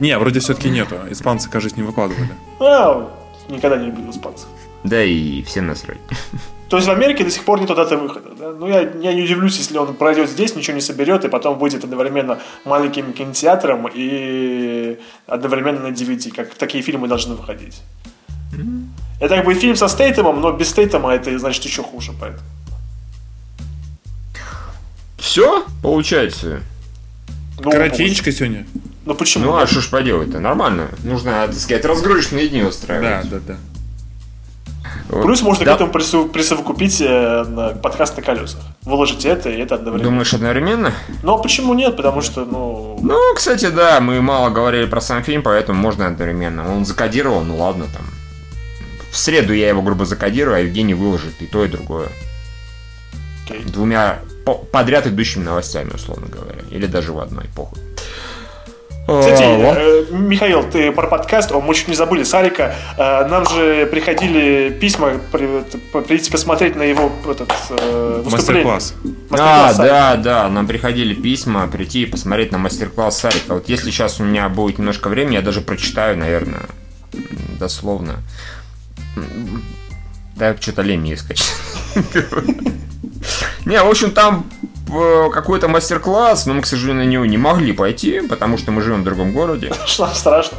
Не, 0.00 0.16
вроде 0.18 0.40
все-таки 0.40 0.70
нету. 0.70 0.96
Испанцы, 1.10 1.50
кажется, 1.50 1.76
не 1.78 1.82
выкладывали. 1.86 2.28
А, 2.60 3.10
Никогда 3.48 3.76
не 3.76 3.86
любил 3.86 4.10
испанцев. 4.10 4.46
Да 4.84 5.02
и 5.02 5.42
всем 5.42 5.66
насрать. 5.66 5.98
То 6.68 6.76
есть 6.76 6.88
в 6.88 6.90
Америке 6.90 7.24
до 7.24 7.30
сих 7.30 7.44
пор 7.44 7.60
нету 7.60 7.74
даты 7.74 7.96
выхода. 7.96 8.30
Да? 8.38 8.50
Ну, 8.52 8.66
я, 8.68 8.80
я 8.80 9.12
не 9.14 9.22
удивлюсь, 9.22 9.58
если 9.58 9.76
он 9.78 9.94
пройдет 9.94 10.30
здесь, 10.30 10.56
ничего 10.56 10.74
не 10.74 10.80
соберет, 10.80 11.24
и 11.24 11.28
потом 11.28 11.58
выйдет 11.58 11.84
одновременно 11.84 12.38
маленьким 12.64 13.12
кинотеатром 13.12 13.88
и 13.92 14.98
одновременно 15.26 15.80
на 15.80 15.92
DVD, 15.92 16.34
как 16.34 16.54
такие 16.54 16.82
фильмы 16.82 17.06
должны 17.08 17.34
выходить. 17.34 17.82
Это 19.20 19.36
как 19.36 19.44
бы 19.44 19.54
фильм 19.54 19.76
со 19.76 19.88
Стейтемом, 19.88 20.40
но 20.40 20.52
без 20.52 20.70
Стейтема 20.70 21.12
это 21.14 21.36
значит 21.38 21.64
еще 21.64 21.82
хуже, 21.82 22.12
поэтому. 22.18 22.42
Все, 25.18 25.64
получается. 25.82 26.60
Ну, 27.60 27.70
Коротенько 27.70 28.30
сегодня. 28.32 28.66
Ну 29.06 29.14
почему? 29.14 29.44
Ну 29.44 29.56
а 29.56 29.66
что 29.66 29.80
ж 29.80 29.88
поделать-то, 29.90 30.40
нормально. 30.40 30.88
Нужно, 31.02 31.46
так 31.46 31.54
сказать, 31.54 31.84
разгрузочные 31.84 32.48
дни 32.48 32.62
Да, 32.62 32.68
устраивать. 32.68 33.28
да, 33.30 33.38
да. 33.46 33.56
Вот. 35.08 35.22
Плюс 35.24 35.42
можно 35.42 35.64
Да. 35.64 35.72
к 35.72 35.74
этому 35.76 35.92
присов- 35.92 36.30
присовокупить 36.32 37.00
э, 37.00 37.44
на 37.44 37.70
подкаст 37.70 38.16
на 38.16 38.22
колесах. 38.22 38.60
Выложить 38.82 39.24
это 39.24 39.50
и 39.50 39.58
это 39.58 39.74
одновременно. 39.76 40.10
Думаешь 40.10 40.32
одновременно? 40.34 40.92
Но 41.22 41.38
почему 41.38 41.74
нет? 41.74 41.96
Потому 41.96 42.20
что, 42.22 42.44
ну... 42.44 42.98
Ну, 43.02 43.34
кстати, 43.36 43.68
да, 43.70 44.00
мы 44.00 44.20
мало 44.22 44.50
говорили 44.50 44.86
про 44.86 45.00
сам 45.00 45.22
фильм, 45.22 45.42
поэтому 45.42 45.78
можно 45.80 46.06
одновременно. 46.06 46.74
Он 46.74 46.84
закодировал, 46.86 47.42
ну 47.44 47.56
ладно, 47.58 47.84
там. 47.92 48.02
В 49.14 49.16
среду 49.16 49.52
я 49.54 49.68
его 49.68 49.80
грубо 49.80 50.06
закодирую, 50.06 50.56
а 50.56 50.58
Евгений 50.58 50.92
выложит 50.94 51.34
и 51.38 51.46
то, 51.46 51.64
и 51.64 51.68
другое. 51.68 52.08
окей. 53.46 53.62
Двумя 53.64 54.18
по- 54.44 54.54
подряд 54.56 55.06
идущими 55.06 55.44
новостями, 55.44 55.90
условно 55.94 56.26
говоря. 56.26 56.58
Или 56.72 56.86
даже 56.86 57.12
в 57.12 57.20
одной, 57.20 57.44
похуй. 57.54 57.78
Кстати, 59.06 59.42
А, 59.44 59.74
э, 59.78 60.04
Михаил, 60.10 60.64
ты 60.68 60.90
про 60.90 61.06
подкаст, 61.06 61.52
о, 61.52 61.60
мы 61.60 61.74
чуть 61.76 61.86
не 61.86 61.94
забыли, 61.94 62.24
Сарика. 62.24 62.74
Э, 62.98 63.24
нам 63.28 63.46
же 63.48 63.86
приходили 63.86 64.70
письма 64.80 65.12
при- 65.30 65.62
прийти 66.02 66.28
посмотреть 66.32 66.74
на 66.74 66.82
его 66.82 67.12
этот, 67.30 67.52
э, 67.70 68.22
выступление. 68.24 68.64
Мастер-класс. 68.64 68.94
А, 69.04 69.06
Мастер-класс 69.30 69.76
Сарика. 69.76 69.94
да, 69.94 70.16
да, 70.16 70.48
нам 70.48 70.66
приходили 70.66 71.14
письма 71.14 71.68
прийти 71.68 72.02
и 72.02 72.06
посмотреть 72.06 72.50
на 72.50 72.58
мастер-класс 72.58 73.20
Сарика. 73.20 73.54
Вот 73.54 73.68
если 73.68 73.92
сейчас 73.92 74.18
у 74.18 74.24
меня 74.24 74.48
будет 74.48 74.78
немножко 74.78 75.08
времени, 75.08 75.34
я 75.34 75.42
даже 75.42 75.60
прочитаю, 75.60 76.18
наверное, 76.18 76.62
дословно. 77.60 78.16
Да, 80.36 80.56
что-то 80.60 80.82
лень 80.82 81.00
мне 81.00 81.14
искать. 81.14 81.44
Не, 83.64 83.82
в 83.82 83.88
общем, 83.88 84.10
там 84.10 84.46
э, 84.92 85.30
какой-то 85.32 85.68
мастер-класс, 85.68 86.46
но 86.46 86.54
мы, 86.54 86.62
к 86.62 86.66
сожалению, 86.66 87.04
на 87.04 87.08
него 87.08 87.24
не 87.24 87.38
могли 87.38 87.72
пойти, 87.72 88.20
потому 88.20 88.58
что 88.58 88.72
мы 88.72 88.82
живем 88.82 89.02
в 89.02 89.04
другом 89.04 89.32
городе. 89.32 89.72
Что 89.86 90.06
нам 90.06 90.14
страшно. 90.14 90.58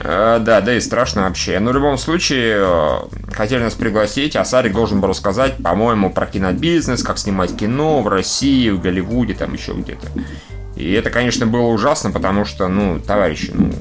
Э, 0.00 0.38
Да, 0.40 0.60
да 0.60 0.76
и 0.76 0.80
страшно 0.80 1.22
вообще. 1.22 1.58
Но 1.58 1.70
в 1.70 1.74
любом 1.74 1.98
случае, 1.98 2.58
э, 2.58 3.32
хотели 3.32 3.62
нас 3.62 3.74
пригласить, 3.74 4.36
а 4.36 4.44
Сарик 4.44 4.72
должен 4.72 5.00
был 5.00 5.08
рассказать, 5.08 5.56
по-моему, 5.56 6.10
про 6.10 6.26
кинобизнес, 6.26 7.02
как 7.02 7.18
снимать 7.18 7.56
кино 7.56 8.02
в 8.02 8.08
России, 8.08 8.70
в 8.70 8.80
Голливуде, 8.80 9.34
там 9.34 9.54
еще 9.54 9.72
где-то. 9.72 10.06
И 10.76 10.92
это, 10.92 11.10
конечно, 11.10 11.46
было 11.46 11.66
ужасно, 11.68 12.10
потому 12.10 12.44
что, 12.44 12.68
ну, 12.68 13.00
товарищи, 13.00 13.50
ну, 13.54 13.72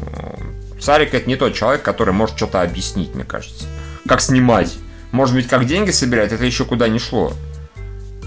Сарик 0.79 1.13
это 1.13 1.27
не 1.27 1.35
тот 1.35 1.53
человек, 1.53 1.81
который 1.81 2.13
может 2.13 2.37
что-то 2.37 2.61
объяснить, 2.61 3.13
мне 3.13 3.23
кажется. 3.23 3.65
Как 4.07 4.21
снимать. 4.21 4.75
Может 5.11 5.35
быть, 5.35 5.47
как 5.47 5.65
деньги 5.65 5.91
собирать, 5.91 6.31
это 6.31 6.43
еще 6.43 6.65
куда 6.65 6.87
не 6.87 6.99
шло. 6.99 7.33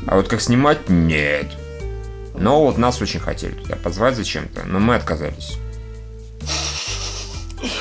А 0.07 0.17
вот 0.17 0.29
как 0.29 0.41
снимать, 0.41 0.89
нет. 0.89 1.47
Но 2.39 2.63
вот 2.65 2.79
нас 2.79 3.01
очень 3.03 3.21
хотели 3.21 3.53
туда 3.53 3.77
позвать 3.77 4.15
зачем-то, 4.17 4.63
но 4.65 4.79
мы 4.79 4.95
отказались. 4.95 5.59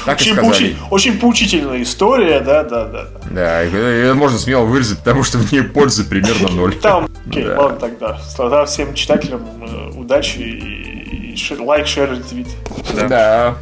Так 0.05 0.19
Очень, 0.19 0.35
поучи- 0.35 0.75
очень 0.89 1.19
поучительная 1.19 1.83
история, 1.83 2.39
да, 2.39 2.63
да, 2.63 2.85
да. 2.85 3.07
да. 3.29 3.61
Это 3.63 4.15
можно 4.15 4.39
смело 4.39 4.63
вырезать, 4.63 4.99
потому 4.99 5.23
что 5.23 5.37
в 5.37 5.51
ней 5.51 5.63
пользы 5.63 6.05
примерно 6.05 6.47
ноль. 6.49 6.75
Там, 6.81 7.09
окей, 7.27 7.43
Да. 7.43 7.59
ладно 7.61 7.79
тогда. 7.79 8.21
Тогда 8.37 8.65
всем 8.65 8.93
читателям 8.93 9.45
э, 9.61 9.91
удачи 9.97 10.37
и, 10.39 11.57
лайк, 11.59 11.87
шер, 11.87 12.11
ретвит. 12.11 12.47
Да. 12.95 13.07
Да. 13.07 13.55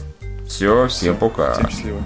Все, 0.48 0.88
всем 0.88 1.16
пока. 1.18 1.54
Всем 1.54 1.70
счастливо. 1.70 2.02